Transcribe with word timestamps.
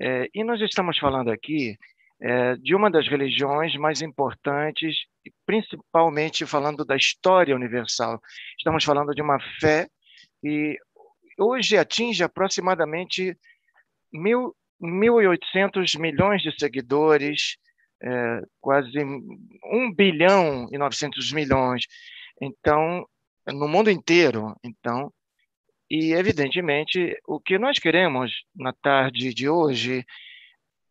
É, 0.00 0.28
e 0.34 0.44
nós 0.44 0.60
estamos 0.60 0.98
falando 0.98 1.30
aqui 1.30 1.76
é, 2.20 2.56
de 2.56 2.74
uma 2.74 2.90
das 2.90 3.08
religiões 3.08 3.74
mais 3.76 4.00
importantes, 4.00 4.96
principalmente 5.46 6.46
falando 6.46 6.84
da 6.84 6.96
história 6.96 7.54
universal. 7.54 8.20
Estamos 8.56 8.84
falando 8.84 9.14
de 9.14 9.22
uma 9.22 9.38
fé 9.60 9.88
que 10.40 10.76
hoje 11.38 11.76
atinge 11.76 12.22
aproximadamente 12.22 13.36
mil, 14.12 14.54
1.800 14.80 15.98
milhões 15.98 16.42
de 16.42 16.52
seguidores, 16.58 17.56
é, 18.02 18.42
quase 18.60 18.98
1 18.98 19.94
bilhão 19.94 20.68
e 20.72 20.78
900 20.78 21.32
milhões. 21.32 21.86
Então, 22.40 23.04
no 23.46 23.68
mundo 23.68 23.90
inteiro. 23.90 24.54
Então, 24.62 25.12
e 25.90 26.12
evidentemente, 26.12 27.16
o 27.26 27.40
que 27.40 27.58
nós 27.58 27.78
queremos 27.78 28.32
na 28.54 28.72
tarde 28.72 29.32
de 29.32 29.48
hoje 29.48 30.04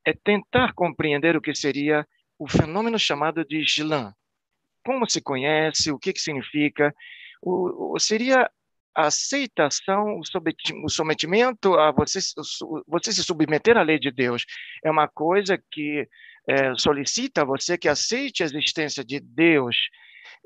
é 0.06 0.14
tentar 0.14 0.74
compreender 0.74 1.36
o 1.36 1.42
que 1.42 1.54
seria 1.54 2.08
o 2.40 2.48
fenômeno 2.48 2.98
chamado 2.98 3.46
de 3.46 3.60
Islã. 3.60 4.14
Como 4.84 5.08
se 5.10 5.22
conhece, 5.22 5.92
o 5.92 6.00
que, 6.00 6.14
que 6.14 6.20
significa, 6.20 6.94
o, 7.42 7.94
o, 7.96 8.00
seria 8.00 8.50
a 8.96 9.08
aceitação, 9.08 10.20
o 10.84 10.90
sometimento 10.90 11.76
a 11.76 11.92
você, 11.92 12.20
você 12.88 13.12
se 13.12 13.24
submeter 13.24 13.78
à 13.78 13.84
lei 13.84 14.00
de 14.00 14.10
Deus. 14.10 14.46
É 14.84 14.90
uma 14.90 15.08
coisa 15.08 15.62
que 15.72 16.08
é, 16.48 16.74
solicita 16.76 17.42
a 17.42 17.46
você 17.46 17.78
que 17.78 17.88
aceite 17.88 18.42
a 18.42 18.46
existência 18.48 19.04
de 19.04 19.20
Deus 19.20 19.76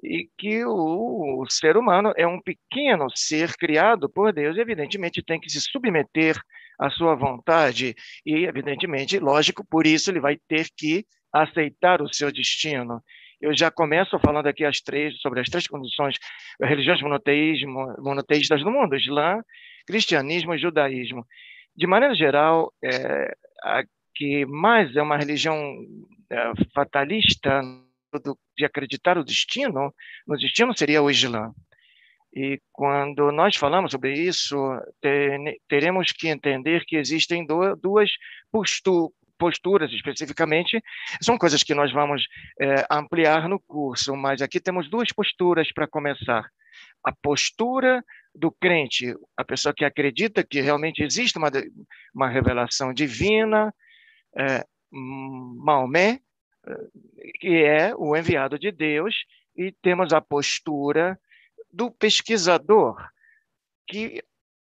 e 0.03 0.27
que 0.37 0.63
o, 0.65 1.41
o, 1.41 1.45
ser 1.49 1.77
humano 1.77 2.13
é 2.15 2.25
um 2.27 2.41
pequeno 2.41 3.07
ser 3.15 3.53
criado 3.55 4.09
por 4.09 4.33
Deus, 4.33 4.57
e 4.57 4.61
evidentemente 4.61 5.23
tem 5.23 5.39
que 5.39 5.49
se 5.49 5.61
submeter 5.61 6.35
à 6.79 6.89
sua 6.89 7.15
vontade, 7.15 7.95
e 8.25 8.45
evidentemente, 8.45 9.19
lógico, 9.19 9.65
por 9.69 9.85
isso 9.85 10.09
ele 10.09 10.19
vai 10.19 10.37
ter 10.47 10.67
que 10.75 11.05
aceitar 11.33 12.01
o 12.01 12.13
seu 12.13 12.31
destino. 12.31 13.01
Eu 13.39 13.55
já 13.57 13.71
começo 13.71 14.19
falando 14.19 14.47
aqui 14.47 14.63
as 14.63 14.79
três, 14.81 15.19
sobre 15.19 15.39
as 15.39 15.49
três 15.49 15.67
condições 15.67 16.15
religiões 16.61 17.01
monoteísmo, 17.01 17.95
monoteístas 17.99 18.63
do 18.63 18.69
mundo, 18.69 18.95
Islã, 18.95 19.41
cristianismo 19.87 20.53
e 20.53 20.59
judaísmo. 20.59 21.25
De 21.75 21.87
maneira 21.87 22.13
geral, 22.13 22.71
é, 22.83 23.33
a 23.63 23.83
que 24.13 24.45
mais 24.45 24.95
é 24.95 25.01
uma 25.01 25.17
religião 25.17 25.55
é, 26.29 26.51
fatalista 26.73 27.61
do, 28.23 28.37
de 28.61 28.65
acreditar 28.65 29.17
o 29.17 29.23
destino, 29.23 29.93
no 30.27 30.37
destino 30.37 30.77
seria 30.77 31.01
o 31.01 31.09
Islã. 31.09 31.51
E 32.33 32.61
quando 32.71 33.31
nós 33.31 33.55
falamos 33.57 33.91
sobre 33.91 34.13
isso, 34.13 34.55
teremos 35.67 36.11
que 36.11 36.29
entender 36.29 36.85
que 36.85 36.95
existem 36.95 37.45
duas 37.45 38.11
posturas 39.37 39.91
especificamente, 39.91 40.81
são 41.19 41.37
coisas 41.37 41.63
que 41.63 41.73
nós 41.73 41.91
vamos 41.91 42.27
é, 42.59 42.85
ampliar 42.89 43.49
no 43.49 43.59
curso, 43.59 44.15
mas 44.15 44.41
aqui 44.41 44.61
temos 44.61 44.87
duas 44.89 45.11
posturas 45.11 45.73
para 45.73 45.87
começar. 45.87 46.47
A 47.03 47.11
postura 47.11 48.03
do 48.33 48.51
crente, 48.51 49.15
a 49.35 49.43
pessoa 49.43 49.73
que 49.73 49.83
acredita 49.83 50.43
que 50.43 50.61
realmente 50.61 51.03
existe 51.03 51.39
uma, 51.39 51.49
uma 52.13 52.29
revelação 52.29 52.93
divina, 52.93 53.73
é, 54.37 54.63
Maomé, 54.91 56.19
que 57.39 57.63
é 57.63 57.93
o 57.95 58.15
enviado 58.15 58.57
de 58.57 58.71
Deus, 58.71 59.15
e 59.55 59.71
temos 59.71 60.13
a 60.13 60.21
postura 60.21 61.19
do 61.71 61.91
pesquisador, 61.91 62.97
que 63.87 64.23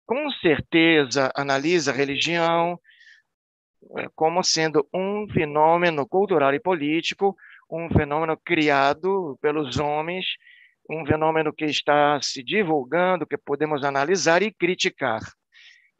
com 0.07 0.31
certeza 0.31 1.33
analisa 1.35 1.91
a 1.91 1.95
religião 1.95 2.79
é, 3.99 4.09
como 4.15 4.43
sendo 4.43 4.87
um 4.93 5.29
fenômeno 5.29 6.07
cultural 6.07 6.55
e 6.55 6.61
político, 6.61 7.37
um 7.71 7.89
fenômeno 7.91 8.37
criado 8.37 9.39
pelos 9.41 9.79
homens, 9.79 10.27
um 10.89 11.05
fenômeno 11.05 11.53
que 11.53 11.65
está 11.65 12.21
se 12.23 12.43
divulgando, 12.43 13.27
que 13.27 13.37
podemos 13.37 13.85
analisar 13.85 14.43
e 14.43 14.53
criticar. 14.53 15.21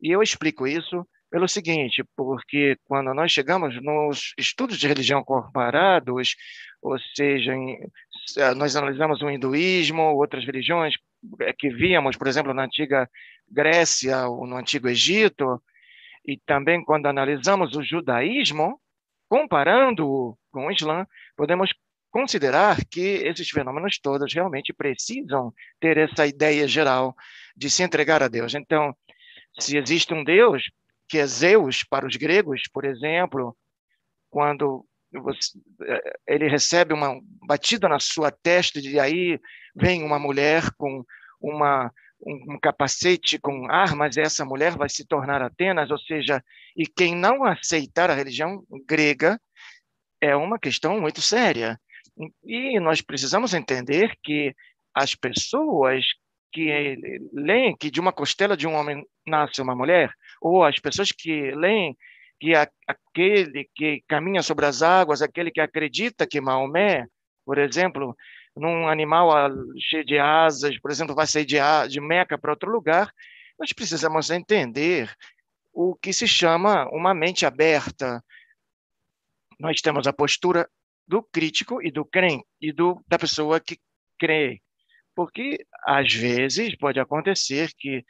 E 0.01 0.11
eu 0.11 0.23
explico 0.23 0.67
isso 0.67 1.07
pelo 1.37 1.47
seguinte, 1.47 2.03
porque 2.17 2.79
quando 2.87 3.13
nós 3.13 3.31
chegamos 3.31 3.79
nos 3.83 4.33
estudos 4.39 4.79
de 4.79 4.89
religião 4.89 5.23
comparados, 5.23 6.35
ou 6.81 6.99
seja, 7.15 7.53
em, 7.55 7.79
nós 8.57 8.75
analisamos 8.75 9.21
o 9.21 9.29
hinduísmo, 9.29 10.01
outras 10.17 10.47
religiões 10.47 10.95
é, 11.43 11.53
que 11.53 11.69
víamos, 11.69 12.17
por 12.17 12.27
exemplo, 12.27 12.55
na 12.55 12.65
antiga 12.65 13.07
Grécia 13.51 14.27
ou 14.27 14.47
no 14.47 14.57
antigo 14.57 14.89
Egito, 14.89 15.63
e 16.27 16.39
também 16.39 16.83
quando 16.83 17.05
analisamos 17.05 17.77
o 17.77 17.83
judaísmo, 17.83 18.81
comparando 19.29 20.39
com 20.51 20.69
o 20.69 20.73
Islã, 20.73 21.07
podemos 21.37 21.71
considerar 22.11 22.79
que 22.91 23.27
esses 23.27 23.51
fenômenos 23.51 23.99
todos 23.99 24.33
realmente 24.33 24.73
precisam 24.73 25.53
ter 25.79 25.99
essa 25.99 26.27
ideia 26.27 26.67
geral 26.67 27.15
de 27.55 27.69
se 27.69 27.83
entregar 27.83 28.23
a 28.23 28.29
Deus. 28.29 28.55
Então, 28.55 28.97
se 29.61 29.77
existe 29.77 30.15
um 30.15 30.25
Deus, 30.25 30.63
que 31.09 31.19
é 31.19 31.27
Zeus 31.27 31.85
para 31.85 32.07
os 32.07 32.17
gregos, 32.17 32.63
por 32.73 32.85
exemplo, 32.85 33.57
quando 34.31 34.85
eh, 35.83 36.19
ele 36.27 36.49
recebe 36.49 36.93
uma 36.93 37.21
batida 37.47 37.89
na 37.89 38.01
sua 38.01 38.31
testa 38.31 38.81
e 38.81 38.99
aí 38.99 39.41
vem 39.75 40.03
uma 40.03 40.19
mulher 40.19 40.65
com 40.77 41.05
uma 41.41 41.93
um, 42.21 42.55
um 42.55 42.59
capacete 42.59 43.39
com 43.39 43.71
armas, 43.71 44.17
essa 44.17 44.45
mulher 44.45 44.77
vai 44.77 44.89
se 44.89 45.05
tornar 45.05 45.43
Atenas, 45.43 45.91
ou 45.91 45.99
seja, 45.99 46.43
e 46.77 46.87
quem 46.87 47.15
não 47.15 47.45
aceitar 47.45 48.11
a 48.11 48.15
religião 48.15 48.65
grega 48.87 49.41
é 50.21 50.35
uma 50.35 50.59
questão 50.59 51.01
muito 51.01 51.21
séria. 51.21 51.79
E 52.43 52.81
nós 52.81 53.03
precisamos 53.03 53.53
entender 53.53 54.17
que 54.23 54.55
as 54.95 55.15
pessoas 55.15 56.05
que 56.53 56.97
leem 57.35 57.77
que 57.77 57.91
de 57.91 58.01
uma 58.01 58.13
costela 58.13 58.57
de 58.57 58.67
um 58.67 58.75
homem 58.75 59.05
nasce 59.27 59.61
uma 59.61 59.77
mulher, 59.77 60.11
ou 60.41 60.65
as 60.65 60.79
pessoas 60.79 61.13
que 61.13 61.51
leem 61.53 61.97
que 62.39 62.53
aquele 62.55 63.69
que 63.75 64.03
caminha 64.07 64.43
sobre 64.43 64.67
as 64.67 64.83
águas, 64.83 65.23
aquele 65.23 65.51
que 65.51 65.61
acredita 65.61 66.27
que 66.27 66.41
Maomé, 66.41 67.07
por 67.45 67.59
exemplo, 67.59 68.15
num 68.55 68.89
animal 68.89 69.51
cheio 69.79 70.05
de 70.05 70.19
asas, 70.19 70.79
por 70.79 70.91
exemplo, 70.91 71.15
vai 71.15 71.27
sair 71.27 71.45
de, 71.45 71.57
de 71.89 72.01
Meca 72.01 72.39
para 72.39 72.53
outro 72.53 72.71
lugar, 72.71 73.13
nós 73.59 73.73
precisamos 73.73 74.31
entender 74.31 75.15
o 75.73 75.95
que 75.95 76.13
se 76.13 76.27
chama 76.27 76.89
uma 76.91 77.15
mente 77.15 77.45
aberta. 77.45 78.23
Nós 79.59 79.81
temos 79.81 80.07
a 80.07 80.13
postura 80.13 80.69
do 81.07 81.23
crítico 81.23 81.83
e 81.83 81.91
do 81.91 82.05
crente, 82.05 82.45
e 82.61 82.73
do, 82.73 83.03
da 83.07 83.19
pessoa 83.19 83.61
que 83.61 83.79
crê. 84.19 84.61
Porque, 85.15 85.65
às 85.85 86.13
vezes, 86.13 86.77
pode 86.77 86.99
acontecer 86.99 87.71
que 87.79 88.05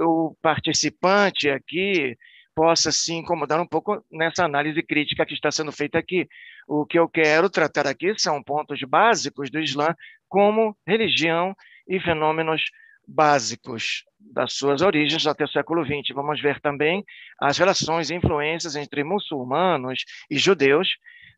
o 0.00 0.36
participante 0.42 1.48
aqui 1.48 2.16
possa 2.54 2.92
se 2.92 3.12
incomodar 3.12 3.60
um 3.60 3.66
pouco 3.66 4.04
nessa 4.10 4.44
análise 4.44 4.82
crítica 4.82 5.26
que 5.26 5.34
está 5.34 5.50
sendo 5.50 5.72
feita 5.72 5.98
aqui. 5.98 6.28
O 6.68 6.86
que 6.86 6.98
eu 6.98 7.08
quero 7.08 7.50
tratar 7.50 7.86
aqui 7.86 8.14
são 8.16 8.42
pontos 8.42 8.80
básicos 8.82 9.50
do 9.50 9.58
Islã 9.58 9.94
como 10.28 10.76
religião 10.86 11.54
e 11.86 12.00
fenômenos 12.00 12.62
básicos 13.06 14.04
das 14.18 14.54
suas 14.54 14.80
origens 14.80 15.26
até 15.26 15.44
o 15.44 15.48
século 15.48 15.84
XX. 15.84 16.14
Vamos 16.14 16.40
ver 16.40 16.60
também 16.60 17.04
as 17.38 17.58
relações 17.58 18.10
e 18.10 18.14
influências 18.14 18.76
entre 18.76 19.04
muçulmanos 19.04 20.04
e 20.30 20.38
judeus. 20.38 20.88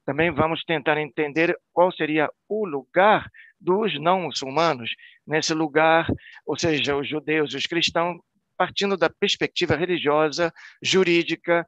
Também 0.05 0.31
vamos 0.31 0.63
tentar 0.65 0.99
entender 0.99 1.57
qual 1.73 1.91
seria 1.91 2.31
o 2.49 2.65
lugar 2.65 3.29
dos 3.61 3.99
não 3.99 4.23
muçulmanos 4.23 4.91
nesse 5.27 5.53
lugar, 5.53 6.07
ou 6.47 6.57
seja, 6.57 6.95
os 6.97 7.09
judeus 7.09 7.53
e 7.53 7.57
os 7.57 7.67
cristãos 7.67 8.21
partindo 8.57 8.97
da 8.97 9.11
perspectiva 9.11 9.77
religiosa, 9.77 10.53
jurídica, 10.83 11.67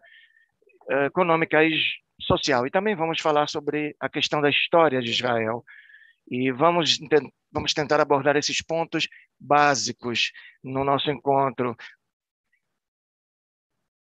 eh, 0.91 1.07
econômica 1.07 1.63
e 1.65 1.79
social. 2.21 2.67
E 2.67 2.71
também 2.71 2.97
vamos 2.97 3.21
falar 3.21 3.49
sobre 3.49 3.95
a 4.01 4.09
questão 4.09 4.41
da 4.41 4.51
história 4.51 5.01
de 5.01 5.11
Israel. 5.11 5.65
E 6.31 6.51
vamos, 6.51 6.99
vamos 7.51 7.73
tentar 7.73 8.01
abordar 8.01 8.37
esses 8.37 8.63
pontos 8.63 9.09
básicos 9.39 10.33
no 10.63 10.85
nosso 10.85 11.11
encontro. 11.11 11.77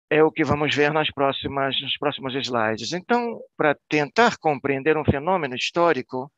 É 0.08 0.24
o 0.24 0.32
que 0.32 0.42
vamos 0.42 0.74
ver 0.74 0.92
nas 0.92 1.10
próximas, 1.10 1.80
nos 1.80 1.96
próximos 1.96 2.34
slides. 2.34 2.92
Então, 2.92 3.40
para 3.56 3.76
tentar 3.88 4.36
compreender 4.38 4.96
um 4.96 5.04
fenômeno 5.04 5.54
histórico, 5.54 6.32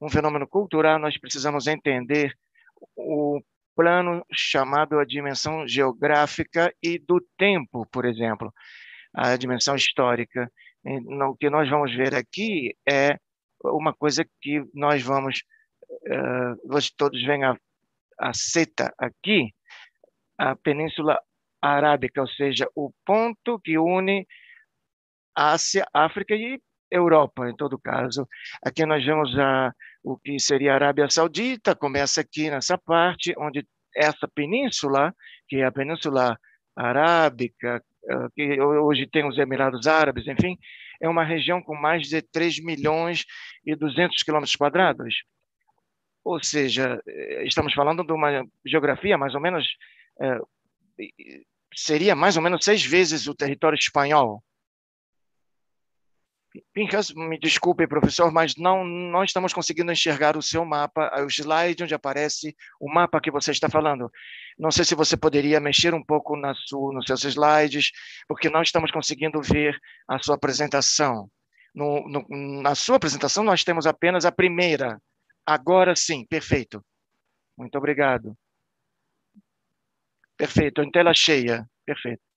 um 0.00 0.08
fenômeno 0.08 0.48
cultural, 0.48 0.98
nós 0.98 1.16
precisamos 1.18 1.68
entender 1.68 2.34
o 2.96 3.40
plano 3.74 4.24
chamado 4.32 4.98
a 4.98 5.04
dimensão 5.04 5.66
geográfica 5.66 6.74
e 6.82 6.98
do 6.98 7.20
tempo, 7.36 7.86
por 7.86 8.04
exemplo, 8.04 8.52
a 9.12 9.36
dimensão 9.36 9.74
histórica. 9.74 10.50
O 11.28 11.36
que 11.36 11.48
nós 11.48 11.68
vamos 11.68 11.94
ver 11.94 12.14
aqui 12.14 12.76
é 12.88 13.18
uma 13.62 13.92
coisa 13.94 14.24
que 14.40 14.62
nós 14.74 15.02
vamos, 15.02 15.42
uh, 15.90 16.78
todos 16.96 17.22
veem 17.24 17.44
a, 17.44 17.56
a 18.18 18.34
seta 18.34 18.92
aqui, 18.98 19.54
a 20.36 20.54
Península 20.56 21.18
Arábica, 21.62 22.20
ou 22.20 22.28
seja, 22.28 22.68
o 22.74 22.92
ponto 23.04 23.58
que 23.60 23.78
une 23.78 24.26
Ásia, 25.34 25.86
África 25.92 26.34
e 26.34 26.60
Europa, 26.90 27.48
em 27.48 27.56
todo 27.56 27.78
caso. 27.78 28.28
Aqui 28.62 28.84
nós 28.84 29.04
vemos 29.04 29.36
a, 29.38 29.72
o 30.04 30.18
que 30.18 30.38
seria 30.38 30.72
a 30.72 30.74
Arábia 30.74 31.08
Saudita, 31.08 31.74
começa 31.74 32.20
aqui 32.20 32.50
nessa 32.50 32.76
parte, 32.76 33.34
onde 33.38 33.66
essa 33.96 34.28
península, 34.28 35.14
que 35.48 35.56
é 35.56 35.64
a 35.64 35.72
Península 35.72 36.38
Arábica, 36.76 37.82
eh, 38.06 38.28
que 38.34 38.60
hoje 38.60 39.06
tem 39.06 39.26
os 39.26 39.38
Emirados 39.38 39.86
Árabes, 39.86 40.26
enfim, 40.26 40.58
é 41.00 41.08
uma 41.08 41.24
região 41.24 41.62
com 41.62 41.74
mais 41.74 42.06
de 42.06 42.20
3 42.20 42.62
milhões 42.62 43.24
e 43.64 43.74
200 43.74 44.22
quilômetros 44.22 44.54
quadrados. 44.56 45.14
Ou 46.22 46.42
seja, 46.42 47.00
eh, 47.08 47.44
estamos 47.46 47.72
falando 47.72 48.04
de 48.04 48.12
uma 48.12 48.44
geografia 48.64 49.16
mais 49.16 49.34
ou 49.34 49.40
menos, 49.40 49.66
é, 50.20 50.38
seria 51.74 52.14
mais 52.14 52.36
ou 52.36 52.42
menos 52.42 52.62
seis 52.62 52.84
vezes 52.84 53.26
o 53.26 53.34
território 53.34 53.76
espanhol. 53.76 54.42
Pinhas, 56.72 57.12
me 57.12 57.36
desculpe, 57.38 57.86
professor, 57.86 58.30
mas 58.30 58.54
não, 58.56 58.84
não 58.84 59.24
estamos 59.24 59.52
conseguindo 59.52 59.90
enxergar 59.90 60.36
o 60.36 60.42
seu 60.42 60.64
mapa, 60.64 61.10
o 61.20 61.28
slide 61.28 61.82
onde 61.82 61.94
aparece 61.94 62.54
o 62.80 62.88
mapa 62.88 63.20
que 63.20 63.30
você 63.30 63.50
está 63.50 63.68
falando. 63.68 64.10
Não 64.56 64.70
sei 64.70 64.84
se 64.84 64.94
você 64.94 65.16
poderia 65.16 65.58
mexer 65.58 65.94
um 65.94 66.04
pouco 66.04 66.36
na 66.36 66.54
sua, 66.54 66.92
nos 66.92 67.06
seus 67.06 67.24
slides, 67.24 67.90
porque 68.28 68.48
não 68.48 68.62
estamos 68.62 68.92
conseguindo 68.92 69.42
ver 69.42 69.76
a 70.06 70.18
sua 70.20 70.36
apresentação. 70.36 71.28
No, 71.74 72.08
no, 72.08 72.62
na 72.62 72.76
sua 72.76 72.96
apresentação, 72.96 73.42
nós 73.42 73.64
temos 73.64 73.84
apenas 73.84 74.24
a 74.24 74.30
primeira. 74.30 75.00
Agora 75.44 75.96
sim, 75.96 76.24
perfeito. 76.24 76.84
Muito 77.58 77.76
obrigado. 77.76 78.36
Perfeito, 80.36 80.82
em 80.82 80.90
tela 80.90 81.12
cheia. 81.14 81.68
Perfeito. 81.84 82.33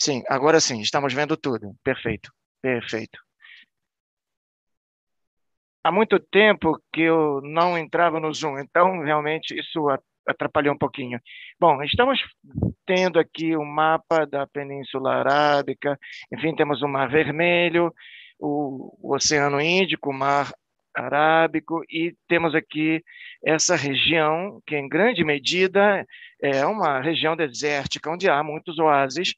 Sim, 0.00 0.22
agora 0.28 0.58
sim, 0.60 0.80
estamos 0.80 1.12
vendo 1.12 1.36
tudo. 1.36 1.74
Perfeito, 1.84 2.32
perfeito. 2.62 3.18
Há 5.84 5.92
muito 5.92 6.18
tempo 6.18 6.80
que 6.92 7.02
eu 7.02 7.40
não 7.42 7.76
entrava 7.76 8.18
no 8.18 8.32
Zoom, 8.32 8.58
então 8.58 9.00
realmente 9.02 9.58
isso 9.58 9.86
atrapalhou 10.26 10.74
um 10.74 10.78
pouquinho. 10.78 11.20
Bom, 11.58 11.82
estamos 11.82 12.18
tendo 12.86 13.18
aqui 13.18 13.54
o 13.54 13.60
um 13.60 13.64
mapa 13.64 14.26
da 14.26 14.46
Península 14.46 15.16
Arábica, 15.16 15.98
enfim, 16.32 16.54
temos 16.54 16.80
o 16.80 16.88
Mar 16.88 17.10
Vermelho, 17.10 17.92
o, 18.38 18.96
o 19.02 19.14
Oceano 19.14 19.60
Índico, 19.60 20.10
o 20.10 20.14
Mar 20.14 20.50
Arábico, 20.94 21.82
e 21.90 22.14
temos 22.26 22.54
aqui 22.54 23.02
essa 23.44 23.76
região, 23.76 24.62
que 24.66 24.76
em 24.76 24.88
grande 24.88 25.24
medida 25.24 26.06
é 26.42 26.64
uma 26.64 27.00
região 27.00 27.36
desértica, 27.36 28.10
onde 28.10 28.28
há 28.28 28.42
muitos 28.42 28.78
oásis, 28.78 29.34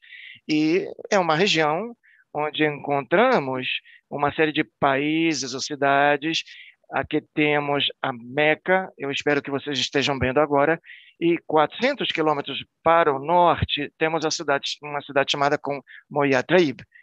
e 0.47 0.87
é 1.09 1.17
uma 1.17 1.35
região 1.35 1.95
onde 2.33 2.65
encontramos 2.65 3.67
uma 4.09 4.33
série 4.33 4.51
de 4.51 4.63
países 4.79 5.53
ou 5.53 5.59
cidades. 5.59 6.43
Aqui 6.91 7.21
temos 7.33 7.85
a 8.01 8.11
Meca, 8.13 8.91
eu 8.97 9.11
espero 9.11 9.41
que 9.41 9.49
vocês 9.49 9.79
estejam 9.79 10.17
vendo 10.19 10.39
agora, 10.39 10.79
e 11.19 11.37
400 11.47 12.11
quilômetros 12.11 12.63
para 12.83 13.13
o 13.13 13.19
norte 13.19 13.91
temos 13.97 14.25
a 14.25 14.31
cidade, 14.31 14.77
uma 14.81 15.01
cidade 15.01 15.31
chamada 15.31 15.57
com 15.57 15.81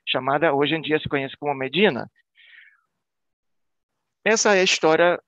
chamada 0.06 0.52
hoje 0.52 0.74
em 0.74 0.80
dia 0.80 0.98
se 1.00 1.08
conhece 1.08 1.36
como 1.38 1.54
Medina. 1.54 2.08
Essa 4.24 4.54
é 4.54 4.60
a 4.60 4.64
história 4.64 5.18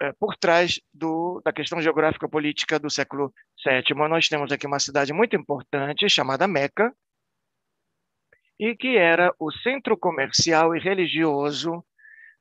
é, 0.00 0.12
por 0.12 0.36
trás 0.36 0.80
do, 0.92 1.40
da 1.44 1.52
questão 1.52 1.80
geográfica 1.82 2.28
política 2.28 2.78
do 2.78 2.90
século 2.90 3.32
VII. 3.64 4.08
Nós 4.08 4.28
temos 4.28 4.50
aqui 4.50 4.66
uma 4.66 4.78
cidade 4.78 5.12
muito 5.12 5.36
importante 5.36 6.08
chamada 6.08 6.48
Meca, 6.48 6.92
e 8.58 8.74
que 8.76 8.96
era 8.96 9.32
o 9.38 9.52
centro 9.52 9.96
comercial 9.96 10.74
e 10.74 10.80
religioso 10.80 11.84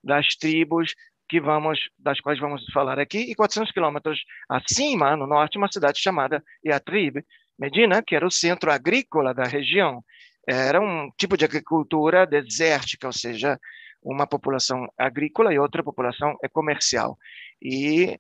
das 0.04 0.36
tribos 0.36 0.94
que 1.30 1.42
vamos, 1.42 1.80
das 2.00 2.19
quais 2.22 2.40
vamos 2.40 2.64
falar 2.72 3.00
aqui, 3.00 3.19
e 3.19 3.36
400 3.36 3.72
quilômetros 3.72 4.24
acima, 4.50 5.16
no 5.16 5.28
norte, 5.28 5.58
uma 5.58 5.72
cidade 5.72 6.00
chamada 6.00 6.44
Yatrib, 6.66 7.24
Medina, 7.60 8.02
que 8.02 8.16
era 8.16 8.25
o 8.25 8.31
centro 8.31 8.72
agrícola 8.72 9.34
da 9.34 9.44
região. 9.44 10.04
Era 10.48 10.80
um 10.80 11.12
tipo 11.18 11.36
de 11.36 11.44
agricultura 11.44 12.25
desértica, 12.25 13.08
ou 13.08 13.14
seja, 13.14 13.60
uma 14.02 14.25
população 14.25 14.88
agrícola 14.98 15.54
e 15.54 15.60
outra 15.60 15.84
população 15.84 16.38
comercial. 16.54 17.18
E 17.62 18.18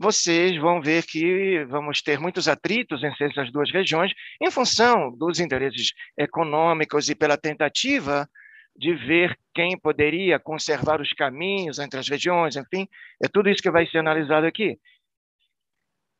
vocês 0.00 0.56
vão 0.56 0.80
ver 0.80 1.04
que 1.04 1.62
vamos 1.66 2.00
ter 2.00 2.18
muitos 2.18 2.48
atritos 2.48 3.04
entre 3.04 3.26
essas 3.26 3.52
duas 3.52 3.70
regiões, 3.70 4.14
em 4.40 4.50
função 4.50 5.14
dos 5.14 5.38
interesses 5.38 5.92
econômicos 6.16 7.10
e 7.10 7.14
pela 7.14 7.36
tentativa 7.36 8.26
de 8.74 8.94
ver 8.94 9.38
quem 9.54 9.78
poderia 9.78 10.38
conservar 10.38 11.02
os 11.02 11.12
caminhos 11.12 11.78
entre 11.78 12.00
as 12.00 12.08
regiões, 12.08 12.56
enfim, 12.56 12.88
é 13.22 13.28
tudo 13.28 13.50
isso 13.50 13.60
que 13.62 13.70
vai 13.70 13.86
ser 13.86 13.98
analisado 13.98 14.46
aqui. 14.46 14.78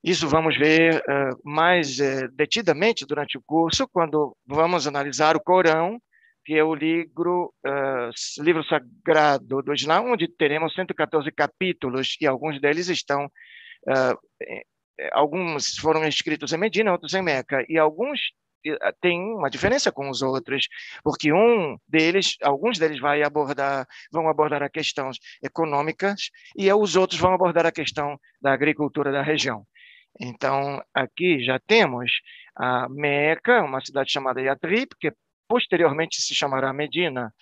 Isso 0.05 0.29
vamos 0.29 0.59
ver 0.59 0.97
uh, 0.97 1.41
mais 1.43 1.99
uh, 2.01 2.29
detidamente 2.35 3.07
durante 3.07 3.39
o 3.39 3.43
curso, 3.47 3.89
quando 3.89 4.37
vamos 4.47 4.87
analisar 4.87 5.37
o 5.37 5.41
Corão, 5.41 5.99
que 6.45 6.53
é 6.53 6.63
o 6.63 6.75
livro, 6.75 7.51
uh, 7.67 8.43
livro 8.43 8.63
sagrado 8.65 9.63
do 9.63 9.73
Islã, 9.73 10.03
onde 10.03 10.29
teremos 10.29 10.75
114 10.75 11.33
capítulos, 11.33 12.17
e 12.21 12.27
alguns 12.27 12.61
deles 12.61 12.89
estão 12.89 13.31
alguns 15.13 15.77
foram 15.77 16.05
escritos 16.07 16.53
em 16.53 16.59
Medina, 16.59 16.93
outros 16.93 17.15
em 17.15 17.23
Meca, 17.23 17.65
e 17.69 17.79
alguns 17.79 18.21
têm 19.01 19.21
uma 19.35 19.49
diferença 19.49 19.91
com 19.91 20.11
os 20.11 20.23
outros, 20.23 20.69
porque 21.03 21.33
um 21.33 21.79
deles, 21.89 22.37
alguns 22.43 22.79
deles 22.79 23.01
vai 23.01 23.23
abordar, 23.23 23.87
vão 24.13 24.29
abordar 24.29 24.63
a 24.63 24.69
questões 24.69 25.19
econômicas 25.43 26.31
e 26.57 26.71
os 26.73 26.97
outros 26.97 27.19
vão 27.19 27.33
abordar 27.33 27.65
a 27.67 27.73
questão 27.73 28.19
da 28.41 28.53
agricultura 28.53 29.11
da 29.11 29.23
região. 29.23 29.65
Então, 30.21 30.83
aqui 30.93 31.43
já 31.43 31.59
temos 31.59 32.13
a 32.57 32.89
Meca, 32.89 33.63
uma 33.63 33.81
cidade 33.81 34.11
chamada 34.11 34.41
Yatrib, 34.41 34.91
que 34.99 35.13
posteriormente 35.49 36.21
se 36.21 36.35
chamará 36.35 36.73
Medina, 36.73 37.33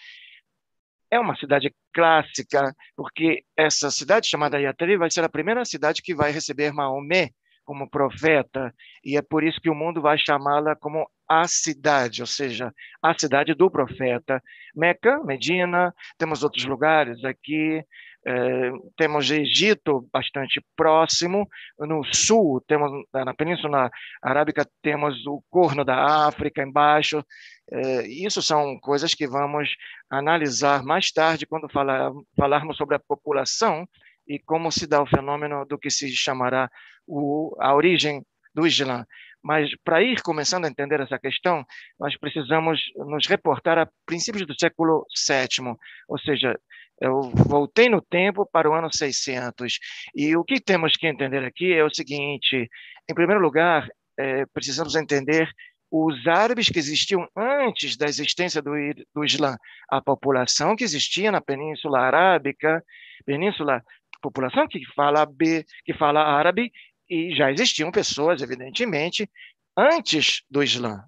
é 1.10 1.18
uma 1.18 1.36
cidade 1.36 1.74
clássica, 1.92 2.74
porque 2.96 3.44
essa 3.56 3.90
cidade 3.90 4.28
chamada 4.28 4.60
Yatri 4.60 4.96
vai 4.96 5.10
ser 5.10 5.24
a 5.24 5.28
primeira 5.28 5.64
cidade 5.64 6.02
que 6.02 6.14
vai 6.14 6.30
receber 6.30 6.72
Maomé 6.72 7.30
como 7.64 7.90
profeta, 7.90 8.72
e 9.04 9.16
é 9.16 9.22
por 9.22 9.44
isso 9.44 9.60
que 9.60 9.68
o 9.68 9.74
mundo 9.74 10.00
vai 10.00 10.16
chamá-la 10.16 10.74
como 10.74 11.06
a 11.28 11.46
cidade, 11.46 12.22
ou 12.22 12.26
seja, 12.26 12.72
a 13.02 13.18
cidade 13.18 13.52
do 13.52 13.70
profeta. 13.70 14.42
Meca, 14.74 15.22
Medina, 15.22 15.94
temos 16.16 16.42
outros 16.42 16.64
lugares 16.64 17.22
aqui, 17.24 17.84
é, 18.28 18.70
temos 18.94 19.30
Egito 19.30 20.06
bastante 20.12 20.62
próximo, 20.76 21.48
no 21.78 22.04
sul, 22.12 22.62
temos 22.68 22.90
na 23.10 23.32
Península 23.32 23.90
Arábica, 24.22 24.68
temos 24.82 25.24
o 25.26 25.42
Corno 25.48 25.82
da 25.82 26.26
África 26.26 26.62
embaixo, 26.62 27.24
é, 27.72 28.06
isso 28.06 28.42
são 28.42 28.78
coisas 28.80 29.14
que 29.14 29.26
vamos 29.26 29.70
analisar 30.10 30.82
mais 30.82 31.10
tarde 31.10 31.46
quando 31.46 31.70
falar, 31.70 32.12
falarmos 32.36 32.76
sobre 32.76 32.96
a 32.96 33.00
população 33.00 33.88
e 34.26 34.38
como 34.38 34.70
se 34.70 34.86
dá 34.86 35.02
o 35.02 35.06
fenômeno 35.06 35.64
do 35.64 35.78
que 35.78 35.90
se 35.90 36.14
chamará 36.14 36.70
o, 37.06 37.56
a 37.58 37.74
origem 37.74 38.22
do 38.54 38.66
Islã. 38.66 39.06
Mas 39.42 39.70
para 39.82 40.02
ir 40.02 40.20
começando 40.20 40.66
a 40.66 40.68
entender 40.68 41.00
essa 41.00 41.18
questão, 41.18 41.64
nós 41.98 42.14
precisamos 42.18 42.78
nos 42.96 43.26
reportar 43.26 43.78
a 43.78 43.88
princípios 44.04 44.46
do 44.46 44.58
século 44.58 45.06
VII, 45.26 45.74
ou 46.08 46.18
seja, 46.18 46.58
eu 47.00 47.30
voltei 47.30 47.88
no 47.88 48.02
tempo 48.02 48.46
para 48.46 48.68
o 48.68 48.74
ano 48.74 48.92
600. 48.92 49.78
E 50.14 50.36
o 50.36 50.44
que 50.44 50.60
temos 50.60 50.96
que 50.96 51.06
entender 51.06 51.44
aqui 51.44 51.72
é 51.72 51.84
o 51.84 51.94
seguinte: 51.94 52.68
em 53.08 53.14
primeiro 53.14 53.40
lugar, 53.40 53.88
é, 54.18 54.44
precisamos 54.46 54.94
entender 54.94 55.48
os 55.90 56.26
árabes 56.26 56.68
que 56.68 56.78
existiam 56.78 57.26
antes 57.36 57.96
da 57.96 58.06
existência 58.06 58.60
do, 58.60 58.72
do 59.14 59.24
Islã, 59.24 59.56
a 59.88 60.02
população 60.02 60.76
que 60.76 60.84
existia 60.84 61.32
na 61.32 61.40
Península 61.40 62.00
Arábica, 62.00 62.84
Península, 63.24 63.82
população 64.20 64.66
que 64.68 64.84
fala 64.94 65.24
B, 65.24 65.64
que 65.84 65.94
fala 65.94 66.20
árabe, 66.20 66.70
e 67.08 67.34
já 67.34 67.50
existiam 67.50 67.90
pessoas, 67.90 68.42
evidentemente, 68.42 69.30
antes 69.76 70.42
do 70.50 70.62
Islã. 70.62 71.04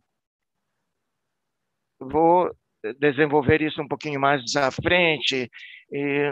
Vou 2.01 2.51
desenvolver 2.99 3.63
isso 3.63 3.81
um 3.81 3.89
pouquinho 3.89 4.21
mais 4.21 4.57
à 4.57 4.71
frente. 4.71 5.51
E, 5.93 6.31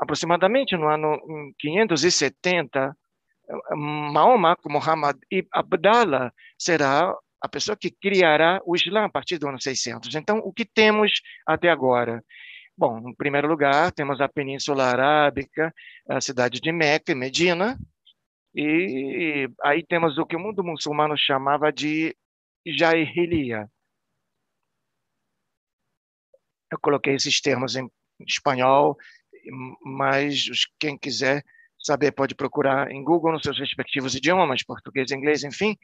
aproximadamente 0.00 0.76
no 0.76 0.88
ano 0.88 1.18
570, 1.58 2.94
Mahoma, 3.72 4.56
Muhammad 4.66 5.16
ibn 5.30 5.48
Abdallah, 5.52 6.32
será 6.58 7.14
a 7.40 7.48
pessoa 7.48 7.76
que 7.76 7.90
criará 7.90 8.60
o 8.66 8.74
Islã 8.74 9.04
a 9.04 9.08
partir 9.08 9.38
do 9.38 9.48
ano 9.48 9.60
600. 9.60 10.14
Então, 10.14 10.38
o 10.38 10.52
que 10.52 10.64
temos 10.64 11.12
até 11.46 11.70
agora? 11.70 12.22
Bom, 12.76 13.08
em 13.08 13.14
primeiro 13.14 13.48
lugar, 13.48 13.90
temos 13.92 14.20
a 14.20 14.28
Península 14.28 14.84
Arábica, 14.84 15.72
a 16.08 16.20
cidade 16.20 16.60
de 16.60 16.70
Meca 16.70 17.10
e 17.12 17.14
Medina, 17.14 17.76
e 18.54 19.48
aí 19.62 19.84
temos 19.84 20.18
o 20.18 20.26
que 20.26 20.36
o 20.36 20.40
mundo 20.40 20.64
muçulmano 20.64 21.16
chamava 21.16 21.72
de 21.72 22.16
Jahiliya. 22.66 23.68
Eu 26.70 26.78
coloquei 26.80 27.14
esses 27.14 27.40
termos 27.40 27.76
em 27.76 27.90
espanhol, 28.26 28.96
mas 29.82 30.46
quem 30.78 30.98
quiser 30.98 31.42
saber 31.78 32.12
pode 32.12 32.34
procurar 32.34 32.90
em 32.90 33.02
Google 33.02 33.32
nos 33.32 33.42
seus 33.42 33.58
respectivos 33.58 34.14
idiomas, 34.14 34.62
português, 34.62 35.10
inglês, 35.10 35.44
enfim, 35.44 35.76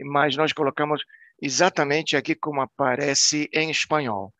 mas 0.00 0.36
nós 0.36 0.52
colocamos 0.52 1.02
exatamente 1.40 2.16
aqui 2.16 2.34
como 2.34 2.60
aparece 2.60 3.48
em 3.52 3.70
espanhol. 3.70 4.32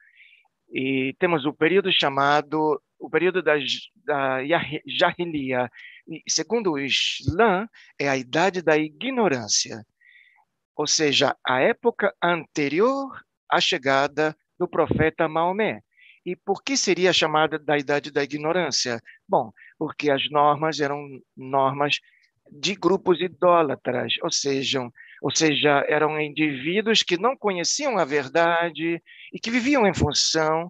E 0.71 1.15
temos 1.19 1.47
o 1.47 1.53
período 1.53 1.91
chamado 1.93 2.81
o 2.99 3.11
período 3.11 3.43
da, 3.43 3.55
da 4.05 4.39
Jahiliya. 4.87 5.71
Segundo 6.29 6.73
o 6.73 6.79
Islã, 6.79 7.69
é 7.99 8.09
a 8.09 8.17
idade 8.17 8.63
da 8.63 8.77
ignorância, 8.77 9.85
ou 10.75 10.87
seja, 10.87 11.37
a 11.47 11.61
época 11.61 12.15
anterior 12.23 13.11
à 13.51 13.61
chegada 13.61 14.37
do 14.59 14.69
profeta 14.69 15.29
Maomé. 15.29 15.81
E 16.27 16.35
por 16.35 16.61
que 16.65 16.77
seria 16.77 17.13
chamada 17.13 17.57
da 17.57 17.79
idade 17.79 18.11
da 18.11 18.25
ignorância? 18.25 19.01
Bom, 19.29 19.53
porque 19.79 20.11
as 20.11 20.29
normas 20.29 20.81
eram 20.81 21.01
normas 21.37 22.01
de 22.51 22.75
grupos 22.75 23.21
idólatras, 23.21 24.15
ou 24.21 24.31
seja, 24.33 24.81
ou 25.23 25.35
seja, 25.35 25.85
eram 25.89 26.21
indivíduos 26.21 27.05
que 27.05 27.17
não 27.17 27.37
conheciam 27.37 27.97
a 27.97 28.05
verdade 28.05 29.01
e 29.33 29.39
que 29.39 29.53
viviam 29.53 29.87
em 29.87 29.95
função 29.95 30.69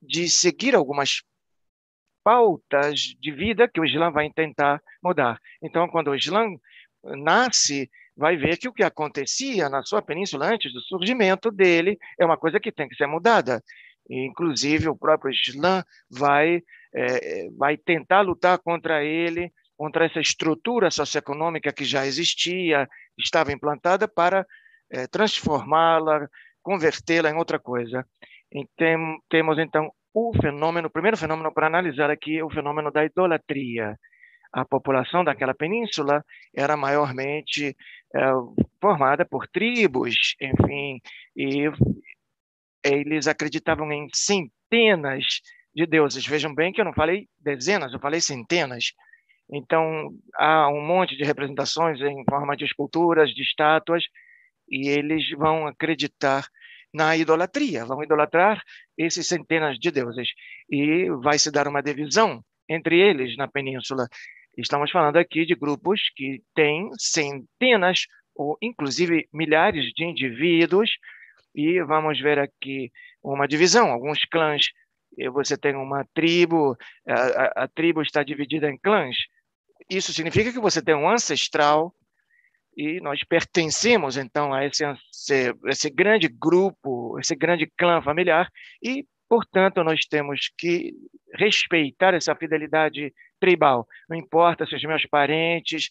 de 0.00 0.28
seguir 0.28 0.76
algumas 0.76 1.22
pautas 2.22 3.00
de 3.20 3.32
vida 3.32 3.68
que 3.68 3.80
o 3.80 3.84
Islã 3.84 4.08
vai 4.12 4.30
tentar 4.30 4.80
mudar. 5.02 5.36
Então, 5.60 5.88
quando 5.88 6.12
o 6.12 6.14
Islã 6.14 6.46
nasce, 7.02 7.90
vai 8.16 8.36
ver 8.36 8.56
que 8.56 8.68
o 8.68 8.72
que 8.72 8.84
acontecia 8.84 9.68
na 9.68 9.82
sua 9.82 10.00
península 10.00 10.46
antes 10.46 10.72
do 10.72 10.80
surgimento 10.80 11.50
dele 11.50 11.98
é 12.18 12.24
uma 12.24 12.36
coisa 12.36 12.60
que 12.60 12.70
tem 12.70 12.88
que 12.88 12.94
ser 12.94 13.08
mudada. 13.08 13.60
Inclusive, 14.12 14.88
o 14.88 14.96
próprio 14.96 15.32
Islã 15.32 15.82
vai, 16.10 16.62
é, 16.94 17.48
vai 17.56 17.76
tentar 17.78 18.20
lutar 18.20 18.58
contra 18.58 19.02
ele, 19.02 19.50
contra 19.76 20.04
essa 20.04 20.20
estrutura 20.20 20.90
socioeconômica 20.90 21.72
que 21.72 21.84
já 21.84 22.06
existia, 22.06 22.86
estava 23.18 23.52
implantada, 23.52 24.06
para 24.06 24.46
é, 24.90 25.06
transformá-la, 25.06 26.28
convertê-la 26.62 27.30
em 27.30 27.36
outra 27.36 27.58
coisa. 27.58 28.06
E 28.52 28.66
tem, 28.76 28.98
temos, 29.30 29.58
então, 29.58 29.90
o 30.12 30.32
fenômeno, 30.40 30.88
o 30.88 30.90
primeiro 30.90 31.16
fenômeno 31.16 31.52
para 31.52 31.66
analisar 31.66 32.10
aqui 32.10 32.38
é 32.38 32.44
o 32.44 32.50
fenômeno 32.50 32.90
da 32.92 33.04
idolatria. 33.04 33.98
A 34.52 34.66
população 34.66 35.24
daquela 35.24 35.54
península 35.54 36.22
era 36.54 36.76
maiormente 36.76 37.74
é, 38.14 38.20
formada 38.78 39.24
por 39.24 39.48
tribos, 39.48 40.36
enfim, 40.38 41.00
e 41.34 41.70
eles 42.84 43.26
acreditavam 43.26 43.90
em 43.92 44.08
centenas 44.12 45.24
de 45.74 45.86
deuses. 45.86 46.26
Vejam 46.26 46.54
bem 46.54 46.72
que 46.72 46.80
eu 46.80 46.84
não 46.84 46.92
falei 46.92 47.28
dezenas, 47.40 47.92
eu 47.92 48.00
falei 48.00 48.20
centenas. 48.20 48.92
Então, 49.50 50.10
há 50.34 50.68
um 50.68 50.84
monte 50.84 51.16
de 51.16 51.24
representações 51.24 52.00
em 52.00 52.24
forma 52.28 52.56
de 52.56 52.64
esculturas, 52.64 53.34
de 53.34 53.42
estátuas, 53.42 54.04
e 54.68 54.88
eles 54.88 55.28
vão 55.30 55.66
acreditar 55.66 56.46
na 56.92 57.16
idolatria, 57.16 57.84
vão 57.84 58.02
idolatrar 58.02 58.62
esses 58.96 59.26
centenas 59.26 59.78
de 59.78 59.90
deuses. 59.90 60.28
E 60.70 61.10
vai 61.22 61.38
se 61.38 61.50
dar 61.50 61.68
uma 61.68 61.82
divisão 61.82 62.42
entre 62.68 62.98
eles 62.98 63.36
na 63.36 63.48
península. 63.48 64.06
Estamos 64.56 64.90
falando 64.90 65.16
aqui 65.16 65.46
de 65.46 65.54
grupos 65.54 66.00
que 66.14 66.42
têm 66.54 66.90
centenas 66.98 68.06
ou 68.34 68.56
inclusive 68.62 69.28
milhares 69.32 69.92
de 69.94 70.04
indivíduos 70.04 70.90
e 71.54 71.82
vamos 71.82 72.20
ver 72.20 72.38
aqui 72.38 72.90
uma 73.22 73.46
divisão, 73.46 73.90
alguns 73.90 74.24
clãs. 74.24 74.66
Você 75.32 75.58
tem 75.58 75.76
uma 75.76 76.06
tribo, 76.14 76.76
a, 77.06 77.14
a, 77.14 77.64
a 77.64 77.68
tribo 77.68 78.00
está 78.00 78.22
dividida 78.22 78.70
em 78.70 78.78
clãs. 78.78 79.16
Isso 79.90 80.12
significa 80.12 80.52
que 80.52 80.60
você 80.60 80.82
tem 80.82 80.94
um 80.94 81.08
ancestral 81.08 81.94
e 82.74 83.00
nós 83.00 83.20
pertencemos 83.24 84.16
então 84.16 84.54
a 84.54 84.64
esse, 84.64 84.84
esse, 84.84 85.54
esse, 85.66 85.90
grande 85.90 86.28
grupo, 86.28 87.18
esse 87.18 87.34
grande 87.34 87.70
clã 87.76 88.00
familiar 88.00 88.48
e, 88.82 89.04
portanto, 89.28 89.84
nós 89.84 90.06
temos 90.06 90.50
que 90.56 90.94
respeitar 91.34 92.14
essa 92.14 92.34
fidelidade 92.34 93.12
tribal. 93.38 93.86
Não 94.08 94.16
importa 94.16 94.64
se 94.64 94.74
os 94.74 94.82
meus 94.84 95.04
parentes 95.04 95.88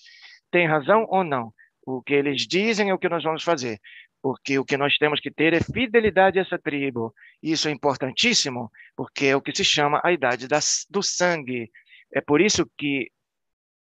têm 0.50 0.68
razão 0.68 1.06
ou 1.10 1.24
não. 1.24 1.53
O 1.86 2.01
que 2.01 2.13
eles 2.13 2.48
dizem 2.48 2.89
é 2.89 2.94
o 2.94 2.98
que 2.98 3.10
nós 3.10 3.24
vamos 3.24 3.44
fazer 3.44 3.80
porque 4.22 4.60
o 4.60 4.66
que 4.66 4.78
nós 4.78 4.98
temos 4.98 5.20
que 5.20 5.32
ter 5.32 5.54
é 5.54 5.62
fidelidade 5.62 6.38
a 6.38 6.44
essa 6.44 6.60
tribo. 6.60 7.13
Isso 7.42 7.68
é 7.68 7.72
importantíssimo, 7.72 8.72
porque 8.96 9.25
é 9.25 9.36
o 9.36 9.42
que 9.42 9.56
se 9.56 9.63
chama 9.63 10.00
a 10.04 10.12
idade 10.12 10.48
das, 10.48 10.86
do 10.90 11.01
sangue. 11.01 11.72
É 12.13 12.22
por 12.22 12.40
isso 12.40 12.70
que 12.78 13.10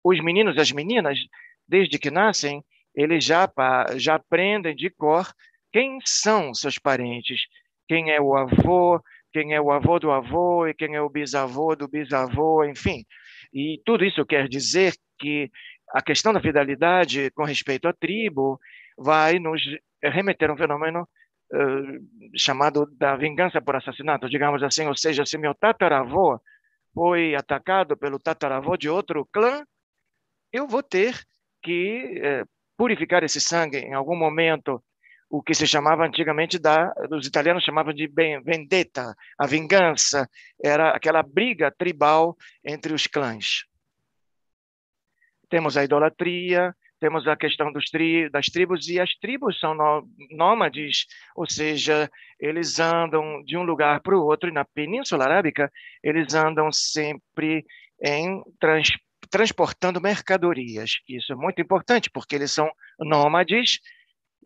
os 0.03 0.19
meninos 0.23 0.55
e 0.55 0.59
as 0.59 0.71
meninas, 0.71 1.19
desde 1.67 1.99
que 1.99 2.09
nascem, 2.09 2.63
eles 2.95 3.23
já, 3.23 3.49
já 3.95 4.15
aprendem 4.15 4.75
de 4.75 4.89
cor 4.89 5.31
quem 5.71 5.99
são 6.05 6.53
seus 6.53 6.77
parentes, 6.77 7.41
quem 7.87 8.11
é 8.11 8.19
o 8.19 8.35
avô, 8.35 9.01
quem 9.31 9.53
é 9.53 9.61
o 9.61 9.71
avô 9.71 9.99
do 9.99 10.11
avô 10.11 10.67
e 10.67 10.73
quem 10.73 10.95
é 10.95 11.01
o 11.01 11.09
bisavô 11.09 11.75
do 11.75 11.87
bisavô, 11.87 12.63
enfim. 12.63 13.03
E 13.51 13.81
tudo 13.85 14.05
isso 14.05 14.25
quer 14.25 14.47
dizer 14.47 14.93
que 15.19 15.49
a 15.91 16.01
questão 16.01 16.33
da 16.33 16.41
fidelidade 16.41 17.31
com 17.31 17.43
respeito 17.43 17.87
à 17.87 17.93
tribo 17.93 18.59
vai 18.97 19.39
nos 19.39 19.61
remeter 20.09 20.49
a 20.49 20.53
um 20.53 20.57
fenômeno 20.57 21.07
uh, 21.51 22.37
chamado 22.37 22.85
da 22.97 23.15
vingança 23.15 23.61
por 23.61 23.75
assassinato, 23.75 24.29
digamos 24.29 24.63
assim, 24.63 24.87
ou 24.87 24.95
seja, 24.95 25.25
se 25.25 25.37
meu 25.37 25.53
tataravô 25.53 26.39
foi 26.93 27.35
atacado 27.35 27.97
pelo 27.97 28.19
tataravô 28.19 28.77
de 28.77 28.89
outro 28.89 29.27
clã, 29.31 29.65
eu 30.51 30.67
vou 30.67 30.83
ter 30.83 31.19
que 31.61 32.19
uh, 32.19 32.47
purificar 32.77 33.23
esse 33.23 33.41
sangue. 33.41 33.77
Em 33.77 33.93
algum 33.93 34.15
momento, 34.15 34.83
o 35.29 35.41
que 35.41 35.55
se 35.55 35.65
chamava 35.65 36.05
antigamente 36.05 36.59
da, 36.59 36.93
os 37.09 37.25
italianos 37.25 37.63
chamavam 37.63 37.91
de 37.91 38.07
vendetta, 38.07 39.15
a 39.35 39.47
vingança, 39.47 40.29
era 40.63 40.91
aquela 40.91 41.23
briga 41.23 41.71
tribal 41.71 42.37
entre 42.63 42.93
os 42.93 43.07
clãs. 43.07 43.63
Temos 45.49 45.75
a 45.75 45.83
idolatria, 45.83 46.75
temos 47.03 47.27
a 47.27 47.35
questão 47.35 47.69
tri, 47.91 48.29
das 48.29 48.45
tribos, 48.45 48.87
e 48.87 48.97
as 48.97 49.13
tribos 49.15 49.59
são 49.59 49.75
nômades, 50.31 51.05
ou 51.35 51.45
seja, 51.45 52.09
eles 52.39 52.79
andam 52.79 53.43
de 53.43 53.57
um 53.57 53.63
lugar 53.63 53.99
para 53.99 54.17
o 54.17 54.23
outro, 54.23 54.47
e 54.47 54.53
na 54.53 54.63
Península 54.63 55.25
Arábica, 55.25 55.69
eles 56.01 56.33
andam 56.33 56.71
sempre 56.71 57.65
em 58.01 58.41
trans, 58.57 58.87
transportando 59.29 59.99
mercadorias. 59.99 60.91
Isso 61.05 61.33
é 61.33 61.35
muito 61.35 61.61
importante, 61.61 62.09
porque 62.09 62.35
eles 62.35 62.53
são 62.53 62.71
nômades, 62.97 63.81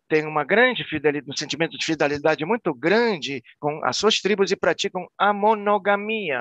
têm 0.08 0.26
uma 0.26 0.42
grande 0.42 0.82
fidelidade, 0.82 1.30
um 1.30 1.36
sentimento 1.36 1.78
de 1.78 1.86
fidelidade 1.86 2.44
muito 2.44 2.74
grande 2.74 3.40
com 3.60 3.84
as 3.84 3.96
suas 3.96 4.20
tribos 4.20 4.50
e 4.50 4.56
praticam 4.56 5.06
a 5.16 5.32
monogamia. 5.32 6.40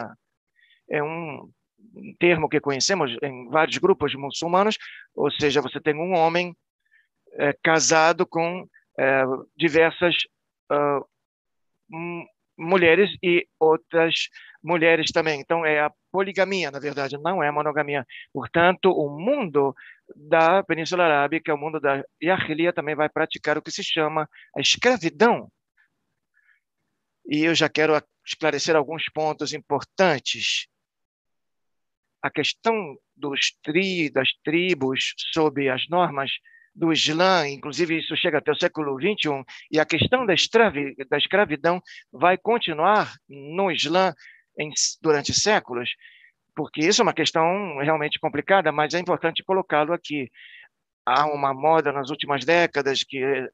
É 0.89 1.03
um 1.03 1.47
um 1.96 2.13
termo 2.19 2.50
que 2.50 2.60
conhecemos 2.60 3.15
em 3.22 3.50
vários 3.50 3.77
grupos 3.77 4.13
muçulmanos, 4.15 4.77
ou 5.15 5.31
seja, 5.31 5.62
você 5.62 5.79
tem 5.79 5.96
um 5.96 6.13
homem 6.13 6.55
é, 7.34 7.53
casado 7.63 8.25
com 8.25 8.67
é, 9.00 9.24
diversas 9.55 10.15
uh, 10.72 11.05
mulheres 12.57 13.12
e 13.22 13.48
outras 13.60 14.29
mulheres 14.63 15.12
também. 15.12 15.39
Então, 15.39 15.65
é 15.65 15.79
a 15.79 15.91
poligamia, 16.12 16.72
na 16.72 16.79
verdade, 16.79 17.17
não 17.17 17.43
é 17.43 17.48
a 17.48 17.51
monogamia. 17.51 18.05
Portanto, 18.34 18.91
o 18.91 19.10
mundo 19.10 19.75
da 20.15 20.63
Península 20.63 21.03
Arábica, 21.03 21.53
o 21.53 21.57
mundo 21.57 21.79
da 21.79 22.03
Yahiliya 22.22 22.74
também 22.74 22.96
vai 22.96 23.10
praticar 23.10 23.57
o 23.57 23.62
que 23.62 23.72
se 23.72 23.84
chama 23.84 24.27
a 24.55 24.60
escravidão. 24.60 25.50
E 27.25 27.43
eu 27.43 27.53
já 27.53 27.69
quero 27.69 27.93
esclarecer 28.25 28.75
alguns 28.75 29.05
pontos 29.13 29.53
importantes 29.53 30.67
a 32.21 32.29
questão 32.29 32.97
dos 33.15 33.51
tri, 33.63 34.09
das 34.09 34.29
tribos 34.43 35.13
sob 35.33 35.69
as 35.69 35.88
normas 35.89 36.31
do 36.74 36.93
Islã, 36.93 37.47
inclusive 37.47 37.97
isso 37.97 38.15
chega 38.15 38.38
até 38.38 38.51
o 38.51 38.55
século 38.55 39.00
XXI, 39.00 39.43
e 39.71 39.79
a 39.79 39.86
questão 39.86 40.25
da, 40.25 40.33
da 41.09 41.17
escravidão 41.17 41.81
vai 42.12 42.38
continuar 42.38 43.13
no 43.27 43.71
Islã 43.71 44.13
em, 44.59 44.71
durante 45.01 45.33
séculos, 45.33 45.89
porque 46.55 46.81
isso 46.81 47.01
é 47.01 47.03
uma 47.03 47.13
questão 47.13 47.77
realmente 47.77 48.19
complicada, 48.19 48.71
mas 48.71 48.93
é 48.93 49.00
importante 49.00 49.43
colocá-lo 49.43 49.91
aqui. 49.91 50.29
Há 51.05 51.25
uma 51.25 51.53
moda 51.53 51.91
nas 51.91 52.09
últimas 52.09 52.45
décadas 52.45 53.03
que 53.03 53.24
eh, 53.24 53.47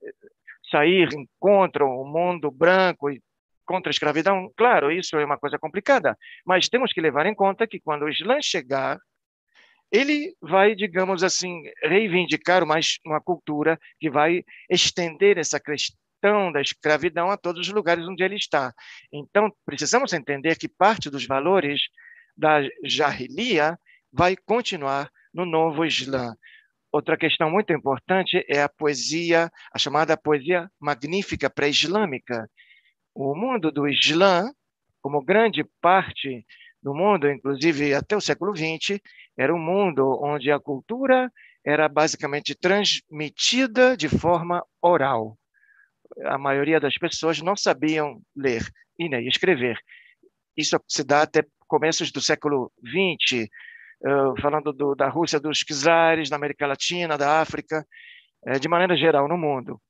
sair 0.69 1.09
contra 1.39 1.85
o 1.85 2.03
mundo 2.05 2.49
branco 2.49 3.09
e 3.09 3.21
contra 3.65 3.89
a 3.89 3.91
escravidão, 3.91 4.51
claro, 4.57 4.91
isso 4.91 5.17
é 5.17 5.25
uma 5.25 5.37
coisa 5.37 5.57
complicada, 5.57 6.17
mas 6.45 6.69
temos 6.69 6.91
que 6.93 7.01
levar 7.01 7.25
em 7.25 7.35
conta 7.35 7.67
que 7.67 7.79
quando 7.79 8.03
o 8.03 8.09
Islã 8.09 8.41
chegar, 8.41 8.99
ele 9.91 10.35
vai, 10.41 10.75
digamos 10.75 11.23
assim, 11.23 11.61
reivindicar 11.83 12.65
mais 12.65 12.97
uma 13.05 13.21
cultura 13.21 13.79
que 13.99 14.09
vai 14.09 14.43
estender 14.69 15.37
essa 15.37 15.59
questão 15.59 16.51
da 16.51 16.61
escravidão 16.61 17.29
a 17.29 17.37
todos 17.37 17.67
os 17.67 17.73
lugares 17.73 18.07
onde 18.07 18.23
ele 18.23 18.35
está. 18.35 18.73
Então, 19.11 19.51
precisamos 19.65 20.13
entender 20.13 20.57
que 20.57 20.67
parte 20.67 21.09
dos 21.09 21.27
valores 21.27 21.81
da 22.35 22.61
Jahiliya 22.83 23.77
vai 24.11 24.35
continuar 24.35 25.09
no 25.33 25.45
novo 25.45 25.85
Islã. 25.85 26.33
Outra 26.91 27.17
questão 27.17 27.49
muito 27.49 27.73
importante 27.73 28.45
é 28.47 28.61
a 28.61 28.69
poesia, 28.69 29.49
a 29.73 29.79
chamada 29.79 30.15
poesia 30.15 30.69
magnífica 30.79 31.49
pré-islâmica. 31.49 32.47
O 33.15 33.35
mundo 33.35 33.71
do 33.71 33.87
Islã, 33.87 34.51
como 35.01 35.23
grande 35.23 35.63
parte 35.81 36.45
do 36.81 36.93
mundo, 36.93 37.29
inclusive 37.29 37.93
até 37.93 38.15
o 38.15 38.21
século 38.21 38.55
XX, 38.55 38.99
era 39.37 39.53
um 39.53 39.59
mundo 39.59 40.19
onde 40.21 40.51
a 40.51 40.59
cultura 40.59 41.31
era 41.65 41.87
basicamente 41.87 42.55
transmitida 42.55 43.95
de 43.95 44.09
forma 44.09 44.63
oral. 44.81 45.37
A 46.25 46.37
maioria 46.37 46.79
das 46.79 46.95
pessoas 46.95 47.41
não 47.41 47.55
sabiam 47.55 48.21
ler 48.35 48.61
e 48.99 49.07
nem 49.07 49.27
escrever. 49.27 49.77
Isso 50.57 50.79
se 50.87 51.03
dá 51.03 51.21
até 51.21 51.43
começos 51.67 52.11
do 52.11 52.21
século 52.21 52.71
XX, 52.85 53.47
uh, 54.01 54.39
falando 54.41 54.71
do, 54.71 54.93
da 54.93 55.09
Rússia, 55.09 55.39
dos 55.39 55.59
czares, 55.59 56.29
da 56.29 56.35
América 56.35 56.67
Latina, 56.67 57.17
da 57.17 57.41
África, 57.41 57.85
uh, 58.47 58.59
de 58.59 58.67
maneira 58.67 58.95
geral 58.95 59.27
no 59.27 59.37
mundo. 59.37 59.81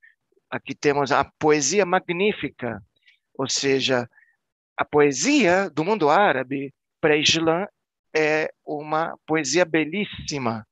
Aqui 0.48 0.74
temos 0.74 1.12
a 1.12 1.24
poesia 1.38 1.84
magnífica, 1.84 2.80
ou 3.36 3.48
seja, 3.48 4.08
a 4.76 4.84
poesia 4.84 5.70
do 5.70 5.84
mundo 5.84 6.10
árabe 6.10 6.72
pré-islã 7.00 7.66
é 8.14 8.52
uma 8.64 9.16
poesia 9.26 9.64
belíssima. 9.64 10.66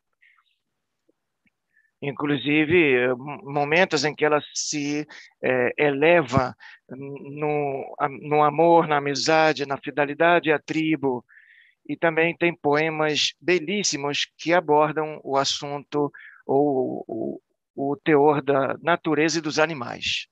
Inclusive, 2.01 3.15
momentos 3.45 4.05
em 4.05 4.13
que 4.13 4.25
ela 4.25 4.41
se 4.53 5.07
é, 5.41 5.73
eleva 5.79 6.55
no, 6.89 7.95
no 8.23 8.43
amor, 8.43 8.89
na 8.89 8.97
amizade, 8.97 9.67
na 9.67 9.77
fidelidade 9.77 10.51
à 10.51 10.59
tribo. 10.59 11.25
E 11.89 11.97
também 11.97 12.37
tem 12.37 12.57
poemas 12.57 13.35
belíssimos 13.41 14.27
que 14.37 14.53
abordam 14.53 15.21
o 15.23 15.37
assunto 15.37 16.11
ou 16.45 17.05
o, 17.07 17.41
o 17.75 17.97
teor 17.97 18.43
da 18.43 18.77
natureza 18.83 19.39
e 19.39 19.43
dos 19.43 19.61
animais. 19.61 20.27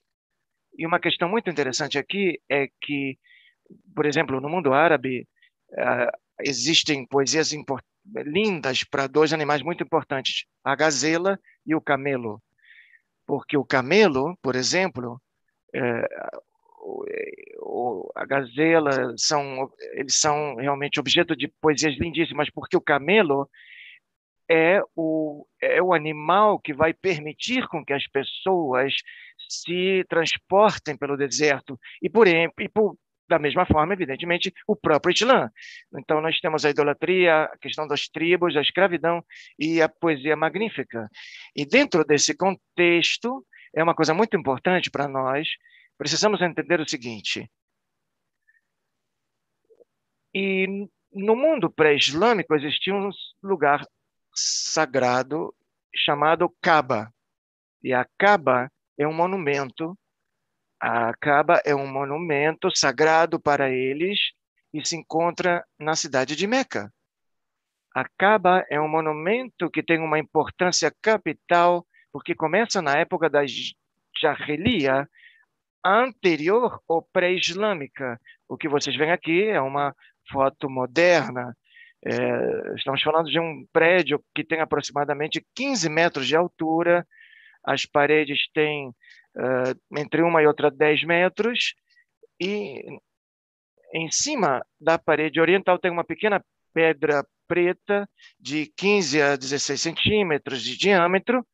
E 0.80 0.86
uma 0.86 0.98
questão 0.98 1.28
muito 1.28 1.50
interessante 1.50 1.98
aqui 1.98 2.40
é 2.48 2.66
que, 2.80 3.18
por 3.94 4.06
exemplo, 4.06 4.40
no 4.40 4.48
mundo 4.48 4.72
árabe, 4.72 5.28
uh, 5.72 6.10
existem 6.42 7.06
poesias 7.06 7.52
lindas 8.24 8.82
para 8.82 9.06
dois 9.06 9.34
animais 9.34 9.60
muito 9.60 9.84
importantes, 9.84 10.46
a 10.64 10.74
gazela 10.74 11.38
e 11.66 11.74
o 11.74 11.82
camelo. 11.82 12.42
Porque 13.26 13.58
o 13.58 13.64
camelo, 13.64 14.34
por 14.40 14.56
exemplo, 14.56 15.20
o, 17.58 18.10
a 18.16 18.24
gazela 18.24 19.12
são 19.18 19.70
eles 19.92 20.18
são 20.18 20.56
realmente 20.56 20.98
objeto 20.98 21.36
de 21.36 21.46
poesias 21.60 21.94
lindíssimas 21.98 22.48
porque 22.48 22.74
o 22.74 22.80
camelo 22.80 23.46
é 24.50 24.82
o 24.96 25.46
é 25.62 25.80
o 25.80 25.94
animal 25.94 26.58
que 26.58 26.74
vai 26.74 26.92
permitir 26.92 27.68
com 27.68 27.84
que 27.84 27.92
as 27.92 28.06
pessoas 28.08 28.94
se 29.48 30.04
transportem 30.08 30.96
pelo 30.96 31.16
deserto 31.16 31.78
e 32.02 32.10
por, 32.10 32.26
e 32.26 32.68
por 32.68 32.96
da 33.28 33.38
mesma 33.38 33.64
forma, 33.64 33.92
evidentemente, 33.94 34.52
o 34.66 34.74
próprio 34.74 35.12
Islã. 35.12 35.48
Então, 35.96 36.20
nós 36.20 36.40
temos 36.40 36.64
a 36.64 36.70
idolatria, 36.70 37.44
a 37.44 37.58
questão 37.58 37.86
das 37.86 38.08
tribos, 38.08 38.56
a 38.56 38.60
escravidão 38.60 39.24
e 39.56 39.80
a 39.80 39.88
poesia 39.88 40.34
magnífica. 40.34 41.08
E 41.54 41.64
dentro 41.64 42.04
desse 42.04 42.36
contexto, 42.36 43.46
é 43.72 43.84
uma 43.84 43.94
coisa 43.94 44.12
muito 44.12 44.36
importante 44.36 44.90
para 44.90 45.06
nós, 45.06 45.48
precisamos 45.96 46.42
entender 46.42 46.80
o 46.80 46.88
seguinte. 46.88 47.48
E 50.34 50.66
no 51.12 51.36
mundo 51.36 51.70
pré-islâmico 51.70 52.54
existia 52.56 52.94
um 52.94 53.10
lugar 53.42 53.84
sagrado 54.34 55.54
chamado 55.94 56.48
Kaaba. 56.60 57.12
E 57.82 57.92
a 57.92 58.06
Kaaba 58.18 58.70
é 58.98 59.06
um 59.06 59.12
monumento 59.12 59.96
a 60.82 61.12
Kaaba 61.20 61.60
é 61.62 61.74
um 61.74 61.86
monumento 61.86 62.74
sagrado 62.74 63.38
para 63.38 63.70
eles 63.70 64.18
e 64.72 64.82
se 64.86 64.96
encontra 64.96 65.62
na 65.78 65.94
cidade 65.94 66.34
de 66.34 66.46
Meca. 66.46 66.90
A 67.94 68.08
Kaaba 68.16 68.64
é 68.70 68.80
um 68.80 68.88
monumento 68.88 69.70
que 69.70 69.82
tem 69.82 69.98
uma 69.98 70.18
importância 70.18 70.90
capital 71.02 71.86
porque 72.10 72.34
começa 72.34 72.80
na 72.80 72.96
época 72.96 73.28
da 73.28 73.40
Jahiliya, 74.20 75.06
anterior 75.84 76.80
ou 76.88 77.02
pré-islâmica. 77.12 78.18
O 78.48 78.56
que 78.56 78.68
vocês 78.68 78.96
veem 78.96 79.12
aqui 79.12 79.44
é 79.44 79.60
uma 79.60 79.94
foto 80.32 80.70
moderna. 80.70 81.54
É, 82.04 82.74
estamos 82.76 83.02
falando 83.02 83.30
de 83.30 83.38
um 83.38 83.66
prédio 83.72 84.22
que 84.34 84.42
tem 84.42 84.60
aproximadamente 84.60 85.44
15 85.54 85.88
metros 85.88 86.26
de 86.26 86.34
altura, 86.34 87.06
as 87.62 87.84
paredes 87.84 88.38
têm 88.54 88.88
uh, 88.88 89.98
entre 89.98 90.22
uma 90.22 90.42
e 90.42 90.46
outra 90.46 90.70
10 90.70 91.04
metros, 91.04 91.74
e 92.40 92.82
em 93.92 94.10
cima 94.10 94.64
da 94.80 94.98
parede 94.98 95.40
oriental 95.40 95.78
tem 95.78 95.90
uma 95.90 96.04
pequena 96.04 96.42
pedra 96.72 97.22
preta 97.46 98.08
de 98.38 98.72
15 98.76 99.20
a 99.20 99.36
16 99.36 99.80
centímetros 99.80 100.62
de 100.62 100.78
diâmetro, 100.78 101.44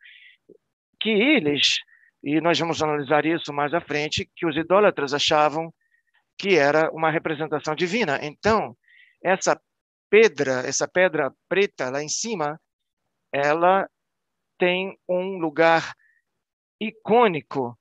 que 1.01 1.11
eles, 1.11 1.79
e 2.23 2.41
nós 2.41 2.59
vamos 2.59 2.83
analisar 2.83 3.25
isso 3.27 3.53
mais 3.53 3.75
à 3.75 3.81
frente, 3.81 4.31
que 4.37 4.47
os 4.47 4.57
idólatras 4.57 5.13
achavam 5.13 5.73
que 6.39 6.57
era 6.57 6.91
uma 6.93 7.11
representação 7.11 7.75
divina. 7.75 8.21
Então, 8.23 8.77
essa 9.25 9.59
pedra, 10.11 10.66
essa 10.66 10.87
pedra 10.88 11.33
preta 11.49 11.90
lá 11.90 12.03
em 12.03 12.09
cima, 12.09 12.61
ela 13.33 13.88
tem 14.59 14.99
um 15.09 15.38
lugar 15.38 15.95
icônico 16.81 17.79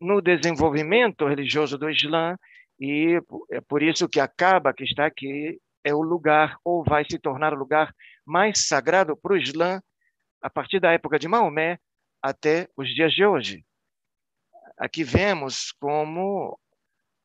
no 0.00 0.20
desenvolvimento 0.20 1.26
religioso 1.26 1.76
do 1.76 1.90
Islã 1.90 2.36
e 2.80 3.20
é 3.50 3.60
por 3.60 3.82
isso 3.82 4.08
que 4.08 4.20
acaba 4.20 4.72
que 4.72 4.84
está 4.84 5.06
aqui 5.06 5.60
é 5.84 5.94
o 5.94 6.02
lugar 6.02 6.56
ou 6.64 6.84
vai 6.84 7.04
se 7.04 7.18
tornar 7.18 7.52
o 7.52 7.58
lugar 7.58 7.94
mais 8.24 8.66
sagrado 8.66 9.16
para 9.16 9.32
o 9.32 9.36
Islã 9.36 9.80
a 10.40 10.50
partir 10.50 10.80
da 10.80 10.92
época 10.92 11.18
de 11.18 11.26
Maomé 11.26 11.78
até 12.22 12.68
os 12.76 12.88
dias 12.94 13.12
de 13.12 13.24
hoje. 13.24 13.64
Aqui 14.76 15.02
vemos 15.02 15.72
como 15.72 16.58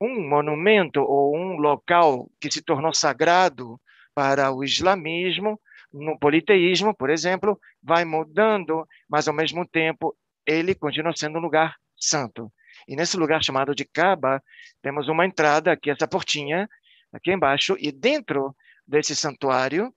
um 0.01 0.27
monumento 0.27 1.01
ou 1.01 1.35
um 1.35 1.57
local 1.57 2.29
que 2.39 2.51
se 2.51 2.63
tornou 2.63 2.93
sagrado 2.93 3.79
para 4.13 4.51
o 4.51 4.63
islamismo, 4.63 5.59
no 5.91 6.17
politeísmo, 6.17 6.95
por 6.95 7.09
exemplo, 7.09 7.59
vai 7.81 8.03
mudando, 8.03 8.87
mas 9.09 9.27
ao 9.27 9.33
mesmo 9.33 9.67
tempo 9.67 10.15
ele 10.45 10.73
continua 10.73 11.13
sendo 11.15 11.37
um 11.37 11.41
lugar 11.41 11.75
santo. 11.95 12.51
E 12.87 12.95
nesse 12.95 13.15
lugar 13.15 13.43
chamado 13.43 13.75
de 13.75 13.85
Kaaba, 13.85 14.41
temos 14.81 15.07
uma 15.07 15.25
entrada 15.25 15.71
aqui, 15.71 15.89
essa 15.89 16.07
portinha, 16.07 16.67
aqui 17.13 17.31
embaixo, 17.31 17.75
e 17.79 17.91
dentro 17.91 18.55
desse 18.87 19.15
santuário, 19.15 19.93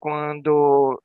quando 0.00 1.00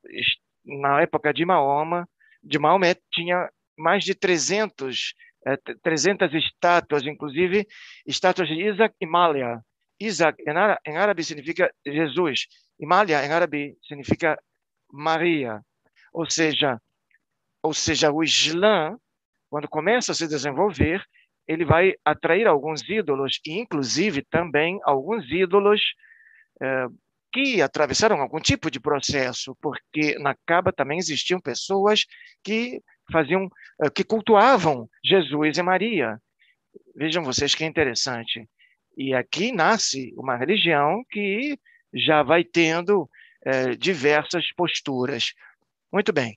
na 0.65 1.01
época 1.01 1.33
de 1.33 1.45
Mahoma, 1.45 2.07
de 2.43 2.57
Maomé, 2.57 2.95
tinha 3.11 3.49
mais 3.77 4.03
de 4.03 4.15
300, 4.15 5.13
é, 5.45 5.57
300 5.83 6.33
estátuas, 6.33 7.03
inclusive 7.05 7.67
estátuas 8.05 8.47
de 8.47 8.55
Isaac 8.55 8.95
e 8.99 9.05
Malia. 9.05 9.61
Isaac 9.99 10.43
em 10.85 10.97
árabe 10.97 11.23
significa 11.23 11.71
Jesus, 11.85 12.47
e 12.79 12.85
Malia 12.85 13.25
em 13.25 13.31
árabe 13.31 13.77
significa 13.87 14.37
Maria. 14.91 15.61
Ou 16.13 16.29
seja, 16.29 16.79
ou 17.61 17.73
seja, 17.73 18.11
o 18.11 18.23
Islã, 18.23 18.97
quando 19.49 19.67
começa 19.67 20.11
a 20.11 20.15
se 20.15 20.27
desenvolver, 20.27 21.03
ele 21.47 21.65
vai 21.65 21.93
atrair 22.03 22.47
alguns 22.47 22.87
ídolos, 22.87 23.39
e 23.45 23.57
inclusive 23.57 24.21
também 24.23 24.79
alguns 24.83 25.29
ídolos 25.31 25.81
eh, 26.61 26.87
que 27.31 27.61
atravessaram 27.61 28.21
algum 28.21 28.39
tipo 28.39 28.69
de 28.69 28.79
processo, 28.79 29.55
porque 29.61 30.17
na 30.19 30.35
Caba 30.45 30.73
também 30.73 30.97
existiam 30.97 31.39
pessoas 31.39 32.05
que 32.43 32.81
faziam, 33.11 33.49
eh, 33.81 33.89
que 33.89 34.03
cultuavam 34.03 34.89
Jesus 35.03 35.57
e 35.57 35.63
Maria. 35.63 36.19
Vejam 36.95 37.23
vocês 37.23 37.55
que 37.55 37.63
interessante. 37.63 38.47
E 38.97 39.13
aqui 39.13 39.51
nasce 39.51 40.11
uma 40.17 40.35
religião 40.35 41.03
que 41.11 41.59
já 41.93 42.23
vai 42.23 42.43
tendo 42.43 43.07
eh, 43.45 43.75
diversas 43.75 44.51
posturas. 44.53 45.33
Muito 45.93 46.11
bem. 46.11 46.35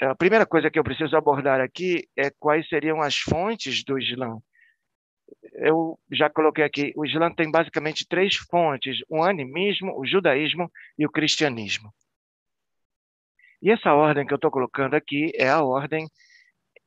A 0.00 0.14
primeira 0.14 0.46
coisa 0.46 0.70
que 0.70 0.78
eu 0.78 0.84
preciso 0.84 1.14
abordar 1.14 1.60
aqui 1.60 2.08
é 2.16 2.30
quais 2.30 2.66
seriam 2.68 3.02
as 3.02 3.18
fontes 3.18 3.84
do 3.84 3.98
Islã. 3.98 4.38
Eu 5.52 5.98
já 6.10 6.30
coloquei 6.30 6.64
aqui, 6.64 6.92
o 6.96 7.04
Islã 7.04 7.30
tem 7.34 7.50
basicamente 7.50 8.06
três 8.08 8.34
fontes: 8.36 9.00
o 9.06 9.22
animismo, 9.22 9.92
o 9.98 10.06
judaísmo 10.06 10.72
e 10.98 11.04
o 11.04 11.10
cristianismo. 11.10 11.92
E 13.60 13.70
essa 13.70 13.92
ordem 13.92 14.26
que 14.26 14.32
eu 14.32 14.36
estou 14.36 14.50
colocando 14.50 14.94
aqui 14.94 15.32
é 15.34 15.48
a 15.48 15.62
ordem 15.62 16.08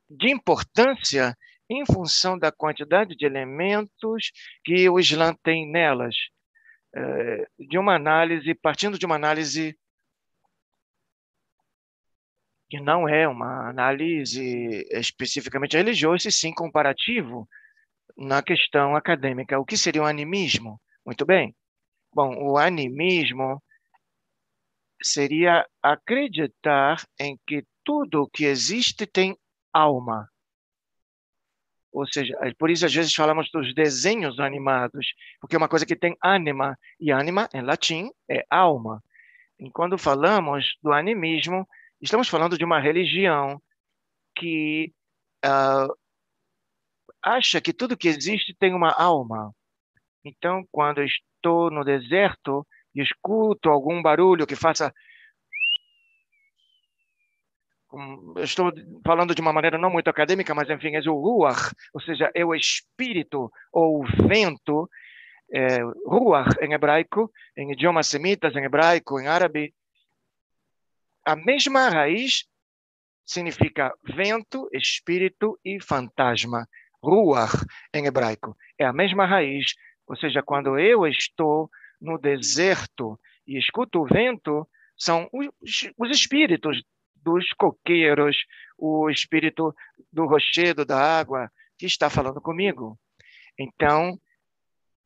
de 0.10 0.32
importância 0.32 1.38
em 1.74 1.86
função 1.86 2.38
da 2.38 2.52
quantidade 2.52 3.16
de 3.16 3.26
elementos 3.26 4.32
que 4.64 4.90
o 4.90 5.00
Islã 5.00 5.34
tem 5.44 5.70
nelas, 5.70 6.16
eh, 6.96 7.48
de 7.60 7.78
uma 7.78 7.96
análise, 7.96 8.54
partindo 8.56 8.98
de 9.00 9.06
uma 9.06 9.16
análise 9.16 9.78
que 12.70 12.80
não 12.80 13.08
é 13.08 13.28
uma 13.28 13.70
análise 13.70 14.88
especificamente 14.92 15.76
religiosa, 15.76 16.30
e 16.30 16.32
sim 16.32 16.54
comparativo 16.54 17.48
na 18.18 18.42
questão 18.42 18.96
acadêmica. 18.96 19.60
O 19.60 19.66
que 19.66 19.78
seria 19.78 20.04
o 20.04 20.06
animismo? 20.06 20.80
Muito 21.06 21.26
bem. 21.26 21.54
Bom, 22.14 22.34
o 22.52 22.58
animismo 22.58 23.62
seria 25.04 25.68
acreditar 25.84 27.04
em 27.20 27.38
que 27.46 27.66
tudo 27.84 28.30
que 28.32 28.46
existe 28.46 29.06
tem 29.06 29.36
alma. 29.74 30.31
Ou 31.92 32.08
seja, 32.08 32.38
é 32.42 32.54
por 32.54 32.70
isso 32.70 32.86
às 32.86 32.94
vezes 32.94 33.14
falamos 33.14 33.50
dos 33.52 33.74
desenhos 33.74 34.40
animados, 34.40 35.14
porque 35.40 35.56
é 35.56 35.58
uma 35.58 35.68
coisa 35.68 35.86
que 35.86 35.96
tem 35.96 36.16
ânima, 36.24 36.78
e 37.00 37.12
ânima 37.12 37.50
em 37.54 37.62
latim 37.62 38.10
é 38.30 38.46
alma. 38.50 39.04
E 39.60 39.70
quando 39.70 39.98
falamos 39.98 40.66
do 40.82 40.92
animismo, 40.94 41.68
estamos 42.02 42.30
falando 42.30 42.58
de 42.58 42.64
uma 42.64 42.80
religião 42.80 43.62
que 44.36 44.92
uh, 45.46 45.94
acha 47.22 47.62
que 47.62 47.74
tudo 47.74 47.98
que 47.98 48.08
existe 48.08 48.56
tem 48.58 48.74
uma 48.74 48.92
alma. 48.92 49.54
Então, 50.24 50.66
quando 50.72 51.04
estou 51.04 51.70
no 51.70 51.84
deserto 51.84 52.66
e 52.96 53.02
escuto 53.02 53.70
algum 53.70 54.02
barulho 54.02 54.48
que 54.48 54.56
faça 54.56 54.94
estou 58.38 58.72
falando 59.06 59.36
de 59.36 59.42
uma 59.42 59.54
maneira 59.54 59.78
não 59.78 59.90
muito 59.90 60.10
acadêmica, 60.10 60.56
mas 60.56 60.70
enfim, 60.70 60.96
é 60.96 61.10
o 61.10 61.14
ruach, 61.14 61.74
ou 61.94 62.02
seja, 62.02 62.32
é 62.34 62.46
o 62.46 62.56
espírito 62.56 63.52
ou 63.72 64.02
o 64.02 64.28
vento, 64.28 64.90
é, 65.52 65.80
ruach 66.06 66.56
em 66.62 66.74
hebraico, 66.74 67.32
em 67.58 67.72
idiomas 67.72 68.08
semitas, 68.08 68.56
em 68.56 68.64
hebraico, 68.64 69.20
em 69.20 69.28
árabe. 69.28 69.74
A 71.26 71.36
mesma 71.36 71.90
raiz 71.90 72.46
significa 73.26 73.94
vento, 74.04 74.70
espírito 74.74 75.60
e 75.64 75.82
fantasma. 75.82 76.68
Ruach 77.04 77.66
em 77.94 78.06
hebraico 78.06 78.56
é 78.78 78.86
a 78.86 78.94
mesma 78.94 79.26
raiz, 79.26 79.74
ou 80.08 80.16
seja, 80.16 80.44
quando 80.44 80.78
eu 80.78 81.08
estou 81.08 81.70
no 82.00 82.18
deserto 82.18 83.20
e 83.48 83.58
escuto 83.58 84.02
o 84.02 84.06
vento, 84.06 84.68
são 84.96 85.28
os, 85.34 85.50
os 85.98 86.10
espíritos 86.12 86.84
dos 87.24 87.46
coqueiros, 87.58 88.38
o 88.78 89.10
espírito 89.10 89.74
do 90.12 90.26
rochedo, 90.26 90.86
da 90.86 90.98
água, 90.98 91.50
que 91.78 91.86
está 91.86 92.10
falando 92.10 92.42
comigo. 92.42 92.98
Então, 93.58 94.20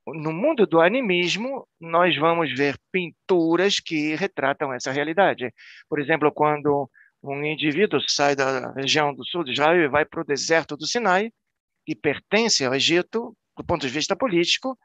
no 0.08 0.32
mundo 0.32 0.68
do 0.68 0.80
animismo, 0.80 1.68
nós 1.80 2.16
vamos 2.18 2.54
ver 2.56 2.78
pinturas 2.92 3.80
que 3.80 4.16
retratam 4.16 4.72
essa 4.74 4.92
realidade. 4.92 5.54
Por 5.90 6.00
exemplo, 6.00 6.32
quando 6.32 6.90
um 7.24 7.44
indivíduo 7.44 8.00
sai 8.08 8.36
da 8.36 8.72
região 8.74 9.14
do 9.14 9.26
sul 9.26 9.44
de 9.44 9.52
Israel 9.52 9.82
e 9.82 9.88
vai 9.88 10.06
para 10.06 10.22
o 10.22 10.26
deserto 10.26 10.78
do 10.78 10.86
Sinai, 10.86 11.32
que 11.86 11.96
pertence 11.96 12.64
ao 12.64 12.76
Egito, 12.76 13.36
do 13.58 13.64
ponto 13.64 13.82
de 13.82 13.94
vista 13.94 14.16
político, 14.16 14.78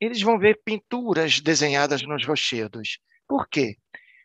eles 0.00 0.20
vão 0.22 0.38
ver 0.38 0.60
pinturas 0.64 1.40
desenhadas 1.40 2.02
nos 2.02 2.26
rochedos. 2.26 2.98
Por 3.28 3.48
quê? 3.48 3.76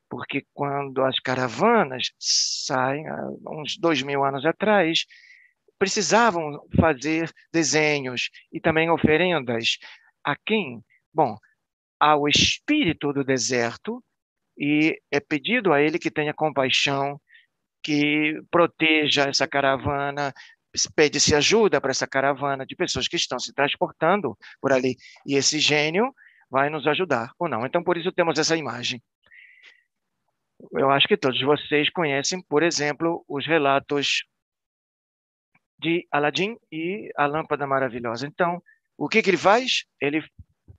Porque 0.10 0.46
quando 0.54 1.04
as 1.04 1.20
caravanas 1.20 2.12
saem, 2.20 3.08
há 3.08 3.30
uns 3.48 3.78
dois 3.78 4.02
mil 4.02 4.24
anos 4.24 4.46
atrás, 4.46 5.06
precisavam 5.78 6.60
fazer 6.80 7.32
desenhos 7.52 8.30
e 8.52 8.60
também 8.60 8.90
oferendas. 8.90 9.78
A 10.24 10.36
quem? 10.36 10.82
Bom, 11.14 11.38
ao 12.00 12.28
espírito 12.28 13.14
do 13.14 13.24
deserto, 13.24 14.04
e 14.58 15.00
é 15.12 15.20
pedido 15.20 15.74
a 15.74 15.82
ele 15.82 16.00
que 16.00 16.12
tenha 16.12 16.34
compaixão, 16.34 17.20
que 17.84 18.42
proteja 18.50 19.26
essa 19.30 19.48
caravana, 19.48 20.34
pede-se 20.96 21.36
ajuda 21.36 21.80
para 21.80 21.92
essa 21.92 22.08
caravana 22.08 22.66
de 22.66 22.76
pessoas 22.76 23.08
que 23.08 23.16
estão 23.16 23.40
se 23.40 23.54
transportando 23.54 24.38
por 24.62 24.72
ali. 24.72 24.96
E 25.26 25.36
esse 25.36 25.60
gênio 25.60 26.14
vai 26.50 26.70
nos 26.70 26.88
ajudar 26.88 27.32
ou 27.38 27.48
não. 27.48 27.66
Então, 27.66 27.84
por 27.84 27.98
isso 27.98 28.12
temos 28.12 28.40
essa 28.40 28.56
imagem. 28.56 29.02
Eu 30.72 30.90
acho 30.90 31.08
que 31.08 31.18
todos 31.18 31.42
vocês 31.42 31.90
conhecem, 31.90 32.42
por 32.42 32.64
exemplo, 32.64 33.24
os 33.28 33.46
relatos 33.46 34.24
de 35.80 36.08
Aladim 36.12 36.58
e 36.72 37.12
a 37.18 37.26
lâmpada 37.26 37.68
maravilhosa. 37.68 38.26
Então, 38.26 38.62
o 38.98 39.10
que, 39.10 39.22
que 39.22 39.30
ele 39.30 39.38
faz? 39.38 39.86
Ele, 40.00 40.24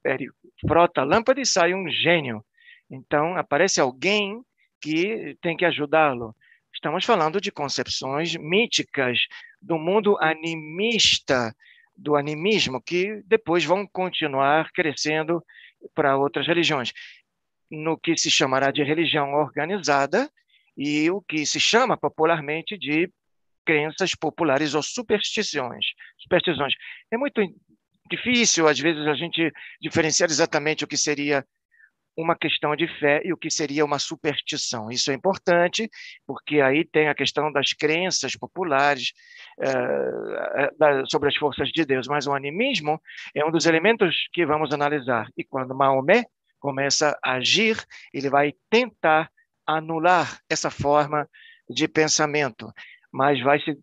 ele 0.04 0.30
frota 0.66 1.02
a 1.02 1.04
lâmpada 1.04 1.40
e 1.40 1.46
sai 1.46 1.74
um 1.74 1.88
gênio. 1.88 2.44
Então, 2.90 3.36
aparece 3.36 3.80
alguém 3.80 4.40
que 4.80 5.36
tem 5.42 5.56
que 5.56 5.64
ajudá-lo. 5.64 6.34
Estamos 6.74 7.04
falando 7.04 7.40
de 7.40 7.50
concepções 7.50 8.34
míticas 8.36 9.18
do 9.60 9.78
mundo 9.78 10.16
animista, 10.20 11.54
do 11.96 12.16
animismo, 12.16 12.80
que 12.80 13.22
depois 13.26 13.64
vão 13.64 13.86
continuar 13.86 14.70
crescendo 14.72 15.42
para 15.94 16.16
outras 16.16 16.46
religiões 16.46 16.92
no 17.70 17.98
que 17.98 18.16
se 18.16 18.30
chamará 18.30 18.70
de 18.70 18.82
religião 18.82 19.32
organizada 19.34 20.30
e 20.76 21.10
o 21.10 21.20
que 21.22 21.44
se 21.46 21.58
chama 21.58 21.96
popularmente 21.96 22.78
de 22.78 23.10
crenças 23.64 24.14
populares 24.14 24.74
ou 24.74 24.82
superstições. 24.82 25.84
Superstições. 26.18 26.74
É 27.10 27.16
muito 27.16 27.42
difícil, 28.08 28.68
às 28.68 28.78
vezes, 28.78 29.06
a 29.06 29.14
gente 29.14 29.52
diferenciar 29.80 30.30
exatamente 30.30 30.84
o 30.84 30.86
que 30.86 30.96
seria 30.96 31.44
uma 32.16 32.34
questão 32.34 32.74
de 32.74 32.88
fé 32.98 33.20
e 33.24 33.32
o 33.32 33.36
que 33.36 33.50
seria 33.50 33.84
uma 33.84 33.98
superstição. 33.98 34.90
Isso 34.90 35.10
é 35.10 35.14
importante, 35.14 35.88
porque 36.26 36.60
aí 36.60 36.84
tem 36.84 37.08
a 37.08 37.14
questão 37.14 37.52
das 37.52 37.74
crenças 37.74 38.34
populares 38.34 39.12
uh, 39.60 41.06
sobre 41.10 41.28
as 41.28 41.36
forças 41.36 41.68
de 41.68 41.84
Deus, 41.84 42.06
mas 42.08 42.26
o 42.26 42.32
animismo 42.32 42.98
é 43.34 43.44
um 43.44 43.50
dos 43.50 43.66
elementos 43.66 44.16
que 44.32 44.46
vamos 44.46 44.72
analisar. 44.72 45.28
E 45.36 45.44
quando 45.44 45.74
Maomé 45.74 46.24
começa 46.58 47.18
a 47.22 47.34
agir, 47.34 47.76
ele 48.12 48.30
vai 48.30 48.54
tentar 48.70 49.30
anular 49.66 50.40
essa 50.48 50.70
forma 50.70 51.28
de 51.68 51.88
pensamento, 51.88 52.72
mas 53.12 53.40
vai 53.42 53.60
se 53.60 53.76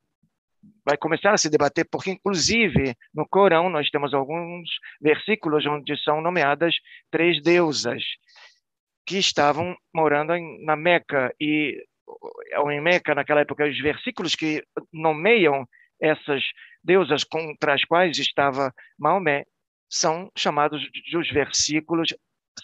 vai 0.86 0.96
começar 0.98 1.34
a 1.34 1.38
se 1.38 1.50
debater 1.50 1.86
porque 1.90 2.12
inclusive 2.12 2.96
no 3.14 3.28
Corão 3.28 3.70
nós 3.70 3.90
temos 3.90 4.14
alguns 4.14 4.70
versículos 5.02 5.66
onde 5.66 6.02
são 6.04 6.22
nomeadas 6.22 6.76
três 7.12 7.42
deusas 7.42 8.02
que 9.06 9.18
estavam 9.18 9.76
morando 9.94 10.34
em, 10.34 10.64
na 10.64 10.78
Meca 10.78 11.34
e 11.40 11.84
em 12.72 12.82
Meca 12.82 13.14
naquela 13.14 13.42
época 13.42 13.68
os 13.68 13.78
versículos 13.82 14.36
que 14.36 14.64
nomeiam 14.92 15.68
essas 16.02 16.42
deusas 16.84 17.24
contra 17.24 17.74
as 17.74 17.84
quais 17.84 18.18
estava 18.18 18.74
Maomé 18.98 19.46
são 19.90 20.32
chamados 20.36 20.82
de 20.92 21.18
os 21.18 21.30
versículos 21.30 22.10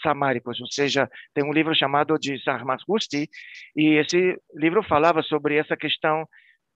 samáricos, 0.02 0.60
ou 0.60 0.68
seja, 0.68 1.10
tem 1.34 1.44
um 1.44 1.54
livro 1.54 1.76
chamado 1.76 2.18
de 2.18 2.42
Sarmasgusti, 2.44 3.30
e 3.76 4.00
esse 4.00 4.40
livro 4.54 4.84
falava 4.84 5.22
sobre 5.24 5.56
essa 5.58 5.76
questão 5.76 6.28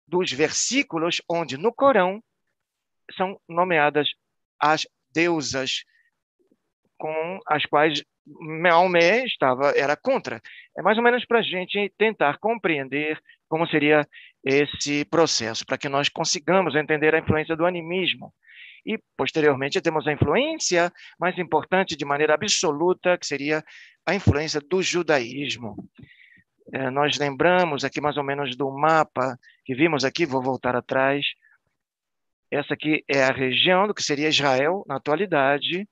dos 0.08 0.32
versículos 0.32 1.22
onde 1.30 1.58
no 1.58 1.74
Corão 1.74 2.22
são 3.16 3.40
nomeadas 3.48 4.10
as 4.60 4.88
deusas 5.14 5.84
com 6.98 7.40
as 7.48 7.66
quais 7.66 8.04
Maomé 8.26 9.26
estava 9.26 9.72
era 9.76 9.98
contra. 9.98 10.42
É 10.78 10.82
mais 10.82 10.98
ou 10.98 11.04
menos 11.04 11.26
para 11.26 11.40
a 11.40 11.44
gente 11.44 11.94
tentar 11.98 12.38
compreender 12.40 13.20
como 13.50 13.68
seria 13.68 14.08
esse 14.44 15.06
processo, 15.06 15.66
para 15.66 15.78
que 15.78 15.90
nós 15.90 16.10
consigamos 16.10 16.76
entender 16.76 17.14
a 17.14 17.20
influência 17.20 17.56
do 17.56 17.66
animismo 17.66 18.34
e, 18.86 19.00
posteriormente, 19.18 19.82
temos 19.82 20.08
a 20.08 20.12
influência 20.12 20.92
mais 21.20 21.38
importante, 21.38 21.96
de 21.96 22.06
maneira 22.06 22.34
absoluta, 22.34 23.18
que 23.18 23.26
seria 23.26 23.64
a 24.06 24.14
influência 24.14 24.60
do 24.60 24.82
judaísmo. 24.82 25.76
É, 26.74 26.90
nós 26.90 27.18
lembramos 27.18 27.84
aqui 27.84 28.02
mais 28.02 28.18
ou 28.18 28.24
menos 28.24 28.56
do 28.56 28.70
mapa 28.72 29.38
que 29.66 29.74
vimos 29.74 30.04
aqui, 30.04 30.26
vou 30.26 30.42
voltar 30.42 30.76
atrás. 30.76 31.26
Essa 32.52 32.74
aqui 32.74 33.04
é 33.08 33.24
a 33.24 33.32
região 33.32 33.88
do 33.88 33.94
que 33.94 34.04
seria 34.04 34.30
Israel 34.30 34.84
na 34.88 34.98
atualidade, 34.98 35.88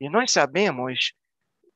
e 0.00 0.08
nós 0.08 0.30
sabemos 0.32 1.12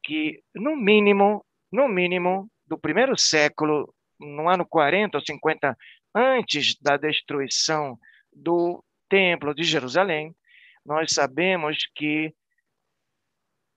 que, 0.03 0.43
no 0.55 0.77
mínimo, 0.77 1.45
no 1.73 1.89
mínimo, 1.89 2.51
do 2.67 2.79
primeiro 2.79 3.17
século, 3.19 3.93
no 4.19 4.49
ano 4.49 4.67
40 4.67 5.17
ou 5.17 5.25
50 5.25 5.77
antes 6.15 6.77
da 6.81 6.97
destruição 6.97 7.99
do 8.33 8.85
Templo 9.09 9.55
de 9.55 9.65
Jerusalém, 9.65 10.35
nós 10.89 11.13
sabemos 11.13 11.77
que 11.95 12.35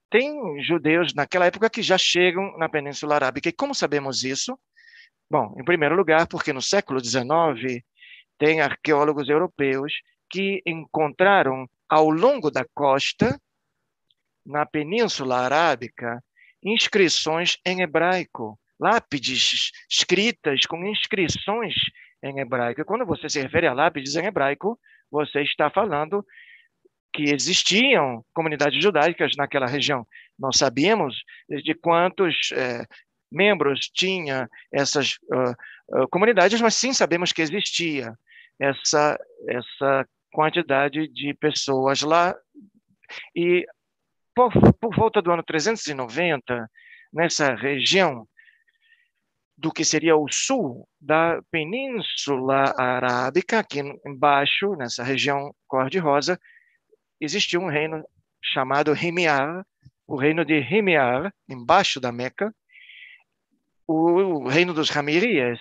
tem 0.09 0.63
judeus 0.63 1.13
naquela 1.13 1.45
época 1.45 1.69
que 1.69 1.81
já 1.81 1.97
chegam 1.97 2.57
na 2.57 2.69
Península 2.69 3.15
Arábica. 3.15 3.49
E 3.49 3.53
como 3.53 3.75
sabemos 3.75 4.23
isso? 4.23 4.57
Bom, 5.29 5.53
em 5.59 5.63
primeiro 5.63 5.95
lugar, 5.95 6.25
porque 6.25 6.53
no 6.53 6.61
século 6.61 7.03
XIX 7.03 7.83
tem 8.37 8.61
arqueólogos 8.61 9.27
europeus 9.27 9.93
que 10.29 10.61
encontraram 10.65 11.67
ao 11.89 12.09
longo 12.09 12.49
da 12.49 12.65
costa, 12.73 13.37
na 14.45 14.65
Península 14.65 15.39
Arábica, 15.39 16.23
inscrições 16.63 17.57
em 17.65 17.81
hebraico, 17.81 18.57
lápides 18.79 19.71
escritas 19.89 20.65
com 20.65 20.83
inscrições 20.85 21.75
em 22.23 22.39
hebraico. 22.39 22.85
Quando 22.85 23.05
você 23.05 23.29
se 23.29 23.41
refere 23.41 23.67
a 23.67 23.73
lápides 23.73 24.15
em 24.15 24.25
hebraico, 24.25 24.79
você 25.11 25.41
está 25.41 25.69
falando 25.69 26.25
que 27.13 27.23
existiam 27.23 28.23
comunidades 28.33 28.81
judaicas 28.81 29.33
naquela 29.35 29.67
região. 29.67 30.05
Nós 30.39 30.57
sabíamos 30.57 31.23
de 31.49 31.73
quantos 31.73 32.51
é, 32.53 32.85
membros 33.31 33.89
tinha 33.93 34.49
essas 34.71 35.17
uh, 35.23 36.03
uh, 36.03 36.07
comunidades, 36.09 36.59
mas 36.59 36.75
sim 36.75 36.93
sabemos 36.93 37.31
que 37.31 37.41
existia 37.41 38.13
essa 38.59 39.17
essa 39.47 40.05
quantidade 40.31 41.07
de 41.07 41.33
pessoas 41.33 42.01
lá 42.01 42.35
e 43.35 43.65
por, 44.35 44.51
por 44.79 44.95
volta 44.95 45.21
do 45.21 45.31
ano 45.31 45.43
390 45.43 46.69
nessa 47.13 47.53
região 47.53 48.27
do 49.57 49.71
que 49.71 49.85
seria 49.85 50.15
o 50.15 50.27
sul 50.31 50.87
da 50.99 51.39
Península 51.51 52.73
Arábica, 52.77 53.59
aqui 53.59 53.79
embaixo, 54.05 54.75
nessa 54.75 55.03
região 55.03 55.53
cor-de-rosa, 55.67 56.39
existia 57.21 57.59
um 57.59 57.69
reino 57.69 58.03
chamado 58.43 58.95
Himiar, 58.95 59.65
o 60.07 60.15
reino 60.15 60.43
de 60.43 60.59
Himiar, 60.59 61.31
embaixo 61.47 61.99
da 61.99 62.11
Meca, 62.11 62.53
o 63.87 64.47
reino 64.47 64.73
dos 64.73 64.89
Ramirias, 64.89 65.59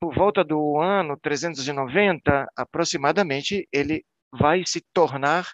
por 0.00 0.14
volta 0.14 0.44
do 0.44 0.78
ano 0.78 1.16
390, 1.16 2.46
aproximadamente, 2.56 3.68
ele 3.72 4.04
vai 4.32 4.62
se 4.66 4.80
tornar 4.92 5.46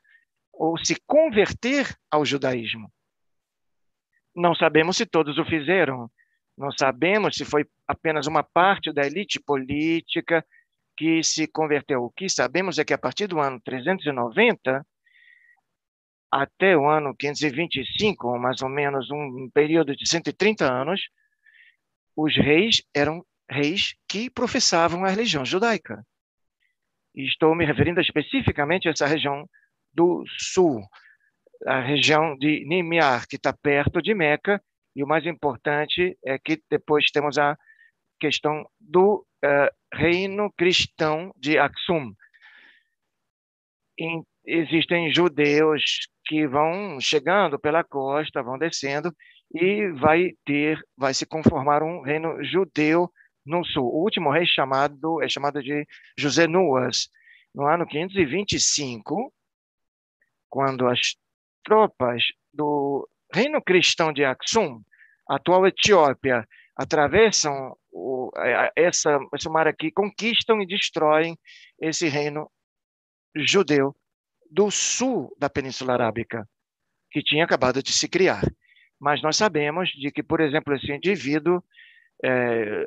ou 0.52 0.76
se 0.78 0.96
converter 1.06 1.96
ao 2.10 2.24
judaísmo. 2.24 2.92
Não 4.34 4.54
sabemos 4.54 4.96
se 4.96 5.06
todos 5.06 5.38
o 5.38 5.44
fizeram, 5.44 6.10
não 6.56 6.70
sabemos 6.72 7.36
se 7.36 7.44
foi 7.44 7.64
apenas 7.86 8.26
uma 8.26 8.42
parte 8.42 8.92
da 8.92 9.06
elite 9.06 9.40
política 9.40 10.44
que 10.96 11.22
se 11.22 11.46
converteu. 11.46 12.04
O 12.04 12.10
que 12.10 12.28
sabemos 12.28 12.78
é 12.78 12.84
que 12.84 12.92
a 12.92 12.98
partir 12.98 13.26
do 13.26 13.40
ano 13.40 13.60
390 13.60 14.86
até 16.30 16.76
o 16.76 16.88
ano 16.88 17.14
525, 17.14 18.38
mais 18.38 18.62
ou 18.62 18.68
menos 18.68 19.10
um 19.10 19.50
período 19.50 19.96
de 19.96 20.08
130 20.08 20.64
anos, 20.64 21.00
os 22.16 22.36
reis 22.36 22.82
eram 22.94 23.24
reis 23.50 23.94
que 24.08 24.30
professavam 24.30 25.04
a 25.04 25.08
religião 25.08 25.44
judaica. 25.44 26.04
Estou 27.14 27.54
me 27.54 27.64
referindo 27.64 28.00
especificamente 28.00 28.86
a 28.86 28.92
essa 28.92 29.06
região 29.06 29.48
do 29.92 30.24
sul, 30.38 30.80
a 31.66 31.80
região 31.80 32.36
de 32.36 32.64
Nimiar, 32.64 33.26
que 33.26 33.36
está 33.36 33.52
perto 33.52 34.00
de 34.00 34.14
Meca, 34.14 34.62
e 34.94 35.02
o 35.02 35.06
mais 35.06 35.26
importante 35.26 36.16
é 36.24 36.38
que 36.38 36.62
depois 36.70 37.10
temos 37.10 37.38
a 37.38 37.56
questão 38.20 38.64
do 38.78 39.26
uh, 39.44 39.74
reino 39.92 40.52
cristão 40.52 41.32
de 41.36 41.58
Aksum. 41.58 42.14
E 43.98 44.22
existem 44.50 45.12
judeus 45.12 46.08
que 46.26 46.46
vão 46.46 47.00
chegando 47.00 47.58
pela 47.58 47.84
costa, 47.84 48.42
vão 48.42 48.58
descendo 48.58 49.14
e 49.54 49.88
vai 49.92 50.32
ter, 50.44 50.78
vai 50.96 51.14
se 51.14 51.26
conformar 51.26 51.82
um 51.82 52.02
reino 52.02 52.42
judeu 52.44 53.10
no 53.44 53.64
sul. 53.64 53.84
O 53.84 54.02
último 54.02 54.30
rei 54.30 54.46
chamado 54.46 55.22
é 55.22 55.28
chamado 55.28 55.62
de 55.62 55.86
José 56.18 56.46
Nuas, 56.46 57.08
no 57.54 57.66
ano 57.66 57.86
525, 57.86 59.32
quando 60.48 60.86
as 60.86 61.16
tropas 61.64 62.24
do 62.52 63.08
reino 63.32 63.62
cristão 63.62 64.12
de 64.12 64.24
Aksum, 64.24 64.82
atual 65.28 65.66
Etiópia, 65.66 66.46
atravessam 66.76 67.76
o, 67.92 68.30
essa, 68.76 69.18
esse 69.34 69.48
mar 69.48 69.66
aqui, 69.66 69.90
conquistam 69.90 70.60
e 70.60 70.66
destroem 70.66 71.36
esse 71.80 72.08
reino 72.08 72.50
judeu 73.36 73.94
do 74.50 74.70
sul 74.70 75.34
da 75.38 75.48
Península 75.48 75.92
Arábica, 75.92 76.46
que 77.10 77.22
tinha 77.22 77.44
acabado 77.44 77.82
de 77.82 77.92
se 77.92 78.08
criar. 78.08 78.42
Mas 78.98 79.22
nós 79.22 79.36
sabemos 79.36 79.88
de 79.90 80.10
que, 80.10 80.22
por 80.22 80.40
exemplo, 80.40 80.74
esse 80.74 80.92
indivíduo 80.92 81.62
é, 82.22 82.86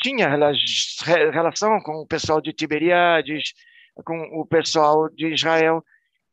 tinha 0.00 0.28
relação 0.28 1.80
com 1.80 1.96
o 1.96 2.06
pessoal 2.06 2.40
de 2.40 2.52
Tiberiades, 2.52 3.52
com 4.04 4.18
o 4.40 4.46
pessoal 4.46 5.08
de 5.10 5.34
Israel, 5.34 5.84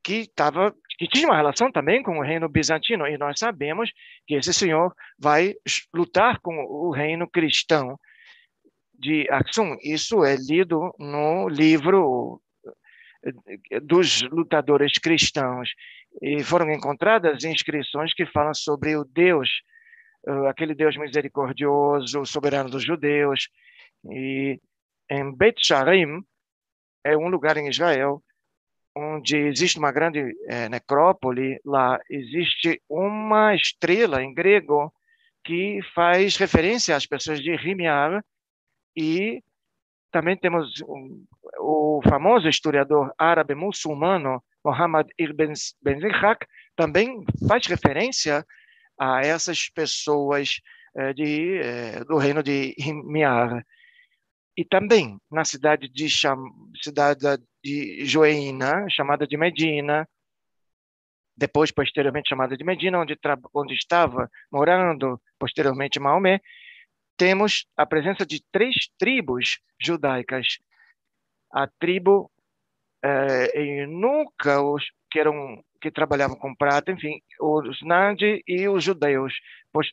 que 0.04 0.22
estava 0.22 0.74
que 0.98 1.08
tinha 1.08 1.28
uma 1.28 1.38
relação 1.38 1.72
também 1.72 2.04
com 2.04 2.18
o 2.18 2.22
reino 2.22 2.50
bizantino, 2.50 3.08
e 3.08 3.18
nós 3.18 3.40
sabemos 3.40 3.90
que 4.28 4.36
esse 4.36 4.54
senhor 4.54 4.94
vai 5.18 5.54
lutar 5.94 6.42
com 6.42 6.54
o 6.58 6.92
reino 6.92 7.26
cristão 7.30 7.98
de 8.94 9.26
Aksum. 9.30 9.78
Isso 9.82 10.26
é 10.26 10.36
lido 10.36 10.94
no 11.00 11.48
livro 11.48 12.42
dos 13.84 14.22
lutadores 14.24 14.94
cristãos. 14.94 15.70
E 16.22 16.44
foram 16.44 16.72
encontradas 16.72 17.44
inscrições 17.44 18.14
que 18.14 18.26
falam 18.26 18.54
sobre 18.54 18.96
o 18.96 19.04
Deus, 19.04 19.50
eh, 20.28 20.48
aquele 20.50 20.74
Deus 20.74 20.98
misericordioso, 20.98 22.26
soberano 22.26 22.70
dos 22.70 22.84
judeus. 22.84 23.50
E 24.10 24.60
em 25.10 25.36
Bet 25.36 25.60
Sharim, 25.66 26.24
é 27.04 27.18
um 27.18 27.30
lugar 27.30 27.58
em 27.58 27.68
Israel 27.70 28.22
onde 28.96 29.38
existe 29.38 29.78
uma 29.78 29.92
grande 29.92 30.36
é, 30.48 30.68
necrópole, 30.68 31.60
lá 31.64 32.00
existe 32.10 32.82
uma 32.90 33.56
estrela 33.56 34.22
em 34.22 34.34
grego 34.34 34.92
que 35.44 35.80
faz 35.94 36.36
referência 36.36 36.96
às 36.96 37.06
pessoas 37.06 37.40
de 37.40 37.56
Rimiar 37.56 38.24
e 38.96 39.42
também 40.12 40.36
temos 40.36 40.82
um, 40.82 41.24
o 41.58 42.02
famoso 42.04 42.48
historiador 42.48 43.14
árabe 43.18 43.56
muçulmano 43.56 44.44
Muhammad 44.64 45.08
ibn 45.18 45.54
Zihak 45.56 46.46
também 46.76 47.24
faz 47.48 47.66
referência 47.68 48.46
a 49.00 49.22
essas 49.22 49.70
pessoas 49.70 50.60
é, 50.96 51.14
de, 51.14 51.58
é, 51.60 52.04
do 52.04 52.18
reino 52.18 52.44
de 52.44 52.76
Rimiar. 52.78 53.66
E 54.58 54.66
também 54.66 55.18
na 55.32 55.46
cidade 55.46 55.88
de, 55.88 56.10
cidade 56.84 57.42
de 57.64 58.06
Joeina, 58.06 58.86
chamada 58.90 59.26
de 59.26 59.38
Medina, 59.38 60.08
depois 61.38 61.72
posteriormente 61.72 62.28
chamada 62.28 62.58
de 62.58 62.64
Medina, 62.66 63.00
onde, 63.00 63.18
onde 63.54 63.74
estava 63.74 64.30
morando 64.52 65.22
posteriormente 65.40 66.00
Maomé, 66.00 66.42
temos 67.16 67.66
a 67.78 67.86
presença 67.86 68.26
de 68.26 68.44
três 68.52 68.90
tribos 68.98 69.60
judaicas. 69.82 70.58
A 71.52 71.68
tribo 71.68 72.32
é, 73.04 73.86
Nuca, 73.88 74.62
os 74.62 74.86
que 75.10 75.20
eram 75.20 75.64
que 75.82 75.90
trabalhavam 75.90 76.36
com 76.36 76.54
prata, 76.54 76.92
enfim, 76.92 77.22
os 77.40 77.82
Nandi 77.84 78.44
e 78.46 78.68
os 78.68 78.84
judeus, 78.84 79.34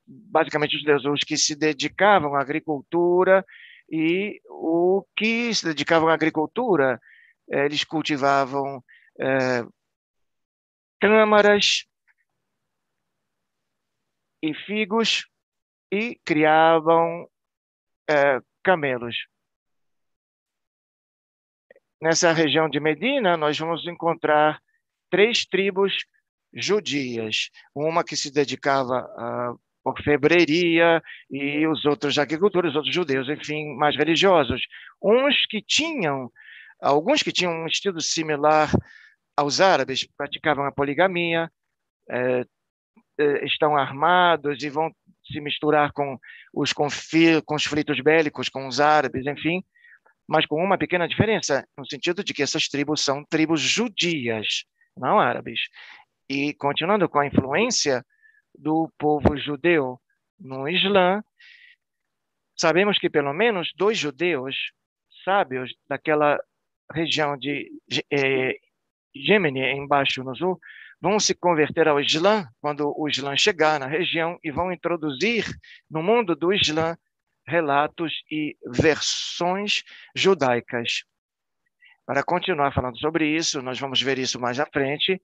basicamente 0.05 0.75
os 0.75 0.83
judeus, 0.83 1.05
os 1.05 1.21
que 1.21 1.37
se 1.37 1.55
dedicavam 1.55 2.35
à 2.35 2.41
agricultura 2.41 3.45
e 3.89 4.41
o 4.49 5.05
que 5.17 5.55
se 5.55 5.65
dedicavam 5.65 6.09
à 6.09 6.15
agricultura 6.15 7.01
eh, 7.49 7.67
eles 7.67 7.85
cultivavam 7.85 8.83
câmaras 11.01 11.87
e 14.43 14.55
figos 14.55 15.27
e 15.91 16.19
criavam 16.25 17.29
é, 18.09 18.41
camelos. 18.63 19.17
Nessa 22.01 22.33
região 22.33 22.69
de 22.69 22.79
Medina, 22.79 23.37
nós 23.37 23.59
vamos 23.59 23.87
encontrar 23.87 24.61
três 25.11 25.45
tribos 25.47 26.05
judias, 26.53 27.51
uma 27.75 28.05
que 28.05 28.17
se 28.17 28.33
dedicava 28.33 28.99
a 28.99 29.55
orfebreria 29.85 31.03
e 31.31 31.67
os 31.67 31.85
outros 31.85 32.15
de 32.15 32.21
agricultura, 32.21 32.69
os 32.69 32.77
outros 32.77 32.95
judeus, 32.95 33.29
enfim, 33.29 33.75
mais 33.77 33.97
religiosos. 33.97 34.61
Uns 35.03 35.47
que 35.47 35.63
tinham 35.63 36.31
Alguns 36.81 37.23
que 37.23 37.33
tinham 37.33 37.53
um 37.53 37.67
estilo 37.67 38.01
similar 38.01 38.71
aos 39.37 39.61
árabes 39.61 40.07
praticavam 40.17 40.65
a 40.65 40.73
poligamia, 40.73 41.51
é, 42.09 42.45
é, 43.19 43.45
estão 43.45 43.77
armados 43.77 44.63
e 44.63 44.69
vão 44.69 44.91
se 45.25 45.41
misturar 45.41 45.93
com 45.93 46.19
os 46.53 46.73
conflitos 46.73 48.01
bélicos 48.01 48.49
com 48.49 48.69
os 48.69 48.79
árabes, 48.79 49.27
enfim, 49.27 49.65
mas 50.29 50.47
com 50.47 50.63
uma 50.63 50.79
pequena 50.79 51.07
diferença, 51.07 51.67
no 51.77 51.87
sentido 51.87 52.25
de 52.25 52.35
que 52.35 52.43
essas 52.43 52.69
tribos 52.69 53.05
são 53.05 53.25
tribos 53.25 53.61
judias, 53.61 54.65
não 54.97 55.19
árabes. 55.21 55.61
E 56.29 56.53
continuando 56.55 57.09
com 57.09 57.19
a 57.19 57.27
influência 57.27 58.05
do 58.59 58.91
povo 58.99 59.37
judeu 59.37 60.01
no 60.39 60.69
Islã, 60.69 61.23
sabemos 62.57 62.99
que 62.99 63.09
pelo 63.09 63.33
menos 63.33 63.71
dois 63.77 63.99
judeus 63.99 64.57
sábios 65.25 65.75
daquela 65.89 66.39
região 66.93 67.37
de 67.37 67.71
é, 68.11 68.57
Gemini, 69.15 69.61
embaixo 69.73 70.23
no 70.23 70.37
sul, 70.37 70.59
vão 71.01 71.21
se 71.21 71.35
converter 71.35 71.89
ao 71.89 72.01
Islã 72.01 72.47
quando 72.61 72.93
o 72.97 73.09
Islã 73.09 73.37
chegar 73.37 73.79
na 73.79 73.87
região 73.87 74.39
e 74.43 74.51
vão 74.51 74.73
introduzir 74.73 75.45
no 75.91 76.03
mundo 76.03 76.35
do 76.35 76.53
Islã 76.53 76.97
relatos 77.47 78.23
e 78.31 78.57
versões 78.67 79.83
judaicas. 80.15 81.05
Para 82.05 82.23
continuar 82.23 82.73
falando 82.73 82.99
sobre 82.99 83.29
isso, 83.29 83.63
nós 83.63 83.79
vamos 83.79 84.01
ver 84.01 84.19
isso 84.19 84.41
mais 84.41 84.61
à 84.61 84.67
frente. 84.67 85.21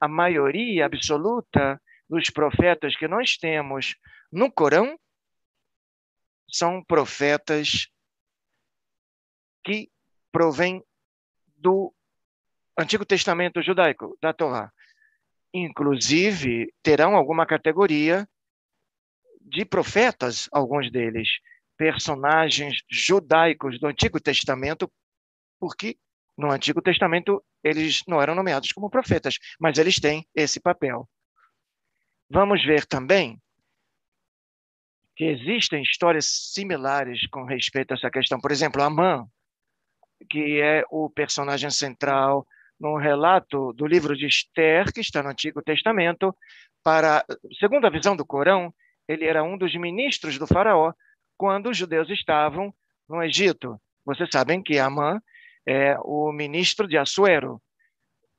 A 0.00 0.08
maioria 0.08 0.86
absoluta 0.86 1.80
dos 2.08 2.30
profetas 2.30 2.96
que 2.96 3.08
nós 3.08 3.36
temos 3.36 3.96
no 4.30 4.50
Corão 4.50 4.98
são 6.48 6.82
profetas 6.84 7.88
que 9.64 9.90
provêm 10.30 10.82
do 11.56 11.92
Antigo 12.78 13.04
Testamento 13.04 13.62
judaico, 13.62 14.16
da 14.20 14.32
Torá. 14.32 14.70
Inclusive, 15.52 16.72
terão 16.82 17.16
alguma 17.16 17.46
categoria 17.46 18.28
de 19.40 19.64
profetas, 19.64 20.48
alguns 20.52 20.90
deles, 20.90 21.28
personagens 21.76 22.82
judaicos 22.90 23.78
do 23.78 23.86
Antigo 23.86 24.20
Testamento, 24.20 24.90
porque 25.58 25.96
no 26.36 26.50
Antigo 26.50 26.82
Testamento 26.82 27.42
eles 27.62 28.02
não 28.06 28.20
eram 28.20 28.34
nomeados 28.34 28.72
como 28.72 28.90
profetas, 28.90 29.38
mas 29.58 29.78
eles 29.78 29.98
têm 29.98 30.26
esse 30.34 30.60
papel. 30.60 31.08
Vamos 32.28 32.64
ver 32.64 32.84
também 32.86 33.40
que 35.16 35.24
existem 35.24 35.82
histórias 35.82 36.26
similares 36.52 37.26
com 37.28 37.44
respeito 37.44 37.92
a 37.92 37.94
essa 37.94 38.10
questão. 38.10 38.38
Por 38.38 38.52
exemplo, 38.52 38.82
Amã, 38.82 39.26
que 40.28 40.60
é 40.60 40.84
o 40.90 41.08
personagem 41.08 41.70
central 41.70 42.46
no 42.78 42.98
relato 42.98 43.72
do 43.72 43.86
livro 43.86 44.14
de 44.14 44.26
Esther, 44.26 44.92
que 44.92 45.00
está 45.00 45.22
no 45.22 45.30
Antigo 45.30 45.62
Testamento, 45.62 46.36
para, 46.82 47.24
segundo 47.58 47.86
a 47.86 47.90
visão 47.90 48.14
do 48.14 48.26
Corão, 48.26 48.72
ele 49.08 49.24
era 49.24 49.42
um 49.42 49.56
dos 49.56 49.74
ministros 49.74 50.38
do 50.38 50.46
faraó 50.46 50.92
quando 51.36 51.70
os 51.70 51.76
judeus 51.76 52.08
estavam 52.10 52.74
no 53.08 53.22
Egito. 53.22 53.80
Vocês 54.04 54.28
sabem 54.30 54.62
que 54.62 54.78
Amã 54.78 55.20
é 55.66 55.96
o 56.00 56.32
ministro 56.32 56.86
de 56.86 56.96
Assuero, 56.96 57.60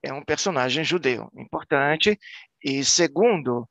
é 0.02 0.14
um 0.14 0.24
personagem 0.24 0.84
judeu 0.84 1.30
importante, 1.36 2.18
e 2.64 2.84
segundo 2.84 3.68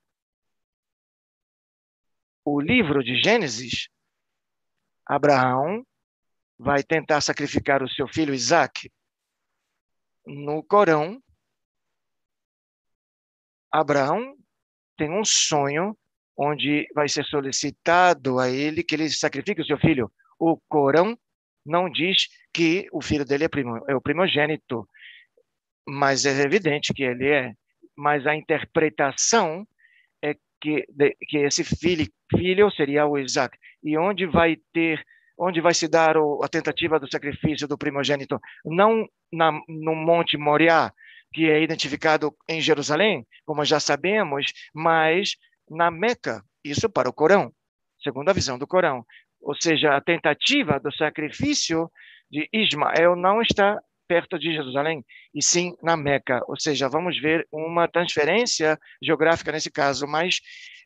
o 2.45 2.61
livro 2.61 3.03
de 3.03 3.17
Gênesis, 3.17 3.89
Abraão 5.05 5.87
vai 6.59 6.83
tentar 6.83 7.21
sacrificar 7.21 7.83
o 7.83 7.89
seu 7.89 8.07
filho 8.07 8.35
Isaac. 8.35 8.91
No 10.25 10.62
Corão, 10.62 11.23
Abraão 13.71 14.37
tem 14.97 15.11
um 15.11 15.25
sonho 15.25 15.97
onde 16.37 16.87
vai 16.94 17.09
ser 17.09 17.25
solicitado 17.25 18.38
a 18.38 18.51
ele 18.51 18.83
que 18.83 18.94
ele 18.94 19.09
sacrifique 19.09 19.62
o 19.62 19.66
seu 19.66 19.79
filho. 19.79 20.11
O 20.38 20.59
Corão 20.68 21.16
não 21.64 21.90
diz 21.90 22.29
que 22.53 22.87
o 22.92 23.03
filho 23.03 23.25
dele 23.25 23.44
é, 23.44 23.49
primo, 23.49 23.83
é 23.88 23.94
o 23.94 24.01
primogênito, 24.01 24.87
mas 25.88 26.27
é 26.27 26.42
evidente 26.42 26.92
que 26.92 27.03
ele 27.03 27.29
é. 27.29 27.53
Mas 27.96 28.27
a 28.27 28.37
interpretação 28.37 29.66
que, 30.61 30.85
de, 30.88 31.16
que 31.29 31.38
esse 31.38 31.64
filho, 31.64 32.07
filho 32.31 32.70
seria 32.70 33.07
o 33.07 33.18
Isaac. 33.18 33.57
E 33.83 33.96
onde 33.96 34.27
vai 34.27 34.57
ter, 34.72 35.03
onde 35.38 35.61
vai 35.61 35.75
se 35.75 35.88
dar 35.88 36.16
o, 36.16 36.42
a 36.42 36.49
tentativa 36.49 36.99
do 36.99 37.11
sacrifício 37.11 37.68
do 37.68 37.79
primogênito? 37.79 38.40
Não 38.64 39.07
na, 39.33 39.53
no 39.68 39.94
Monte 39.94 40.37
Moriá, 40.37 40.92
que 41.33 41.49
é 41.51 41.62
identificado 41.62 42.35
em 42.49 42.61
Jerusalém, 42.61 43.27
como 43.44 43.64
já 43.64 43.79
sabemos, 43.79 44.46
mas 44.75 45.37
na 45.70 45.90
Meca, 45.90 46.42
isso 46.64 46.88
para 46.88 47.09
o 47.09 47.12
Corão, 47.12 47.52
segundo 48.02 48.29
a 48.29 48.33
visão 48.33 48.59
do 48.59 48.66
Corão. 48.66 49.05
Ou 49.40 49.55
seja, 49.55 49.96
a 49.96 50.00
tentativa 50.00 50.81
do 50.81 50.92
sacrifício 50.94 51.90
de 52.31 52.48
Ismael 52.52 53.14
não 53.14 53.40
está 53.40 53.81
perto 54.09 54.38
de 54.38 54.52
Jerusalém, 54.52 55.05
e 55.35 55.42
sim 55.42 55.74
na 55.83 55.96
Meca. 55.96 56.40
Ou 56.46 56.59
seja, 56.59 56.88
vamos 56.88 57.20
ver 57.20 57.46
uma 57.50 57.88
transferência 57.88 58.79
geográfica 59.02 59.52
nesse 59.52 59.70
caso, 59.70 60.07
mas, 60.07 60.40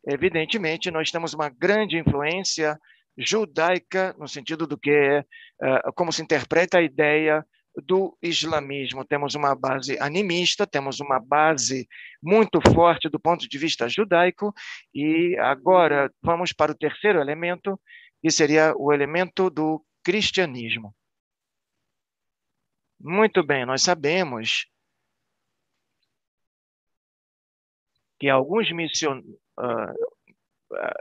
evidentemente, 0.09 0.91
nós 0.91 1.11
temos 1.11 1.35
uma 1.35 1.49
grande 1.49 1.99
influência 1.99 2.79
judaica, 3.19 4.15
no 4.19 4.27
sentido 4.27 4.67
do 4.67 4.79
que 4.79 4.91
é, 4.91 5.21
uh, 5.21 5.93
como 5.95 6.13
se 6.13 6.23
interpreta 6.23 6.79
a 6.79 6.83
ideia 6.83 7.45
do 7.77 8.17
islamismo. 8.23 9.05
Temos 9.05 9.35
uma 9.35 9.55
base 9.55 9.99
animista, 9.99 10.67
temos 10.67 11.01
uma 11.01 11.21
base 11.21 11.89
muito 12.23 12.61
forte 12.73 13.09
do 13.09 13.21
ponto 13.21 13.49
de 13.49 13.59
vista 13.59 13.89
judaico, 13.89 14.53
e 14.95 15.37
agora 15.39 16.13
vamos 16.23 16.53
para 16.53 16.73
o 16.73 16.77
terceiro 16.77 17.21
elemento, 17.21 17.81
que 18.21 18.31
seria 18.31 18.75
o 18.77 18.93
elemento 18.93 19.49
do 19.51 19.85
cristianismo. 20.03 20.95
Muito 22.99 23.43
bem, 23.43 23.65
nós 23.65 23.83
sabemos 23.83 24.67
que 28.19 28.29
alguns 28.29 28.71
mission, 28.71 29.21
uh, 29.59 29.93
uh, 30.73 30.95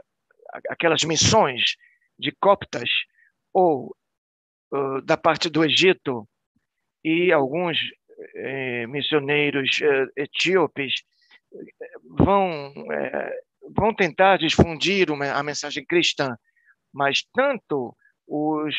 aquelas 0.70 1.04
missões 1.04 1.76
de 2.18 2.32
coptas 2.32 2.88
ou 3.52 3.94
da 5.04 5.16
parte 5.16 5.50
do 5.50 5.64
Egito 5.64 6.28
e 7.04 7.32
alguns 7.32 7.78
eh, 8.34 8.86
missioneiros 8.86 9.80
eh, 9.82 10.06
etíopes 10.16 10.94
vão 12.18 12.72
eh, 12.92 13.40
vão 13.76 13.94
tentar 13.94 14.38
difundir 14.38 15.10
uma, 15.10 15.32
a 15.32 15.42
mensagem 15.42 15.84
cristã, 15.84 16.36
mas 16.92 17.22
tanto 17.32 17.96
os 18.26 18.74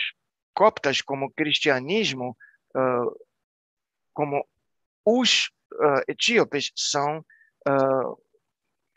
coptas 0.53 1.01
como 1.01 1.25
o 1.25 1.31
cristianismo 1.31 2.36
uh, 2.75 3.12
como 4.13 4.45
os 5.05 5.49
uh, 5.73 6.03
etíopes 6.07 6.71
são 6.75 7.19
uh, 7.19 8.17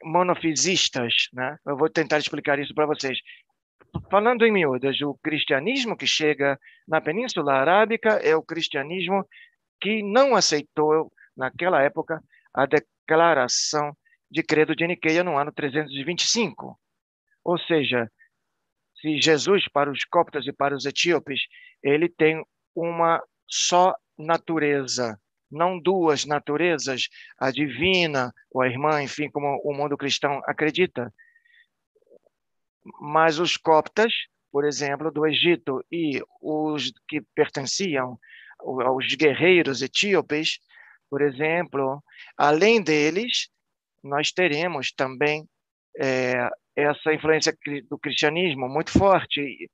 monofisistas, 0.02 1.28
né? 1.32 1.56
Eu 1.66 1.76
vou 1.76 1.88
tentar 1.88 2.18
explicar 2.18 2.58
isso 2.58 2.74
para 2.74 2.86
vocês. 2.86 3.18
Falando 4.10 4.44
em 4.44 4.52
miúdas, 4.52 5.00
o 5.00 5.14
cristianismo 5.14 5.96
que 5.96 6.06
chega 6.06 6.58
na 6.86 7.00
Península 7.00 7.54
Arábica 7.54 8.10
é 8.22 8.34
o 8.34 8.42
cristianismo 8.42 9.26
que 9.80 10.02
não 10.02 10.34
aceitou, 10.34 11.12
naquela 11.36 11.82
época, 11.82 12.22
a 12.52 12.66
declaração 12.66 13.96
de 14.30 14.42
credo 14.42 14.74
de 14.74 14.86
Niqueia 14.86 15.22
no 15.22 15.36
ano 15.36 15.52
325. 15.52 16.78
Ou 17.44 17.58
seja, 17.58 18.10
se 19.00 19.20
Jesus, 19.20 19.68
para 19.68 19.90
os 19.90 20.04
coptas 20.04 20.46
e 20.46 20.52
para 20.52 20.74
os 20.74 20.86
etíopes, 20.86 21.40
ele 21.82 22.08
tem 22.08 22.44
uma 22.74 23.22
só 23.46 23.94
natureza, 24.18 25.18
não 25.50 25.78
duas 25.78 26.24
naturezas, 26.24 27.08
a 27.38 27.50
divina 27.50 28.32
ou 28.50 28.62
a 28.62 28.68
irmã, 28.68 29.02
enfim, 29.02 29.30
como 29.30 29.60
o 29.62 29.74
mundo 29.74 29.96
cristão 29.96 30.40
acredita. 30.46 31.12
Mas 33.00 33.38
os 33.38 33.56
coptas, 33.56 34.12
por 34.52 34.64
exemplo, 34.64 35.10
do 35.10 35.26
Egito 35.26 35.84
e 35.90 36.22
os 36.40 36.92
que 37.08 37.20
pertenciam 37.34 38.18
aos 38.60 39.14
guerreiros 39.14 39.82
etíopes, 39.82 40.58
por 41.10 41.22
exemplo, 41.22 42.02
além 42.36 42.82
deles, 42.82 43.48
nós 44.02 44.32
teremos 44.32 44.92
também 44.92 45.48
é, 45.98 46.48
essa 46.76 47.12
influência 47.12 47.56
do 47.88 47.98
cristianismo 47.98 48.68
muito 48.68 48.90
forte. 48.90 49.70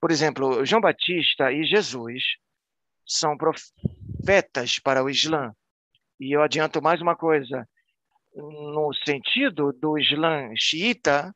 Por 0.00 0.10
exemplo, 0.10 0.64
João 0.64 0.80
Batista 0.80 1.52
e 1.52 1.64
Jesus 1.64 2.22
são 3.06 3.36
profetas 3.36 4.78
para 4.78 5.02
o 5.02 5.10
Islã. 5.10 5.52
E 6.18 6.32
eu 6.34 6.42
adianto 6.42 6.82
mais 6.82 7.00
uma 7.00 7.16
coisa: 7.16 7.68
no 8.34 8.92
sentido 9.04 9.72
do 9.72 9.98
Islã 9.98 10.50
xiita, 10.56 11.34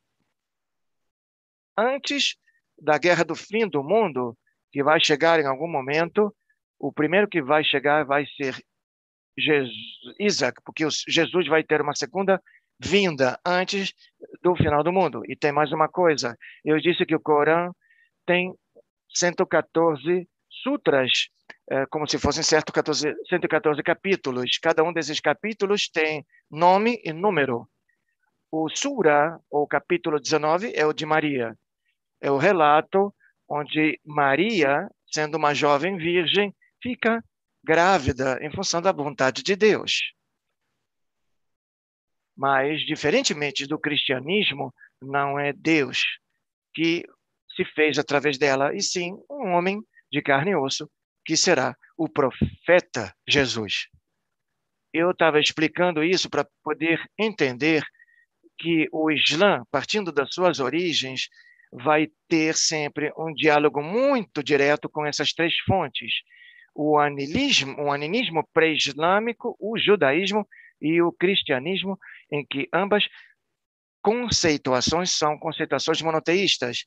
antes 1.79 2.35
da 2.81 2.97
guerra 2.97 3.23
do 3.23 3.35
fim 3.35 3.67
do 3.67 3.83
mundo, 3.83 4.37
que 4.71 4.83
vai 4.83 4.99
chegar 4.99 5.39
em 5.39 5.45
algum 5.45 5.67
momento, 5.67 6.33
o 6.79 6.91
primeiro 6.91 7.27
que 7.27 7.41
vai 7.41 7.63
chegar 7.63 8.05
vai 8.05 8.25
ser 8.37 8.55
Jesus, 9.37 9.73
Isaac, 10.19 10.61
porque 10.63 10.85
Jesus 11.07 11.47
vai 11.47 11.63
ter 11.63 11.81
uma 11.81 11.95
segunda 11.95 12.41
vinda 12.79 13.39
antes 13.45 13.93
do 14.41 14.55
final 14.55 14.83
do 14.83 14.91
mundo. 14.91 15.21
E 15.27 15.35
tem 15.35 15.51
mais 15.51 15.71
uma 15.71 15.87
coisa: 15.87 16.37
eu 16.63 16.79
disse 16.79 17.05
que 17.05 17.15
o 17.15 17.19
Corão 17.19 17.73
tem 18.25 18.53
114 19.13 20.27
sutras 20.63 21.29
é, 21.71 21.85
como 21.87 22.07
se 22.07 22.17
fossem 22.17 22.43
certo 22.43 22.73
14, 22.73 23.13
114 23.29 23.81
capítulos. 23.83 24.57
Cada 24.57 24.83
um 24.83 24.91
desses 24.91 25.19
capítulos 25.19 25.87
tem 25.89 26.25
nome 26.49 26.99
e 27.03 27.13
número. 27.13 27.67
O 28.51 28.67
Sura, 28.69 29.39
ou 29.49 29.67
capítulo 29.67 30.19
19, 30.19 30.73
é 30.75 30.85
o 30.85 30.93
de 30.93 31.05
Maria. 31.05 31.55
É 32.21 32.31
o 32.31 32.37
relato 32.37 33.13
onde 33.47 33.99
Maria, 34.05 34.89
sendo 35.11 35.35
uma 35.35 35.53
jovem 35.53 35.97
virgem, 35.97 36.53
fica 36.81 37.23
grávida 37.63 38.37
em 38.41 38.51
função 38.51 38.81
da 38.81 38.91
vontade 38.91 39.43
de 39.43 39.55
Deus. 39.55 40.13
Mas, 42.35 42.85
diferentemente 42.85 43.67
do 43.67 43.77
cristianismo, 43.77 44.73
não 45.01 45.37
é 45.39 45.51
Deus 45.51 46.19
que 46.73 47.03
se 47.55 47.65
fez 47.73 47.97
através 47.97 48.37
dela, 48.37 48.73
e 48.73 48.81
sim 48.81 49.13
um 49.29 49.49
homem 49.49 49.81
de 50.11 50.21
carne 50.21 50.51
e 50.51 50.55
osso, 50.55 50.89
que 51.25 51.35
será 51.35 51.75
o 51.97 52.07
profeta 52.07 53.13
Jesus. 53.27 53.87
Eu 54.93 55.11
estava 55.11 55.39
explicando 55.39 56.03
isso 56.03 56.29
para 56.29 56.47
poder 56.63 56.99
entender 57.17 57.83
que 58.57 58.87
o 58.91 59.11
Islã, 59.11 59.63
partindo 59.69 60.11
das 60.11 60.33
suas 60.33 60.59
origens, 60.59 61.29
vai 61.71 62.09
ter 62.27 62.55
sempre 62.55 63.13
um 63.17 63.33
diálogo 63.33 63.81
muito 63.81 64.43
direto 64.43 64.89
com 64.89 65.05
essas 65.05 65.33
três 65.33 65.53
fontes: 65.65 66.11
o 66.73 66.97
anilismo, 66.97 67.75
o 67.81 67.91
animismo 67.91 68.47
pré-islâmico, 68.53 69.55
o 69.59 69.77
judaísmo 69.77 70.47
e 70.81 71.01
o 71.01 71.11
cristianismo, 71.11 71.97
em 72.31 72.45
que 72.45 72.67
ambas 72.73 73.07
conceituações 74.01 75.11
são 75.11 75.37
conceituações 75.37 76.01
monoteístas. 76.01 76.85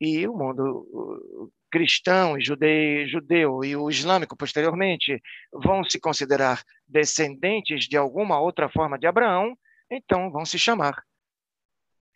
E 0.00 0.28
o 0.28 0.36
mundo 0.36 1.50
cristão 1.70 2.38
e 2.38 2.42
judeu 2.42 3.64
e 3.64 3.76
o 3.76 3.90
islâmico 3.90 4.36
posteriormente 4.36 5.20
vão 5.52 5.84
se 5.84 6.00
considerar 6.00 6.62
descendentes 6.86 7.86
de 7.86 7.96
alguma 7.96 8.40
outra 8.40 8.68
forma 8.68 8.98
de 8.98 9.06
Abraão, 9.06 9.54
então 9.90 10.30
vão 10.30 10.46
se 10.46 10.58
chamar 10.58 11.02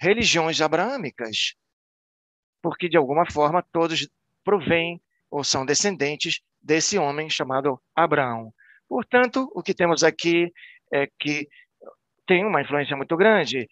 religiões 0.02 0.60
abraâmicas, 0.60 1.54
porque 2.60 2.88
de 2.88 2.96
alguma 2.96 3.24
forma 3.30 3.64
todos 3.72 4.08
provêm 4.42 5.00
ou 5.30 5.44
são 5.44 5.64
descendentes 5.64 6.40
desse 6.60 6.98
homem 6.98 7.30
chamado 7.30 7.80
Abraão. 7.94 8.52
Portanto, 8.88 9.48
o 9.54 9.62
que 9.62 9.72
temos 9.72 10.02
aqui 10.02 10.52
é 10.92 11.08
que 11.20 11.48
tem 12.26 12.44
uma 12.44 12.60
influência 12.60 12.96
muito 12.96 13.16
grande. 13.16 13.68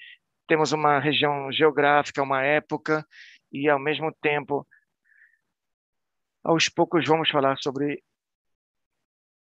Temos 0.46 0.70
uma 0.70 1.00
região 1.00 1.50
geográfica, 1.50 2.22
uma 2.22 2.44
época, 2.44 3.04
e 3.52 3.68
ao 3.68 3.80
mesmo 3.80 4.14
tempo, 4.22 4.64
aos 6.44 6.68
poucos, 6.68 7.04
vamos 7.08 7.28
falar 7.28 7.56
sobre 7.58 8.00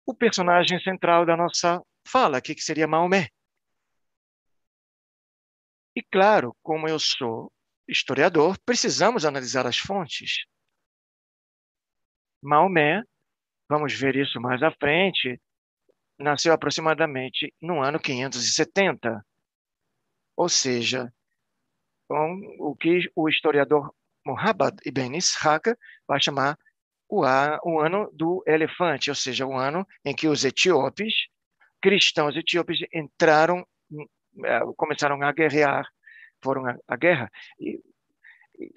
o 0.05 0.13
personagem 0.13 0.79
central 0.79 1.25
da 1.25 1.35
nossa 1.35 1.81
fala, 2.07 2.41
que 2.41 2.57
seria 2.61 2.87
Maomé. 2.87 3.27
E 5.99 6.03
claro, 6.09 6.55
como 6.63 6.87
eu 6.87 6.97
sou 6.97 7.51
historiador, 7.85 8.57
precisamos 8.65 9.25
analisar 9.25 9.67
as 9.67 9.77
fontes. 9.77 10.45
Maomé, 12.41 13.03
vamos 13.67 13.93
ver 13.99 14.15
isso 14.15 14.39
mais 14.39 14.63
à 14.63 14.71
frente, 14.71 15.37
nasceu 16.17 16.53
aproximadamente 16.53 17.53
no 17.61 17.83
ano 17.83 17.99
570. 17.99 19.21
Ou 20.37 20.47
seja, 20.47 21.13
com 22.07 22.55
o 22.59 22.73
que 22.77 23.11
o 23.13 23.27
historiador 23.27 23.93
Muhammad 24.25 24.79
ibn 24.85 25.17
Ishaq 25.17 25.75
vai 26.07 26.21
chamar 26.21 26.57
o, 27.09 27.25
ano 27.25 28.09
do 28.13 28.41
elefante, 28.47 29.09
ou 29.09 29.15
seja, 29.17 29.45
o 29.45 29.53
ano 29.53 29.85
em 30.05 30.15
que 30.15 30.29
os 30.29 30.45
etíopes, 30.45 31.13
cristãos 31.81 32.37
etíopes, 32.37 32.79
entraram, 32.93 33.67
começaram 34.75 35.21
a 35.21 35.31
guerrear, 35.31 35.85
foram 36.41 36.63
à, 36.87 36.95
guerra, 36.95 37.29
e, 37.59 37.81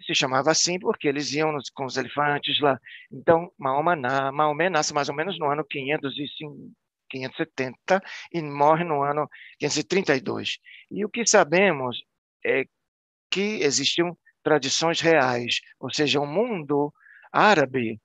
se 0.07 0.15
chamava 0.15 0.51
assim 0.51 0.79
porque 0.79 1.09
eles 1.09 1.33
iam 1.33 1.53
nos, 1.53 1.69
com 1.71 1.85
os 1.85 1.97
elefantes 1.97 2.61
lá. 2.61 2.79
Então, 3.11 3.51
Maomé, 3.59 3.97
Maomé 4.33 4.71
nasce 4.71 4.95
mais 4.95 5.09
ou 5.09 5.15
menos 5.15 5.39
no 5.39 5.47
ano 5.47 5.65
505, 5.65 6.73
570 7.11 8.01
e 8.33 8.43
morre 8.43 8.85
no 8.85 9.03
ano 9.03 9.29
532. 9.59 10.59
E 10.91 11.05
o 11.05 11.09
que 11.09 11.27
sabemos 11.27 12.03
é 12.45 12.65
que 13.31 13.63
existiam 13.63 14.17
tradições 14.43 15.01
reais, 15.01 15.61
ou 15.79 15.93
seja, 15.93 16.21
o 16.21 16.25
um 16.25 16.27
mundo 16.27 16.93
árabe, 17.33 18.01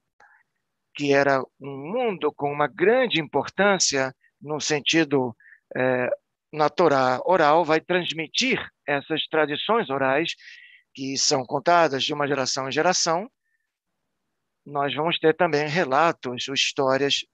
que 0.95 1.13
era 1.13 1.41
um 1.59 1.91
mundo 1.93 2.31
com 2.33 2.51
uma 2.51 2.67
grande 2.67 3.19
importância 3.19 4.13
no 4.41 4.59
sentido 4.59 5.35
é, 5.75 6.09
na 6.51 6.69
Torá 6.69 7.19
oral, 7.25 7.65
vai 7.65 7.81
transmitir 7.81 8.59
essas 8.85 9.25
tradições 9.27 9.89
orais 9.89 10.33
que 10.93 11.17
são 11.17 11.45
contadas 11.45 12.03
de 12.03 12.13
uma 12.13 12.27
geração 12.27 12.67
em 12.67 12.71
geração. 12.71 13.29
Nós 14.65 14.93
vamos 14.95 15.19
ter 15.19 15.35
também 15.35 15.67
relatos, 15.67 16.47
histórias 16.47 17.25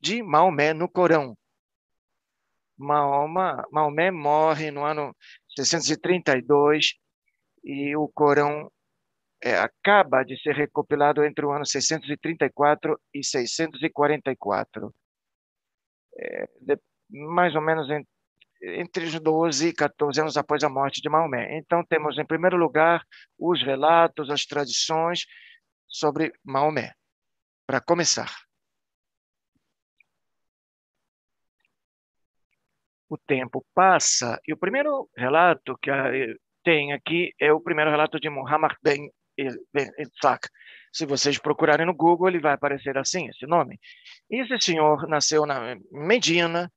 de 0.00 0.22
Maomé 0.22 0.72
no 0.72 0.88
Corão. 0.88 1.36
Mahoma, 2.78 3.66
Maomé 3.70 4.10
morre 4.10 4.70
no 4.70 4.84
ano 4.84 5.14
632 5.54 6.94
e 7.64 7.94
o 7.96 8.08
Corão 8.08 8.70
é, 9.42 9.56
acaba 9.56 10.24
de 10.24 10.40
ser 10.40 10.54
recopilado 10.54 11.24
entre 11.24 11.44
o 11.44 11.50
ano 11.50 11.66
634 11.66 12.98
e 13.14 13.24
644. 13.24 14.94
É, 16.16 16.48
de, 16.60 16.78
mais 17.10 17.54
ou 17.54 17.60
menos 17.60 17.88
em, 17.90 18.06
entre 18.62 19.04
os 19.04 19.18
12 19.20 19.68
e 19.68 19.74
14 19.74 20.20
anos 20.20 20.36
após 20.36 20.62
a 20.62 20.68
morte 20.68 21.00
de 21.00 21.08
Maomé. 21.08 21.58
Então, 21.58 21.84
temos, 21.84 22.18
em 22.18 22.24
primeiro 22.24 22.56
lugar, 22.56 23.02
os 23.38 23.62
relatos, 23.62 24.30
as 24.30 24.46
tradições 24.46 25.26
sobre 25.88 26.32
Maomé. 26.44 26.92
Para 27.66 27.80
começar. 27.80 28.30
o 33.12 33.18
tempo 33.18 33.62
passa 33.74 34.40
e 34.48 34.54
o 34.54 34.56
primeiro 34.56 35.06
relato 35.14 35.76
que 35.82 35.90
tem 36.64 36.94
aqui 36.94 37.30
é 37.38 37.52
o 37.52 37.60
primeiro 37.60 37.90
relato 37.90 38.18
de 38.18 38.30
Muhammad 38.30 38.72
ben, 38.82 39.10
Isaac. 39.36 40.48
Se 40.90 41.04
vocês 41.04 41.38
procurarem 41.38 41.84
no 41.84 41.94
Google, 41.94 42.28
ele 42.28 42.40
vai 42.40 42.54
aparecer 42.54 42.96
assim, 42.96 43.28
esse 43.28 43.46
nome. 43.46 43.78
Esse 44.30 44.58
senhor 44.58 45.06
nasceu 45.08 45.44
na 45.44 45.76
Medina, 45.90 46.72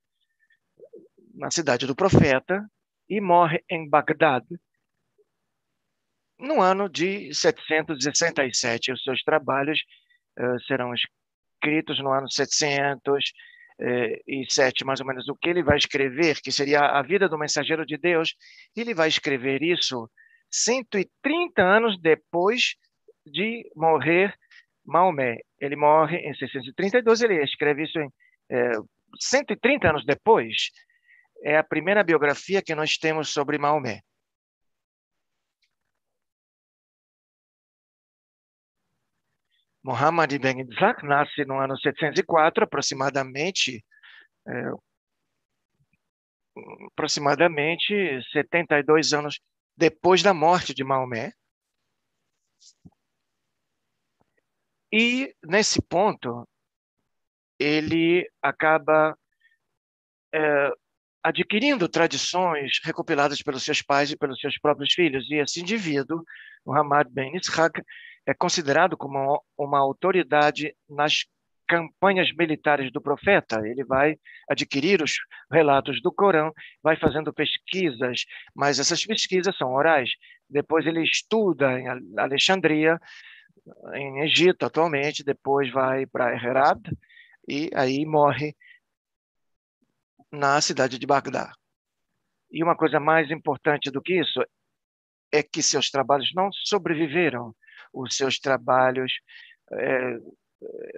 na 1.36 1.52
cidade 1.52 1.86
do 1.86 1.96
profeta, 1.96 2.66
e 3.10 3.22
morre 3.22 3.64
em 3.70 3.88
Bagdad 3.88 4.44
no 6.40 6.62
ano 6.62 6.90
de 6.90 7.34
767. 7.34 8.92
Os 8.92 9.04
seus 9.04 9.22
trabalhos 9.24 9.80
uh, 10.40 10.60
serão 10.66 10.94
escritos 10.94 12.00
no 12.00 12.12
ano 12.12 12.30
700 12.30 13.32
eh, 13.80 14.22
e 14.26 14.46
7, 14.50 14.86
mais 14.86 15.02
ou 15.02 15.06
menos, 15.06 15.28
o 15.28 15.36
que 15.36 15.50
ele 15.50 15.62
vai 15.62 15.78
escrever, 15.78 16.40
que 16.42 16.52
seria 16.52 16.80
a 16.80 17.02
vida 17.02 17.28
do 17.28 17.38
mensageiro 17.38 17.86
de 17.86 17.98
Deus, 17.98 18.34
ele 18.76 18.94
vai 18.94 19.10
escrever 19.10 19.62
isso 19.62 20.10
130 20.50 21.62
anos 21.62 22.00
depois 22.02 22.76
de 23.26 23.70
morrer 23.76 24.34
Maomé. 24.86 25.40
Ele 25.60 25.76
morre 25.76 26.18
em 26.18 26.34
632, 26.36 27.22
ele 27.22 27.44
escreve 27.44 27.84
isso 27.84 28.00
em 28.00 28.10
é, 28.50 28.72
130 29.20 29.90
anos 29.90 30.06
depois. 30.06 30.70
É 31.44 31.58
a 31.58 31.64
primeira 31.64 32.04
biografia 32.04 32.62
que 32.62 32.76
nós 32.76 32.98
temos 32.98 33.30
sobre 33.30 33.58
Maomé. 33.58 34.02
Muhammad 39.84 40.32
ibn 40.32 40.62
Isaac 40.62 41.06
nasce 41.06 41.46
no 41.46 41.60
ano 41.60 41.78
704, 41.78 42.64
aproximadamente, 42.64 43.86
é, 44.48 44.72
aproximadamente 46.88 47.94
72 48.32 49.14
anos 49.14 49.40
depois 49.78 50.24
da 50.24 50.34
morte 50.34 50.74
de 50.74 50.84
Maomé. 50.84 51.34
E, 54.92 55.36
nesse 55.44 55.80
ponto, 55.82 56.48
ele 57.60 58.28
acaba 58.42 59.16
é, 60.34 60.72
adquirindo 61.26 61.90
tradições 61.90 62.80
recopiladas 62.84 63.42
pelos 63.42 63.64
seus 63.64 63.82
pais 63.82 64.12
e 64.12 64.16
pelos 64.16 64.40
seus 64.40 64.60
próprios 64.60 64.94
filhos. 64.94 65.26
E 65.32 65.42
esse 65.42 65.60
indivíduo, 65.60 66.24
Muhammad 66.64 67.08
ben 67.10 67.36
Ishaq, 67.36 67.82
é 68.28 68.34
considerado 68.36 68.96
como 68.96 69.44
uma 69.58 69.80
autoridade 69.80 70.76
nas 70.88 71.26
campanhas 71.68 72.32
militares 72.38 72.92
do 72.92 73.02
profeta. 73.02 73.68
Ele 73.68 73.84
vai 73.84 74.16
adquirir 74.48 75.02
os 75.02 75.14
relatos 75.52 76.00
do 76.00 76.14
Corão, 76.14 76.54
vai 76.84 76.96
fazendo 76.96 77.34
pesquisas, 77.34 78.26
mas 78.56 78.78
essas 78.78 79.04
pesquisas 79.04 79.58
são 79.58 79.74
orais. 79.74 80.12
Depois 80.48 80.86
ele 80.86 81.02
estuda 81.02 81.80
em 81.80 81.88
Alexandria, 82.20 83.00
em 83.96 84.22
Egito 84.22 84.64
atualmente, 84.64 85.24
depois 85.24 85.72
vai 85.72 86.06
para 86.06 86.36
Herat 86.36 86.80
e 87.50 87.72
aí 87.74 88.06
morre 88.06 88.56
na 90.36 90.60
cidade 90.62 91.00
de 91.00 91.08
Bagdá. 91.08 91.52
E 92.52 92.64
uma 92.64 92.76
coisa 92.76 93.00
mais 93.00 93.32
importante 93.32 93.90
do 93.90 94.02
que 94.02 94.20
isso 94.20 94.42
é 95.32 95.42
que 95.42 95.62
seus 95.62 95.90
trabalhos 95.90 96.32
não 96.36 96.50
sobreviveram 96.52 97.54
os 97.94 98.16
seus 98.16 98.40
trabalhos 98.40 99.12
é, 99.72 100.18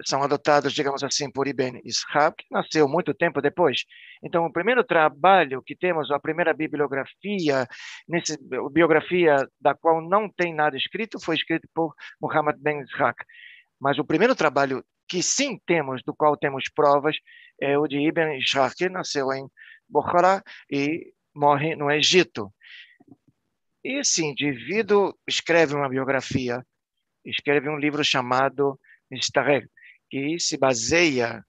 são 0.05 0.21
adotados, 0.23 0.73
digamos 0.73 1.03
assim, 1.03 1.31
por 1.31 1.47
Ibn 1.47 1.79
Ishaq, 1.83 2.35
que 2.37 2.45
nasceu 2.51 2.87
muito 2.87 3.13
tempo 3.13 3.41
depois. 3.41 3.83
Então, 4.23 4.45
o 4.45 4.51
primeiro 4.51 4.83
trabalho 4.83 5.61
que 5.63 5.75
temos, 5.75 6.11
a 6.11 6.19
primeira 6.19 6.53
bibliografia, 6.53 7.67
nesse, 8.07 8.37
biografia 8.71 9.37
da 9.59 9.75
qual 9.75 10.01
não 10.01 10.29
tem 10.29 10.53
nada 10.53 10.77
escrito, 10.77 11.19
foi 11.19 11.35
escrito 11.35 11.67
por 11.73 11.93
Muhammad 12.21 12.57
Ben 12.59 12.81
Ishaq. 12.81 13.17
Mas 13.79 13.97
o 13.97 14.05
primeiro 14.05 14.35
trabalho 14.35 14.83
que 15.07 15.23
sim 15.23 15.59
temos, 15.65 16.01
do 16.03 16.13
qual 16.13 16.35
temos 16.35 16.65
provas, 16.73 17.15
é 17.59 17.75
de 17.87 17.99
Ibn 17.99 18.37
Ishaq, 18.37 18.89
nasceu 18.89 19.31
em 19.33 19.49
Bukhara 19.89 20.43
e 20.69 21.13
morre 21.33 21.75
no 21.75 21.89
Egito. 21.91 22.53
Esse 23.83 24.25
indivíduo 24.25 25.17
escreve 25.27 25.75
uma 25.75 25.87
biografia, 25.87 26.65
escreve 27.23 27.69
um 27.69 27.77
livro 27.77 28.03
chamado 28.03 28.79
Mistarek, 29.09 29.67
que 30.09 30.39
se 30.39 30.57
baseia 30.57 31.43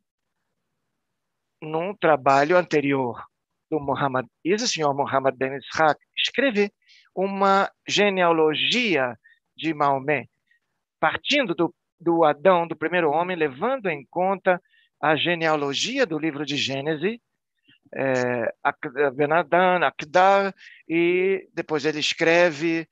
num 1.61 1.95
trabalho 1.95 2.57
anterior 2.57 3.25
do 3.71 3.81
Muhammad. 3.81 4.27
Esse 4.45 4.69
senhor 4.69 4.95
Muhammad 4.95 5.37
Ben 5.37 5.57
Ishaq 5.57 5.99
escreve 6.17 6.73
uma 7.15 7.71
genealogia 7.87 9.19
de 9.57 9.75
Maomé, 9.75 10.27
partindo 11.01 11.55
do, 11.55 11.75
do 12.01 12.25
Adão, 12.25 12.67
do 12.67 12.77
primeiro 12.77 13.11
homem, 13.11 13.37
levando 13.37 13.89
em 13.89 14.07
conta 14.09 14.63
a 15.01 15.17
genealogia 15.17 16.05
do 16.05 16.19
livro 16.19 16.45
de 16.45 16.57
Gênesis, 16.57 17.19
é, 17.95 18.53
Benadan, 19.15 19.87
Akdar, 19.87 20.55
e 20.89 21.49
depois 21.55 21.85
ele 21.85 22.01
escreve, 22.01 22.89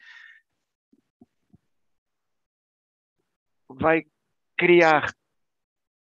vai 3.69 4.05
criar, 4.57 5.13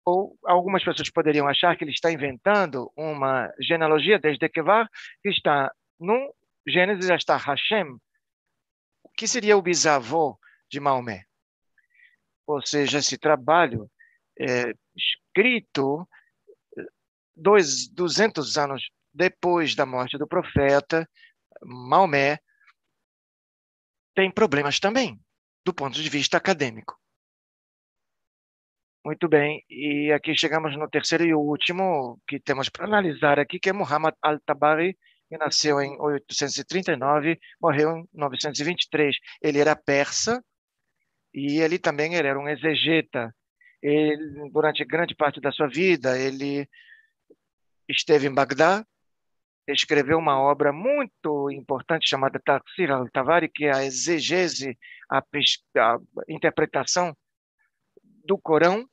ou 0.04 0.38
algumas 0.44 0.82
pessoas 0.82 1.10
poderiam 1.10 1.46
achar 1.46 1.76
que 1.76 1.84
ele 1.84 1.90
está 1.90 2.10
inventando 2.10 2.90
uma 2.96 3.52
genealogia 3.60 4.18
desde 4.18 4.48
Kevar, 4.48 4.88
que 5.22 5.28
está 5.28 5.70
no 5.98 6.34
Gênesis, 6.66 7.06
já 7.06 7.16
está 7.16 7.36
Hashem, 7.36 7.98
que 9.16 9.26
seria 9.26 9.56
o 9.56 9.62
bisavô 9.62 10.38
de 10.70 10.80
Maomé. 10.80 11.24
Ou 12.46 12.64
seja, 12.64 12.98
esse 12.98 13.18
trabalho 13.18 13.90
é, 14.38 14.72
escrito 14.96 16.08
dois, 17.34 17.88
200 17.88 18.56
anos 18.58 18.82
depois 19.12 19.74
da 19.74 19.86
morte 19.86 20.18
do 20.18 20.28
profeta, 20.28 21.08
Maomé 21.62 22.38
tem 24.14 24.30
problemas 24.30 24.78
também, 24.78 25.18
do 25.64 25.72
ponto 25.72 26.00
de 26.00 26.08
vista 26.08 26.36
acadêmico. 26.36 26.98
Muito 29.04 29.28
bem, 29.28 29.64
e 29.70 30.12
aqui 30.12 30.36
chegamos 30.36 30.76
no 30.76 30.88
terceiro 30.88 31.24
e 31.24 31.32
último 31.32 32.20
que 32.26 32.38
temos 32.40 32.68
para 32.68 32.84
analisar 32.84 33.38
aqui, 33.38 33.58
que 33.58 33.70
é 33.70 33.72
Muhammad 33.72 34.14
al-Tabari, 34.20 34.98
que 35.28 35.38
nasceu 35.38 35.80
em 35.80 35.96
839, 36.00 37.38
morreu 37.60 37.96
em 37.96 38.08
923. 38.12 39.16
Ele 39.40 39.60
era 39.60 39.76
persa 39.76 40.42
e 41.32 41.60
ele 41.60 41.78
também 41.78 42.16
era 42.16 42.38
um 42.38 42.48
exegeta. 42.48 43.34
Ele, 43.82 44.50
durante 44.50 44.84
grande 44.84 45.14
parte 45.14 45.40
da 45.40 45.52
sua 45.52 45.68
vida, 45.68 46.18
ele 46.18 46.68
esteve 47.88 48.26
em 48.26 48.34
Bagdá, 48.34 48.84
escreveu 49.66 50.18
uma 50.18 50.40
obra 50.40 50.72
muito 50.72 51.50
importante 51.50 52.08
chamada 52.08 52.40
Tafsir 52.44 52.90
al-Tavari, 52.90 53.48
que 53.48 53.66
é 53.66 53.74
a 53.74 53.84
exegese, 53.84 54.76
a, 55.10 55.18
a 55.18 55.98
interpretação 56.28 57.14
do 58.24 58.38
Corão 58.38 58.84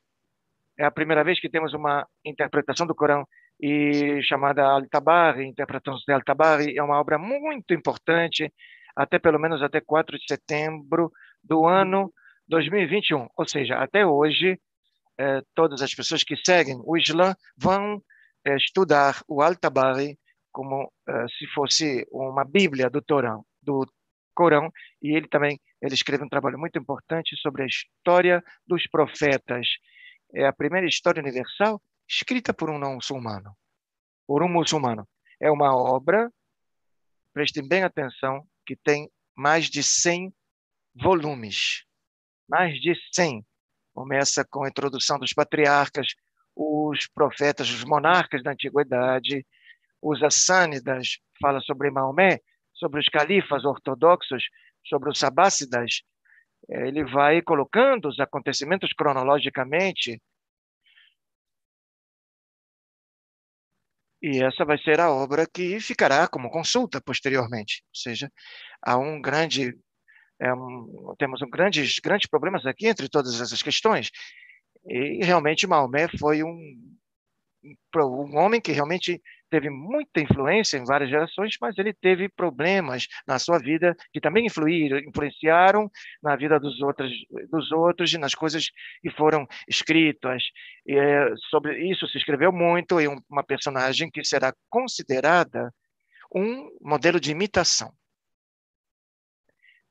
é 0.77 0.83
a 0.83 0.91
primeira 0.91 1.23
vez 1.23 1.39
que 1.39 1.49
temos 1.49 1.73
uma 1.73 2.05
interpretação 2.23 2.85
do 2.85 2.93
Corão 2.93 3.25
e 3.61 4.21
chamada 4.23 4.63
Al-Tabari, 4.63 5.45
interpretação 5.45 5.97
de 6.05 6.13
Al-Tabari, 6.13 6.77
é 6.77 6.83
uma 6.83 6.99
obra 6.99 7.17
muito 7.17 7.73
importante, 7.73 8.53
até 8.95 9.17
pelo 9.17 9.39
menos 9.39 9.63
até 9.63 9.79
4 9.79 10.17
de 10.17 10.25
setembro 10.27 11.11
do 11.41 11.65
ano 11.65 12.11
2021. 12.47 13.27
Ou 13.37 13.47
seja, 13.47 13.77
até 13.77 14.05
hoje, 14.05 14.59
eh, 15.17 15.41
todas 15.53 15.81
as 15.81 15.93
pessoas 15.93 16.23
que 16.23 16.35
seguem 16.37 16.79
o 16.83 16.97
Islã 16.97 17.35
vão 17.57 18.01
eh, 18.45 18.55
estudar 18.55 19.21
o 19.27 19.41
Al-Tabari 19.41 20.17
como 20.51 20.91
eh, 21.07 21.25
se 21.37 21.47
fosse 21.47 22.07
uma 22.11 22.45
Bíblia 22.45 22.89
do 22.89 23.01
Torão, 23.01 23.45
do 23.61 23.85
Corão, 24.33 24.71
e 25.01 25.15
ele 25.15 25.27
também 25.27 25.59
ele 25.81 25.93
escreve 25.93 26.23
um 26.23 26.29
trabalho 26.29 26.59
muito 26.59 26.77
importante 26.77 27.35
sobre 27.37 27.63
a 27.63 27.65
história 27.65 28.43
dos 28.67 28.87
profetas 28.87 29.67
é 30.35 30.45
a 30.45 30.53
primeira 30.53 30.85
história 30.85 31.21
universal 31.21 31.81
escrita 32.07 32.53
por 32.53 32.69
um 32.69 32.77
não 32.77 32.95
muçulmano, 32.95 33.55
por 34.27 34.43
um 34.43 34.49
muçulmano. 34.49 35.07
É 35.39 35.49
uma 35.49 35.75
obra, 35.75 36.31
prestem 37.33 37.67
bem 37.67 37.83
atenção, 37.83 38.45
que 38.65 38.75
tem 38.75 39.09
mais 39.33 39.69
de 39.69 39.81
100 39.81 40.33
volumes. 40.93 41.85
Mais 42.47 42.79
de 42.81 42.93
100. 43.13 43.45
Começa 43.95 44.43
com 44.43 44.65
a 44.65 44.67
introdução 44.67 45.17
dos 45.17 45.31
patriarcas, 45.31 46.07
os 46.53 47.07
profetas, 47.07 47.69
os 47.69 47.85
monarcas 47.85 48.43
da 48.43 48.51
antiguidade, 48.51 49.45
os 50.01 50.21
assânidas, 50.21 51.17
fala 51.41 51.61
sobre 51.61 51.89
Maomé, 51.89 52.39
sobre 52.73 52.99
os 52.99 53.07
califas 53.07 53.63
ortodoxos, 53.63 54.43
sobre 54.83 55.09
os 55.09 55.17
sabácidas, 55.17 56.01
é, 56.69 56.87
ele 56.87 57.05
vai 57.05 57.41
colocando 57.41 58.09
os 58.09 58.19
acontecimentos 58.19 58.91
cronologicamente. 58.93 60.21
E 64.21 64.43
essa 64.43 64.65
vai 64.65 64.77
ser 64.79 64.99
a 64.99 65.09
obra 65.09 65.45
que 65.47 65.79
ficará 65.79 66.27
como 66.27 66.49
consulta 66.49 66.99
posteriormente. 66.99 67.81
Ou 67.89 67.95
seja, 67.95 68.29
há 68.81 68.97
um 68.97 69.21
grande 69.21 69.77
é 70.39 70.53
um, 70.53 71.15
temos 71.17 71.41
um 71.41 71.49
grandes 71.49 71.99
grandes 71.99 72.27
problemas 72.29 72.65
aqui 72.65 72.87
entre 72.87 73.09
todas 73.09 73.39
essas 73.39 73.61
questões. 73.61 74.11
E 74.87 75.23
realmente 75.25 75.67
Maomé 75.67 76.07
foi 76.19 76.43
um 76.43 76.57
um 77.97 78.37
homem 78.37 78.61
que 78.61 78.71
realmente 78.71 79.21
teve 79.49 79.69
muita 79.69 80.19
influência 80.19 80.77
em 80.77 80.83
várias 80.83 81.09
gerações, 81.09 81.55
mas 81.61 81.77
ele 81.77 81.93
teve 81.93 82.29
problemas 82.29 83.07
na 83.27 83.39
sua 83.39 83.57
vida 83.57 83.95
que 84.11 84.19
também 84.19 84.45
influíram, 84.45 84.99
influenciaram 84.99 85.89
na 86.21 86.35
vida 86.35 86.59
dos 86.59 86.81
outros, 86.81 87.11
dos 87.49 87.71
outros 87.71 88.13
e 88.13 88.17
nas 88.17 88.35
coisas 88.35 88.65
que 89.01 89.09
foram 89.11 89.47
escritas. 89.67 90.43
E, 90.85 90.95
é, 90.95 91.33
sobre 91.49 91.89
isso 91.89 92.07
se 92.07 92.17
escreveu 92.17 92.51
muito 92.51 92.99
e 92.99 93.07
uma 93.07 93.43
personagem 93.43 94.09
que 94.11 94.23
será 94.23 94.53
considerada 94.69 95.73
um 96.33 96.69
modelo 96.81 97.19
de 97.19 97.31
imitação. 97.31 97.93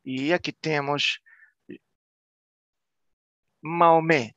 E 0.04 0.32
aqui 0.32 0.52
temos 0.52 1.18
Maomé 3.62 4.32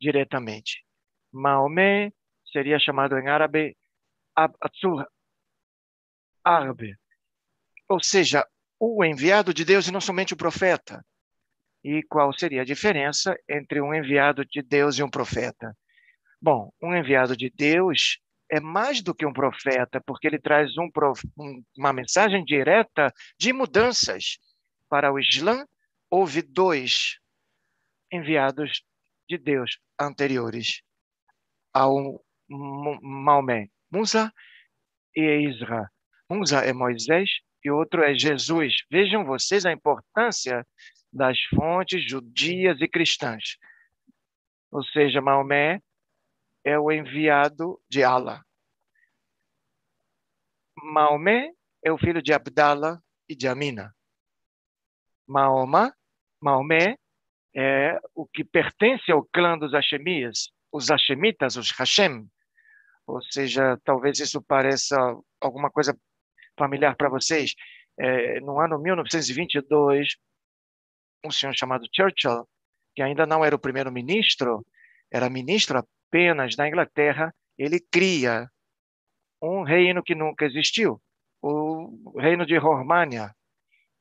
diretamente. 0.00 0.84
Maomé 1.32 2.12
seria 2.52 2.78
chamado 2.78 3.16
em 3.18 3.28
árabe 3.28 3.76
Absul 4.34 5.04
árabe. 6.44 6.96
Ou 7.88 8.02
seja, 8.02 8.46
o 8.78 9.04
enviado 9.04 9.52
de 9.52 9.64
Deus 9.64 9.88
e 9.88 9.92
não 9.92 10.00
somente 10.00 10.34
o 10.34 10.36
profeta. 10.36 11.04
E 11.82 12.02
qual 12.04 12.32
seria 12.32 12.62
a 12.62 12.64
diferença 12.64 13.36
entre 13.48 13.80
um 13.80 13.94
enviado 13.94 14.44
de 14.44 14.62
Deus 14.62 14.98
e 14.98 15.02
um 15.02 15.10
profeta? 15.10 15.76
Bom, 16.40 16.72
um 16.82 16.94
enviado 16.94 17.36
de 17.36 17.50
Deus 17.50 18.18
é 18.50 18.60
mais 18.60 19.02
do 19.02 19.14
que 19.14 19.26
um 19.26 19.32
profeta, 19.32 20.00
porque 20.00 20.26
ele 20.26 20.38
traz 20.38 20.70
um, 20.78 20.88
uma 21.76 21.92
mensagem 21.92 22.44
direta 22.44 23.12
de 23.38 23.52
mudanças. 23.52 24.38
Para 24.88 25.12
o 25.12 25.18
Islã, 25.18 25.66
houve 26.10 26.42
dois 26.42 27.18
enviados 28.10 28.82
de 29.28 29.36
Deus 29.36 29.78
anteriores 30.00 30.82
ao 31.72 32.24
Maomé, 32.48 33.68
Musa 33.90 34.32
e 35.14 35.48
Isra. 35.48 35.90
Musa 36.30 36.60
é 36.60 36.72
Moisés 36.72 37.30
e 37.64 37.70
outro 37.70 38.02
é 38.02 38.14
Jesus. 38.14 38.84
Vejam 38.90 39.24
vocês 39.24 39.66
a 39.66 39.72
importância 39.72 40.66
das 41.12 41.38
fontes 41.54 42.08
judias 42.08 42.80
e 42.80 42.88
cristãs. 42.88 43.56
Ou 44.70 44.84
seja, 44.84 45.20
Maomé 45.20 45.80
é 46.64 46.78
o 46.78 46.90
enviado 46.90 47.80
de 47.88 48.02
Allah. 48.02 48.44
Maomé 50.82 51.52
é 51.82 51.90
o 51.90 51.98
filho 51.98 52.22
de 52.22 52.32
Abdallah 52.32 53.00
e 53.28 53.34
de 53.34 53.48
Amina. 53.48 53.94
Maomé 55.28 56.96
é 57.54 57.98
o 58.14 58.26
que 58.26 58.44
pertence 58.44 59.10
ao 59.10 59.24
clã 59.24 59.58
dos 59.58 59.72
Hashemias, 59.72 60.48
os 60.72 60.88
Hashemitas, 60.88 61.56
os 61.56 61.70
Hashem, 61.72 62.26
ou 63.06 63.22
seja, 63.22 63.78
talvez 63.84 64.20
isso 64.20 64.42
pareça 64.42 64.96
alguma 65.40 65.70
coisa 65.70 65.98
familiar 66.58 66.94
para 66.94 67.08
vocês. 67.08 67.54
É, 67.98 68.38
no 68.40 68.60
ano 68.60 68.78
1922, 68.78 70.16
um 71.24 71.30
senhor 71.30 71.54
chamado 71.54 71.88
Churchill, 71.94 72.46
que 72.94 73.02
ainda 73.02 73.26
não 73.26 73.44
era 73.44 73.56
o 73.56 73.58
primeiro-ministro, 73.58 74.64
era 75.10 75.30
ministro 75.30 75.78
apenas 75.78 76.56
na 76.56 76.68
Inglaterra, 76.68 77.34
ele 77.56 77.80
cria 77.80 78.48
um 79.42 79.62
reino 79.62 80.02
que 80.02 80.14
nunca 80.14 80.44
existiu, 80.44 81.00
o 81.42 82.18
reino 82.18 82.44
de 82.44 82.56
România. 82.58 83.34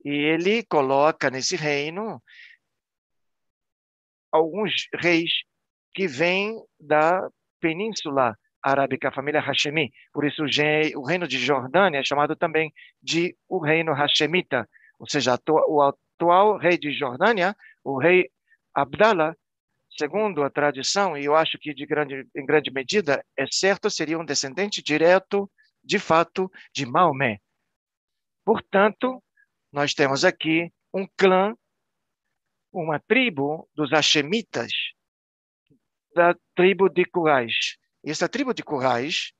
E 0.08 0.10
ele 0.10 0.64
coloca 0.64 1.30
nesse 1.30 1.58
reino 1.58 2.24
alguns 4.32 4.88
reis 4.94 5.30
que 5.94 6.08
vêm 6.08 6.56
da 6.80 7.30
Península 7.60 8.34
Arábica, 8.64 9.10
a 9.10 9.12
família 9.12 9.42
Hashemi. 9.42 9.92
Por 10.14 10.26
isso, 10.26 10.46
o 10.96 11.04
reino 11.06 11.28
de 11.28 11.38
Jordânia 11.38 12.00
é 12.00 12.06
chamado 12.06 12.38
também 12.38 12.74
de 13.04 13.36
o 13.50 13.60
reino 13.60 13.92
Hashemita, 13.92 14.66
ou 14.98 15.10
seja, 15.10 15.38
o 15.68 15.82
atual 15.82 16.58
rei 16.58 16.78
de 16.78 16.94
Jordânia, 16.94 17.54
o 17.84 18.00
rei 18.00 18.30
Abdallah, 18.74 19.36
segundo 19.90 20.42
a 20.42 20.50
tradição, 20.50 21.18
e 21.18 21.26
eu 21.26 21.36
acho 21.36 21.58
que 21.60 21.74
de 21.74 21.86
grande, 21.86 22.26
em 22.34 22.46
grande 22.46 22.72
medida 22.72 23.22
é 23.36 23.46
certo, 23.52 23.90
seria 23.90 24.18
um 24.18 24.24
descendente 24.24 24.82
direto, 24.82 25.52
de 25.84 26.00
fato, 26.00 26.50
de 26.74 26.86
Maomé. 26.86 27.42
Portanto, 28.46 29.22
nós 29.78 29.94
temos 29.94 30.26
aqui 30.26 30.74
um 30.92 31.06
clã, 31.16 31.54
uma 32.74 33.00
tribo 33.00 33.70
dos 33.76 33.92
Hashemitas, 33.92 34.72
da 36.16 36.36
tribo 36.56 36.90
de 36.90 37.06
Quraysh. 37.06 37.78
Essa 38.04 38.28
tribo 38.28 38.56
de 38.56 38.64
Quraysh, 38.64 39.34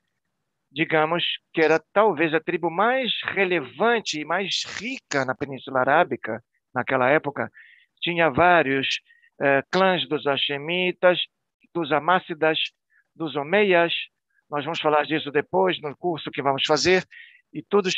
digamos 0.72 1.24
que 1.52 1.60
era 1.60 1.84
talvez 1.92 2.36
a 2.36 2.40
tribo 2.40 2.70
mais 2.70 3.12
relevante 3.24 4.20
e 4.20 4.26
mais 4.26 4.64
rica 4.80 5.26
na 5.26 5.34
Península 5.34 5.80
Arábica 5.80 6.44
naquela 6.72 7.10
época, 7.10 7.52
tinha 8.00 8.30
vários 8.30 9.00
eh, 9.42 9.64
clãs 9.72 10.08
dos 10.08 10.28
Hashemitas, 10.28 11.18
dos 11.74 11.92
Amácidas, 11.92 12.60
dos 13.16 13.36
Omeias. 13.36 13.92
Nós 14.52 14.64
vamos 14.64 14.80
falar 14.80 15.04
disso 15.08 15.32
depois 15.32 15.82
no 15.82 15.98
curso 15.98 16.30
que 16.30 16.44
vamos 16.44 16.64
fazer. 16.64 17.04
E 17.52 17.64
todos 17.64 17.96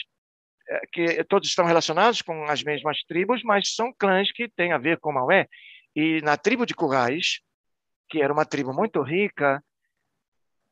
que 0.92 1.24
todos 1.26 1.48
estão 1.48 1.66
relacionados 1.66 2.22
com 2.22 2.44
as 2.46 2.64
mesmas 2.64 3.04
tribos, 3.04 3.42
mas 3.44 3.74
são 3.74 3.94
clãs 3.98 4.32
que 4.32 4.48
têm 4.50 4.72
a 4.72 4.78
ver 4.78 5.00
com 5.00 5.12
Maomé. 5.12 5.48
E 5.96 6.22
na 6.22 6.38
tribo 6.38 6.66
de 6.66 6.76
Quraysh, 6.76 7.42
que 8.10 8.22
era 8.22 8.34
uma 8.34 8.46
tribo 8.46 8.74
muito 8.74 9.02
rica, 9.02 9.64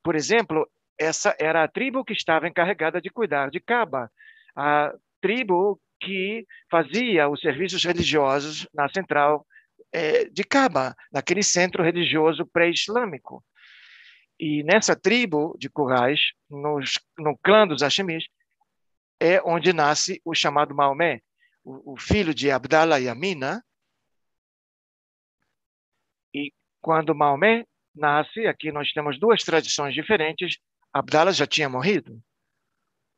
por 0.04 0.16
exemplo, 0.16 0.70
essa 0.98 1.36
era 1.39 1.64
a 1.64 1.68
tribo 1.68 2.04
que 2.04 2.14
estava 2.14 2.48
encarregada 2.48 3.02
de 3.02 3.10
cuidar 3.10 3.50
de 3.50 3.60
Caba, 3.60 4.10
a 4.56 4.93
tribo 5.22 5.80
que 6.00 6.45
fazia 6.70 7.28
os 7.28 7.41
serviços 7.41 7.84
religiosos 7.84 8.68
na 8.74 8.88
central 8.89 9.45
é, 9.91 10.26
de 10.26 10.43
Caba, 10.43 10.95
naquele 11.12 11.43
centro 11.43 11.84
religioso 11.84 12.45
pré-islâmico. 12.45 13.43
E 14.39 14.64
nessa 14.64 14.95
tribo 14.95 15.56
de 15.58 15.70
nos, 16.50 17.00
no 17.18 17.38
clã 17.39 17.68
dos 17.68 17.82
Hashemis, 17.82 18.26
é 19.20 19.41
onde 19.43 19.74
nasce 19.74 20.22
o 20.24 20.34
chamado 20.34 20.76
Maomé, 20.76 21.22
o, 21.63 21.93
o 21.93 21.97
filho 21.97 22.34
de 22.34 22.51
Abdallah 22.51 22.99
e 22.99 23.09
Amina. 23.09 23.63
E 26.34 26.51
quando 26.82 27.15
Maomé 27.15 27.65
nasce, 27.95 28.45
aqui 28.47 28.72
nós 28.72 28.91
temos 28.91 29.20
duas 29.20 29.43
tradições 29.43 29.93
diferentes. 29.93 30.57
Abdallah 30.93 31.32
já 31.32 31.47
tinha 31.47 31.70
morrido. 31.70 32.22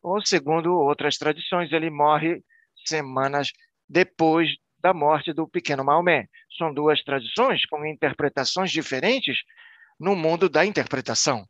Ou, 0.01 0.21
segundo 0.25 0.73
outras 0.73 1.17
tradições, 1.17 1.71
ele 1.71 1.89
morre 1.89 2.41
semanas 2.85 3.51
depois 3.87 4.49
da 4.79 4.93
morte 4.93 5.33
do 5.33 5.47
pequeno 5.47 5.83
Maomé. 5.83 6.27
São 6.57 6.73
duas 6.73 7.03
tradições 7.03 7.65
com 7.65 7.85
interpretações 7.85 8.71
diferentes 8.71 9.39
no 9.99 10.15
mundo 10.15 10.49
da 10.49 10.65
interpretação. 10.65 11.45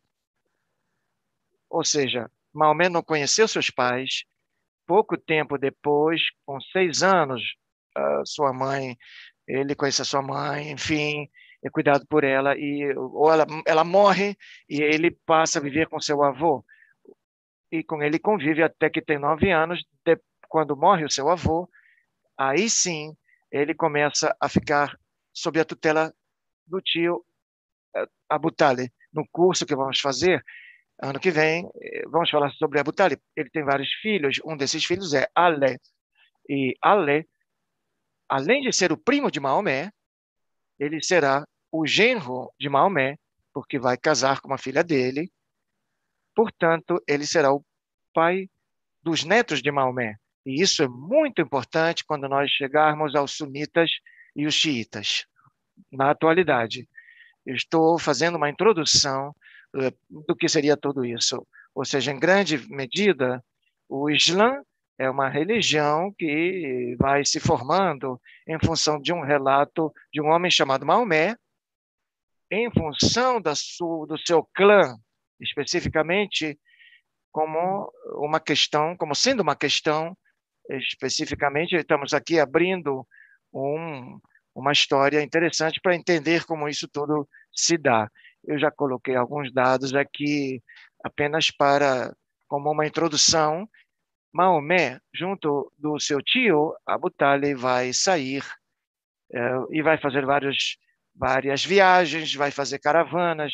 Ou 1.70 1.84
seja, 1.84 2.30
Maomé 2.52 2.90
não 2.90 3.04
conheceu 3.04 3.48
seus 3.48 3.70
pais. 3.70 4.24
Pouco 4.90 5.16
tempo 5.16 5.56
depois, 5.56 6.20
com 6.44 6.60
seis 6.60 7.04
anos, 7.04 7.44
sua 8.26 8.52
mãe, 8.52 8.98
ele 9.48 9.76
conhece 9.76 10.02
a 10.02 10.06
sua 10.06 10.20
mãe, 10.20 10.72
enfim, 10.72 11.30
é 11.64 11.70
cuidado 11.70 12.08
por 12.08 12.24
ela 12.24 12.58
e 12.58 12.92
ou 12.98 13.32
ela, 13.32 13.46
ela 13.68 13.84
morre 13.84 14.36
e 14.68 14.82
ele 14.82 15.12
passa 15.28 15.60
a 15.60 15.62
viver 15.62 15.88
com 15.90 16.00
seu 16.00 16.24
avô 16.24 16.66
e 17.72 17.84
com 17.84 18.02
ele 18.02 18.18
convive 18.18 18.64
até 18.64 18.90
que 18.90 19.00
tem 19.00 19.20
nove 19.20 19.52
anos. 19.52 19.86
De, 20.04 20.20
quando 20.48 20.76
morre 20.76 21.06
o 21.06 21.12
seu 21.12 21.30
avô, 21.30 21.70
aí 22.36 22.68
sim 22.68 23.16
ele 23.52 23.76
começa 23.76 24.36
a 24.42 24.50
ficar 24.50 24.98
sob 25.32 25.60
a 25.60 25.66
tutela 25.66 26.12
do 26.66 26.82
tio 26.82 27.24
eh, 27.96 28.08
Abu 28.28 28.52
Talib. 28.52 28.92
No 29.14 29.24
curso 29.32 29.68
que 29.68 29.76
vamos 29.76 30.00
fazer 30.00 30.44
ano 31.02 31.20
que 31.20 31.32
vem, 31.32 31.70
eh, 31.82 32.04
vamos 32.08 32.30
falar 32.30 32.52
sobre 32.52 32.80
Abu 32.80 32.92
Talib. 32.92 33.20
Ele 33.36 33.50
tem 33.50 33.64
vários 33.64 33.92
filhos, 34.02 34.40
um 34.46 34.56
desses 34.58 34.84
filhos 34.84 35.14
é 35.14 35.28
Ale. 35.34 35.80
E 36.48 36.76
Ale, 36.82 37.28
além 38.28 38.62
de 38.62 38.74
ser 38.74 38.92
o 38.92 38.98
primo 38.98 39.32
de 39.32 39.40
Maomé, 39.40 39.92
ele 40.78 41.02
será 41.02 41.46
o 41.72 41.86
genro 41.86 42.52
de 42.60 42.68
Maomé, 42.70 43.18
porque 43.54 43.80
vai 43.80 43.98
casar 43.98 44.42
com 44.42 44.48
uma 44.48 44.58
filha 44.58 44.84
dele. 44.84 45.32
Portanto, 46.36 47.02
ele 47.08 47.26
será 47.26 47.54
o 47.54 47.64
pai 48.14 48.50
dos 49.02 49.24
netos 49.24 49.62
de 49.62 49.72
Maomé. 49.72 50.16
E 50.46 50.62
isso 50.62 50.84
é 50.84 50.88
muito 50.88 51.42
importante 51.42 52.04
quando 52.06 52.28
nós 52.28 52.50
chegarmos 52.52 53.16
aos 53.16 53.36
sunitas 53.36 53.92
e 54.36 54.46
os 54.46 54.54
xiitas, 54.54 55.26
na 55.92 56.12
atualidade. 56.12 56.88
Eu 57.46 57.56
estou 57.56 58.00
fazendo 58.00 58.36
uma 58.36 58.50
introdução 58.50 59.34
do 60.10 60.36
que 60.36 60.50
seria 60.50 60.76
tudo 60.78 61.06
isso. 61.06 61.46
Ou 61.74 61.86
seja, 61.86 62.12
em 62.12 62.20
grande 62.20 62.58
medida, 62.70 63.44
o 63.88 64.10
Islã 64.10 64.62
é 64.98 65.10
uma 65.10 65.30
religião 65.30 66.14
que 66.18 66.96
vai 67.00 67.24
se 67.26 67.40
formando 67.40 68.20
em 68.48 68.60
função 68.60 69.00
de 69.00 69.14
um 69.14 69.22
relato 69.22 69.94
de 70.12 70.22
um 70.22 70.28
homem 70.28 70.52
chamado 70.52 70.86
Maomé, 70.86 71.36
em 72.52 72.70
função 72.72 73.40
da 73.40 73.54
sua, 73.56 74.08
do 74.08 74.18
seu 74.18 74.44
clã, 74.54 74.96
especificamente 75.40 76.60
como 77.32 77.92
uma 78.16 78.40
questão, 78.40 78.98
como 78.98 79.16
sendo 79.16 79.42
uma 79.42 79.56
questão 79.56 80.18
especificamente, 80.70 81.76
estamos 81.76 82.14
aqui 82.14 82.40
abrindo 82.40 83.08
um, 83.54 84.20
uma 84.54 84.72
história 84.72 85.22
interessante 85.22 85.80
para 85.82 85.96
entender 85.96 86.46
como 86.46 86.68
isso 86.68 86.88
tudo 86.88 87.28
se 87.52 87.78
dá. 87.78 88.10
Eu 88.44 88.60
já 88.60 88.72
coloquei 88.72 89.16
alguns 89.16 89.52
dados 89.54 89.94
aqui 89.94 90.62
apenas 91.04 91.52
para 91.52 92.16
como 92.48 92.72
uma 92.72 92.88
introdução. 92.88 93.68
Maomé, 94.32 95.00
junto 95.14 95.72
do 95.78 96.00
seu 96.00 96.22
tio 96.22 96.76
Abu 96.86 97.10
Talib, 97.10 97.56
vai 97.58 97.92
sair 97.94 98.44
é, 99.34 99.40
e 99.72 99.82
vai 99.82 99.98
fazer 99.98 100.26
vários, 100.26 100.78
várias 101.16 101.66
viagens, 101.66 102.34
vai 102.36 102.52
fazer 102.52 102.80
caravanas 102.80 103.54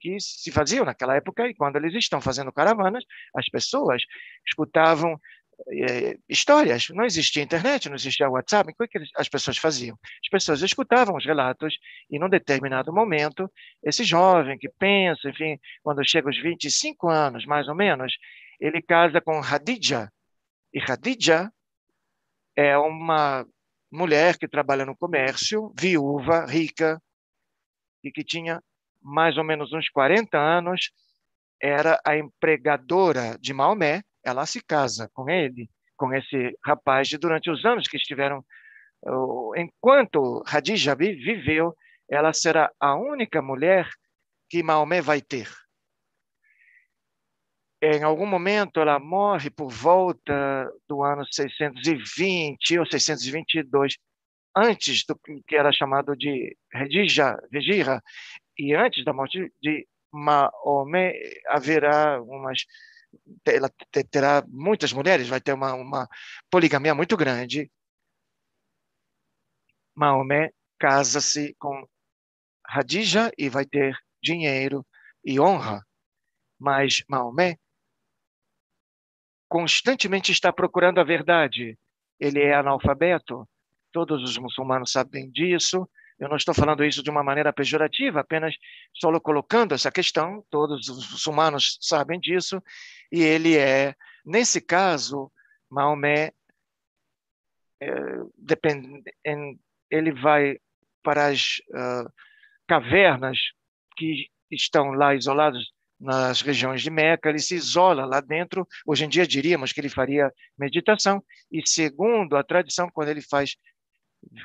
que 0.00 0.18
se 0.18 0.50
faziam 0.50 0.84
naquela 0.84 1.14
época 1.14 1.46
e 1.46 1.54
quando 1.54 1.76
eles 1.76 1.94
estão 1.94 2.20
fazendo 2.20 2.52
caravanas, 2.52 3.04
as 3.34 3.46
pessoas 3.50 4.02
escutavam 4.46 5.20
é, 5.68 6.16
histórias. 6.28 6.88
Não 6.90 7.04
existia 7.04 7.42
internet, 7.42 7.88
não 7.88 7.96
existia 7.96 8.28
WhatsApp. 8.28 8.72
O 8.72 8.88
que 8.88 8.98
as 9.16 9.28
pessoas 9.28 9.58
faziam? 9.58 9.98
As 10.22 10.28
pessoas 10.28 10.62
escutavam 10.62 11.16
os 11.16 11.24
relatos 11.24 11.74
e, 12.10 12.18
num 12.18 12.28
determinado 12.28 12.92
momento, 12.92 13.50
esse 13.82 14.04
jovem 14.04 14.58
que 14.58 14.68
pensa, 14.68 15.28
enfim, 15.28 15.58
quando 15.82 16.06
chega 16.08 16.28
aos 16.28 16.40
25 16.40 17.08
anos, 17.08 17.44
mais 17.46 17.68
ou 17.68 17.74
menos, 17.74 18.12
ele 18.60 18.82
casa 18.82 19.20
com 19.20 19.40
Hadija. 19.40 20.10
E 20.72 20.80
Hadija 20.80 21.50
é 22.56 22.76
uma 22.78 23.46
mulher 23.90 24.38
que 24.38 24.48
trabalha 24.48 24.86
no 24.86 24.96
comércio, 24.96 25.72
viúva, 25.78 26.46
rica, 26.46 27.00
e 28.04 28.10
que 28.10 28.24
tinha 28.24 28.62
mais 29.02 29.36
ou 29.36 29.44
menos 29.44 29.72
uns 29.72 29.88
40 29.88 30.38
anos, 30.38 30.92
era 31.60 32.00
a 32.06 32.16
empregadora 32.16 33.36
de 33.40 33.52
Maomé, 33.52 34.02
ela 34.24 34.46
se 34.46 34.62
casa 34.62 35.10
com 35.12 35.28
ele, 35.28 35.68
com 35.96 36.12
esse 36.14 36.56
rapaz, 36.64 37.08
durante 37.20 37.50
os 37.50 37.64
anos 37.64 37.86
que 37.86 37.96
estiveram, 37.96 38.44
enquanto 39.56 40.42
Hadija 40.46 40.94
viveu, 40.94 41.74
ela 42.08 42.32
será 42.32 42.70
a 42.80 42.94
única 42.96 43.40
mulher 43.40 43.88
que 44.48 44.62
Maomé 44.62 45.00
vai 45.00 45.20
ter. 45.20 45.48
Em 47.82 48.02
algum 48.02 48.26
momento 48.26 48.78
ela 48.80 48.98
morre 48.98 49.48
por 49.48 49.70
volta 49.70 50.70
do 50.86 51.02
ano 51.02 51.24
620 51.30 52.78
ou 52.78 52.84
622, 52.84 53.96
antes 54.54 55.04
do 55.06 55.18
que 55.46 55.56
era 55.56 55.72
chamado 55.72 56.14
de 56.14 56.56
Redija, 56.72 57.38
Vejira, 57.50 58.02
e 58.58 58.74
antes 58.74 59.02
da 59.04 59.12
morte 59.12 59.50
de 59.62 59.86
Maomé 60.12 61.14
haverá 61.48 62.20
umas 62.20 62.64
ela 63.44 63.70
terá 64.10 64.44
muitas 64.48 64.92
mulheres, 64.92 65.28
vai 65.28 65.40
ter 65.40 65.52
uma, 65.52 65.74
uma 65.74 66.08
poligamia 66.50 66.94
muito 66.94 67.16
grande. 67.16 67.70
Maomé 69.94 70.50
casa-se 70.78 71.54
com 71.58 71.86
Hadija 72.64 73.30
e 73.36 73.48
vai 73.48 73.66
ter 73.66 73.96
dinheiro 74.22 74.86
e 75.24 75.40
honra. 75.40 75.84
Mas 76.58 77.02
Maomé 77.08 77.56
constantemente 79.48 80.30
está 80.30 80.52
procurando 80.52 81.00
a 81.00 81.04
verdade. 81.04 81.78
Ele 82.18 82.40
é 82.40 82.54
analfabeto. 82.54 83.48
Todos 83.92 84.22
os 84.22 84.38
muçulmanos 84.38 84.92
sabem 84.92 85.30
disso. 85.30 85.88
Eu 86.20 86.28
não 86.28 86.36
estou 86.36 86.54
falando 86.54 86.84
isso 86.84 87.02
de 87.02 87.08
uma 87.08 87.24
maneira 87.24 87.50
pejorativa, 87.50 88.20
apenas 88.20 88.54
só 88.94 89.18
colocando 89.18 89.74
essa 89.74 89.90
questão. 89.90 90.44
Todos 90.50 90.86
os 90.88 91.10
muçulmanos 91.10 91.78
sabem 91.80 92.20
disso. 92.20 92.62
E 93.10 93.22
ele 93.22 93.56
é, 93.56 93.94
nesse 94.24 94.60
caso, 94.60 95.32
Maomé, 95.70 96.30
é, 97.80 97.88
ele 99.90 100.12
vai 100.12 100.58
para 101.02 101.28
as 101.28 101.58
uh, 101.70 102.12
cavernas 102.68 103.38
que 103.96 104.28
estão 104.50 104.90
lá 104.90 105.14
isoladas 105.14 105.64
nas 105.98 106.40
regiões 106.40 106.82
de 106.82 106.90
Meca, 106.90 107.28
ele 107.28 107.38
se 107.38 107.54
isola 107.54 108.04
lá 108.04 108.20
dentro. 108.20 108.66
Hoje 108.86 109.04
em 109.04 109.08
dia 109.08 109.26
diríamos 109.26 109.72
que 109.72 109.80
ele 109.80 109.88
faria 109.88 110.32
meditação, 110.58 111.22
e 111.50 111.66
segundo 111.66 112.36
a 112.36 112.44
tradição, 112.44 112.90
quando 112.90 113.08
ele 113.08 113.22
faz 113.22 113.56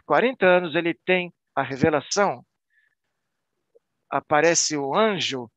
40 0.05 0.45
anos, 0.45 0.75
ele 0.75 0.93
tem 1.05 1.33
a 1.55 1.63
revelação. 1.63 2.45
Aparece 4.09 4.77
o 4.77 4.93
anjo 4.93 5.49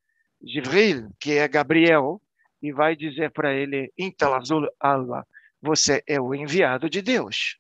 Jibril, 0.43 1.11
que 1.19 1.33
é 1.33 1.49
Gabriel, 1.49 2.23
e 2.63 2.73
vai 2.73 2.97
dizer 2.97 3.33
para 3.33 3.53
ele: 3.53 3.93
Intal 3.99 4.35
Azul 4.35 4.67
Allah, 4.81 5.27
você 5.61 6.03
é 6.07 6.21
o 6.21 6.35
enviado 6.35 6.89
de 6.89 7.03
Deus. 7.03 7.59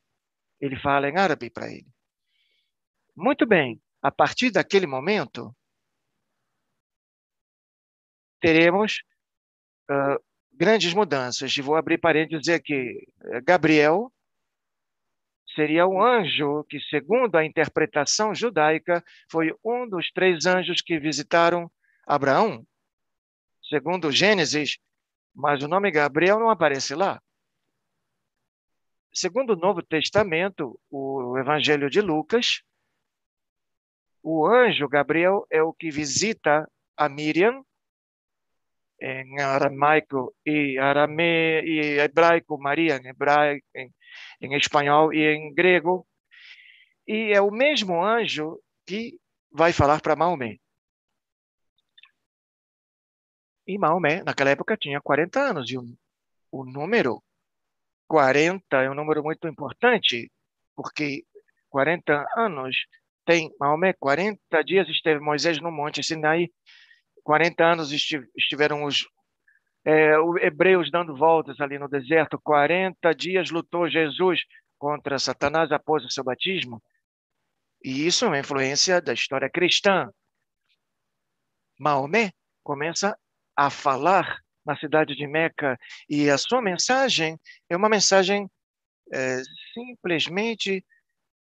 Ele 0.60 0.78
fala 0.78 1.08
em 1.08 1.16
árabe 1.16 1.50
para 1.50 1.70
ele. 1.70 1.86
Muito 3.16 3.46
bem, 3.46 3.80
a 4.00 4.10
partir 4.10 4.50
daquele 4.50 4.86
momento, 4.86 5.54
teremos 8.40 9.02
uh, 9.90 10.22
grandes 10.52 10.94
mudanças. 10.94 11.56
E 11.56 11.62
vou 11.62 11.76
abrir 11.76 11.98
parênteses 11.98 12.48
aqui. 12.48 13.06
Gabriel 13.44 14.12
seria 15.58 15.88
o 15.88 16.00
anjo 16.00 16.62
que, 16.70 16.78
segundo 16.82 17.34
a 17.34 17.44
interpretação 17.44 18.32
judaica, 18.32 19.04
foi 19.28 19.52
um 19.64 19.88
dos 19.88 20.08
três 20.12 20.46
anjos 20.46 20.80
que 20.80 21.00
visitaram 21.00 21.68
Abraão. 22.06 22.64
Segundo 23.68 24.12
Gênesis, 24.12 24.78
mas 25.34 25.60
o 25.60 25.66
nome 25.66 25.90
Gabriel 25.90 26.38
não 26.38 26.48
aparece 26.48 26.94
lá. 26.94 27.20
Segundo 29.12 29.54
o 29.54 29.56
Novo 29.56 29.82
Testamento, 29.82 30.78
o 30.88 31.36
Evangelho 31.36 31.90
de 31.90 32.00
Lucas, 32.00 32.62
o 34.22 34.46
anjo 34.46 34.88
Gabriel 34.88 35.44
é 35.50 35.60
o 35.60 35.72
que 35.72 35.90
visita 35.90 36.70
a 36.96 37.08
Miriam 37.08 37.64
em 39.00 39.40
aramaico 39.40 40.34
e 40.44 40.78
arame 40.78 41.62
e 41.62 41.98
hebraico, 42.00 42.58
Maria 42.58 42.96
em 42.96 43.08
hebraico, 43.08 43.66
em, 43.74 43.92
em 44.40 44.56
espanhol 44.56 45.12
e 45.12 45.34
em 45.34 45.54
grego. 45.54 46.06
E 47.06 47.32
é 47.32 47.40
o 47.40 47.50
mesmo 47.50 48.02
anjo 48.04 48.60
que 48.86 49.18
vai 49.50 49.72
falar 49.72 50.00
para 50.00 50.16
Maomé. 50.16 50.58
E 53.66 53.78
Maomé, 53.78 54.22
naquela 54.22 54.50
época, 54.50 54.76
tinha 54.76 55.00
40 55.00 55.40
anos. 55.40 55.70
E 55.70 55.78
o, 55.78 55.84
o 56.50 56.64
número 56.64 57.22
40 58.08 58.82
é 58.82 58.90
um 58.90 58.94
número 58.94 59.22
muito 59.22 59.46
importante, 59.46 60.30
porque 60.74 61.24
40 61.68 62.26
anos 62.36 62.76
tem 63.24 63.54
Maomé, 63.60 63.92
40 63.92 64.64
dias 64.64 64.88
esteve 64.88 65.20
Moisés 65.20 65.60
no 65.60 65.70
Monte 65.70 66.02
Sinai 66.02 66.48
40 67.28 67.62
anos 67.62 67.92
estiveram 67.92 68.84
os 68.84 69.06
é, 69.84 70.14
hebreus 70.40 70.90
dando 70.90 71.14
voltas 71.14 71.60
ali 71.60 71.78
no 71.78 71.86
deserto, 71.86 72.40
40 72.42 73.14
dias 73.14 73.50
lutou 73.50 73.86
Jesus 73.86 74.40
contra 74.78 75.18
Satanás 75.18 75.70
após 75.70 76.02
o 76.06 76.10
seu 76.10 76.24
batismo. 76.24 76.82
E 77.84 78.06
isso 78.06 78.24
é 78.24 78.28
uma 78.28 78.38
influência 78.38 78.98
da 79.02 79.12
história 79.12 79.50
cristã. 79.50 80.10
Maomé 81.78 82.32
começa 82.62 83.14
a 83.54 83.68
falar 83.68 84.38
na 84.64 84.74
cidade 84.78 85.14
de 85.14 85.26
Meca 85.26 85.78
e 86.08 86.30
a 86.30 86.38
sua 86.38 86.62
mensagem 86.62 87.38
é 87.68 87.76
uma 87.76 87.90
mensagem 87.90 88.48
é, 89.12 89.42
simplesmente 89.74 90.82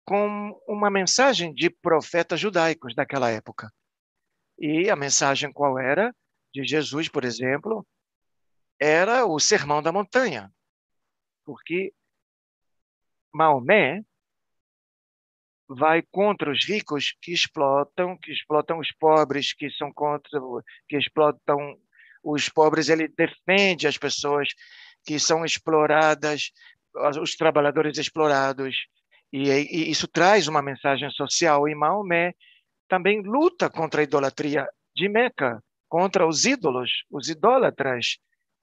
com 0.07 0.59
uma 0.67 0.89
mensagem 0.91 1.53
de 1.53 1.69
profetas 1.69 2.41
judaicos 2.41 2.95
daquela 2.95 3.31
época. 3.31 3.71
E 4.59 4.91
a 4.91 4.97
mensagem 4.97 5.53
qual 5.53 5.79
era? 5.79 6.15
De 6.53 6.65
Jesus, 6.65 7.09
por 7.09 7.25
exemplo, 7.25 7.87
era 8.81 9.25
o 9.27 9.39
Sermão 9.39 9.83
da 9.83 9.93
Montanha. 9.93 10.53
Porque 11.45 11.93
Maomé 13.33 14.03
vai 15.69 16.03
contra 16.11 16.51
os 16.51 16.67
ricos 16.67 17.15
que 17.21 17.33
explotam, 17.33 18.17
que 18.17 18.33
explotam 18.33 18.79
os 18.79 18.91
pobres, 18.93 19.53
que 19.53 19.71
são 19.71 19.93
contra, 19.93 20.41
que 20.89 20.97
explotam 20.97 21.79
os 22.23 22.49
pobres. 22.49 22.89
Ele 22.89 23.07
defende 23.09 23.87
as 23.87 23.99
pessoas 23.99 24.49
que 25.05 25.19
são 25.19 25.45
exploradas, 25.45 26.51
os 27.21 27.37
trabalhadores 27.37 27.99
explorados. 27.99 28.77
E, 29.33 29.51
e 29.51 29.91
isso 29.91 30.09
traz 30.09 30.49
uma 30.49 30.63
mensagem 30.63 31.11
social. 31.11 31.69
E 31.69 31.75
Maomé 31.75 32.35
também 32.89 33.23
luta 33.23 33.69
contra 33.71 34.01
a 34.01 34.05
idolatria 34.05 34.69
de 34.95 35.09
Meca, 35.09 35.63
contra 35.89 36.27
os 36.27 36.45
ídolos, 36.45 36.91
os 37.11 37.29
idólatras. 37.29 38.19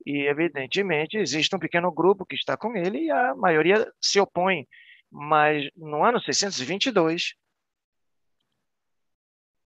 E, 0.06 0.28
evidentemente, 0.28 1.18
existe 1.18 1.56
um 1.56 1.60
pequeno 1.60 1.92
grupo 1.92 2.26
que 2.26 2.36
está 2.36 2.58
com 2.58 2.76
ele 2.76 3.06
e 3.06 3.12
a 3.12 3.36
maioria 3.36 3.92
se 4.02 4.20
opõe. 4.20 4.68
Mas 5.12 5.70
no 5.76 6.04
ano 6.04 6.20
622, 6.20 7.34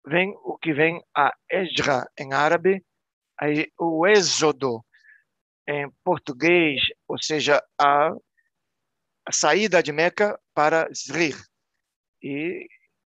vem 0.07 0.35
o 0.43 0.59
que 0.59 0.73
vem 0.73 1.03
a 1.15 1.33
Esdra 1.51 2.07
em 2.19 2.33
árabe, 2.33 2.85
o 3.79 4.07
Êxodo 4.07 4.85
em 5.67 5.91
português, 6.03 6.81
ou 7.07 7.19
seja, 7.23 7.63
a, 7.79 8.11
a 9.27 9.33
saída 9.33 9.83
de 9.83 9.93
Meca 9.93 10.39
para 10.55 10.89
Zrir. 10.93 11.37
E 12.23 12.67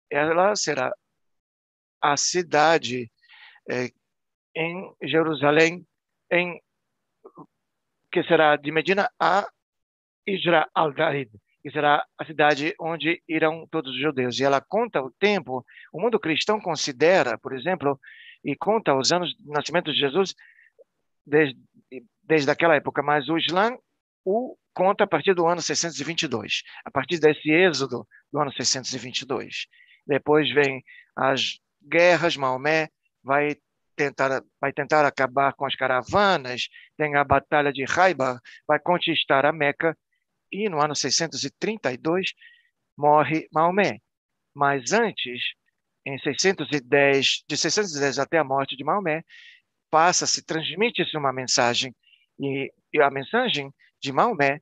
ela 0.10 0.56
será 0.56 0.94
a 2.02 2.18
cidade 2.18 3.12
é, 3.70 3.92
em 4.56 4.94
Jerusalém, 5.04 5.86
em 6.32 6.62
que 8.12 8.24
será 8.24 8.56
de 8.56 8.72
Medina 8.72 9.10
a 9.20 9.48
Isra 10.26 10.70
al-Garid, 10.74 11.32
que 11.62 11.72
será 11.72 12.06
a 12.18 12.26
cidade 12.26 12.74
onde 12.80 13.22
irão 13.28 13.68
todos 13.70 13.94
os 13.94 14.02
judeus. 14.02 14.40
E 14.40 14.44
ela 14.44 14.60
conta 14.60 15.02
o 15.02 15.12
tempo, 15.12 15.66
o 15.94 16.02
mundo 16.02 16.20
cristão 16.20 16.60
considera, 16.60 17.38
por 17.38 17.54
exemplo, 17.54 18.00
e 18.44 18.56
conta 18.56 18.96
os 18.96 19.12
anos 19.12 19.36
do 19.38 19.52
nascimento 19.52 19.92
de 19.92 20.00
Jesus 20.00 20.34
desde, 21.26 21.58
desde 22.24 22.50
aquela 22.50 22.76
época, 22.76 23.02
mas 23.02 23.30
o 23.30 23.38
Islã 23.38 23.78
o 24.26 24.58
conta 24.74 25.04
a 25.04 25.08
partir 25.08 25.34
do 25.34 25.46
ano 25.48 25.62
622, 25.62 26.64
a 26.86 26.92
partir 26.92 27.20
desse 27.20 27.52
êxodo 27.52 28.08
do 28.32 28.40
ano 28.40 28.52
622. 28.54 29.68
Depois 30.08 30.52
vem 30.54 30.84
as 31.16 31.60
guerras, 31.82 32.36
Maomé 32.38 32.90
vai 33.24 33.56
tentar, 33.96 34.44
vai 34.60 34.74
tentar 34.74 35.06
acabar 35.06 35.54
com 35.54 35.66
as 35.66 35.76
caravanas, 35.76 36.68
tem 36.98 37.16
a 37.16 37.24
Batalha 37.24 37.72
de 37.72 37.84
Raiba, 37.86 38.42
vai 38.68 38.80
conquistar 38.80 39.46
a 39.46 39.52
Meca, 39.52 39.98
e 40.52 40.68
no 40.70 40.82
ano 40.82 40.96
632 40.96 42.34
morre 42.98 43.48
Maomé. 43.52 44.00
Mas 44.54 44.92
antes, 44.92 45.42
em 46.06 46.18
610, 46.20 47.44
de 47.48 47.58
610 47.58 48.20
até 48.20 48.38
a 48.38 48.44
morte 48.44 48.76
de 48.76 48.84
Maomé, 48.84 49.24
passa-se, 49.90 50.44
transmite-se 50.44 51.16
uma 51.18 51.32
mensagem, 51.32 51.96
e, 52.40 52.72
e 52.94 53.02
a 53.02 53.10
mensagem 53.10 53.72
de 54.02 54.12
Maomé 54.12 54.62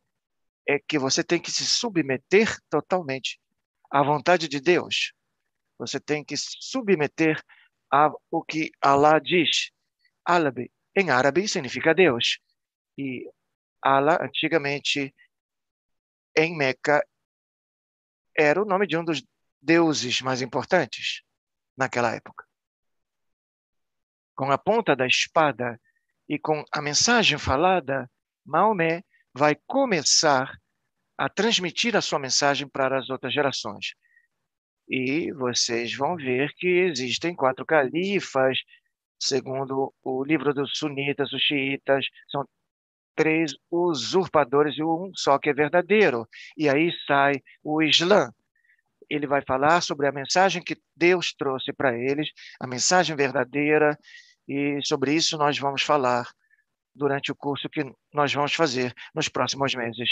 é 0.68 0.80
que 0.80 1.00
você 1.00 1.24
tem 1.24 1.40
que 1.40 1.52
se 1.52 1.66
submeter 1.66 2.58
totalmente 2.70 3.40
à 3.90 4.04
vontade 4.04 4.48
de 4.48 4.60
Deus. 4.60 5.14
Você 5.80 6.00
tem 6.00 6.24
que 6.24 6.36
submeter 6.38 7.42
ao 7.90 8.20
que 8.48 8.70
Allah 8.82 9.20
diz. 9.20 9.72
Alabi, 10.26 10.72
em 10.96 11.10
árabe, 11.10 11.48
significa 11.48 11.96
Deus. 11.96 12.38
E 12.98 13.28
Allah, 13.82 14.20
antigamente, 14.22 15.16
em 16.36 16.56
Meca, 16.56 17.04
era 18.38 18.62
o 18.62 18.66
nome 18.66 18.86
de 18.86 18.98
um 18.98 19.04
dos 19.04 19.24
deuses 19.62 20.22
mais 20.22 20.42
importantes 20.42 21.24
naquela 21.76 22.14
época. 22.14 22.46
Com 24.36 24.52
a 24.52 24.58
ponta 24.58 24.96
da 24.96 25.08
espada 25.08 25.80
e 26.28 26.38
com 26.38 26.64
a 26.72 26.82
mensagem 26.82 27.38
falada, 27.38 28.10
Maomé 28.46 29.04
vai 29.34 29.56
começar 29.68 30.58
a 31.18 31.28
transmitir 31.28 31.96
a 31.96 32.02
sua 32.02 32.20
mensagem 32.20 32.68
para 32.68 33.00
as 33.00 33.10
outras 33.10 33.34
gerações. 33.34 33.94
E 34.90 35.32
vocês 35.34 35.94
vão 35.96 36.16
ver 36.16 36.52
que 36.56 36.68
existem 36.68 37.36
quatro 37.36 37.66
califas, 37.66 38.58
segundo 39.20 39.94
o 40.04 40.24
livro 40.24 40.54
dos 40.54 40.78
sunitas, 40.78 41.32
os 41.32 41.42
xiitas, 41.42 42.06
são 42.32 42.44
três 43.16 43.54
usurpadores 43.70 44.78
e 44.78 44.84
um 44.84 45.12
só 45.14 45.38
que 45.38 45.50
é 45.50 45.54
verdadeiro. 45.54 46.26
E 46.58 46.70
aí 46.70 46.92
sai 47.06 47.34
o 47.64 47.82
Islã. 47.82 48.32
Ele 49.10 49.28
vai 49.28 49.42
falar 49.42 49.82
sobre 49.82 50.08
a 50.08 50.12
mensagem 50.12 50.64
que 50.64 50.78
Deus 50.96 51.34
trouxe 51.34 51.74
para 51.74 51.98
eles, 51.98 52.30
a 52.60 52.66
mensagem 52.66 53.16
verdadeira, 53.16 53.98
e 54.48 54.80
sobre 54.84 55.14
isso 55.14 55.38
nós 55.38 55.58
vamos 55.60 55.82
falar 55.82 56.26
durante 56.96 57.32
o 57.32 57.36
curso 57.36 57.70
que 57.70 57.84
nós 58.14 58.34
vamos 58.34 58.54
fazer 58.54 58.94
nos 59.14 59.28
próximos 59.28 59.76
meses. 59.76 60.10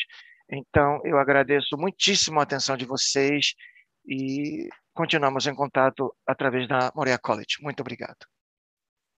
Então, 0.52 1.00
eu 1.04 1.18
agradeço 1.18 1.78
muitíssimo 1.78 2.40
a 2.40 2.44
atenção 2.44 2.78
de 2.78 2.86
vocês 2.86 3.54
e 4.08 4.70
continuamos 4.94 5.46
em 5.48 5.56
contato 5.56 6.16
através 6.26 6.68
da 6.68 6.92
Morea 6.96 7.20
College. 7.20 7.58
Muito 7.62 7.82
obrigado. 7.82 8.26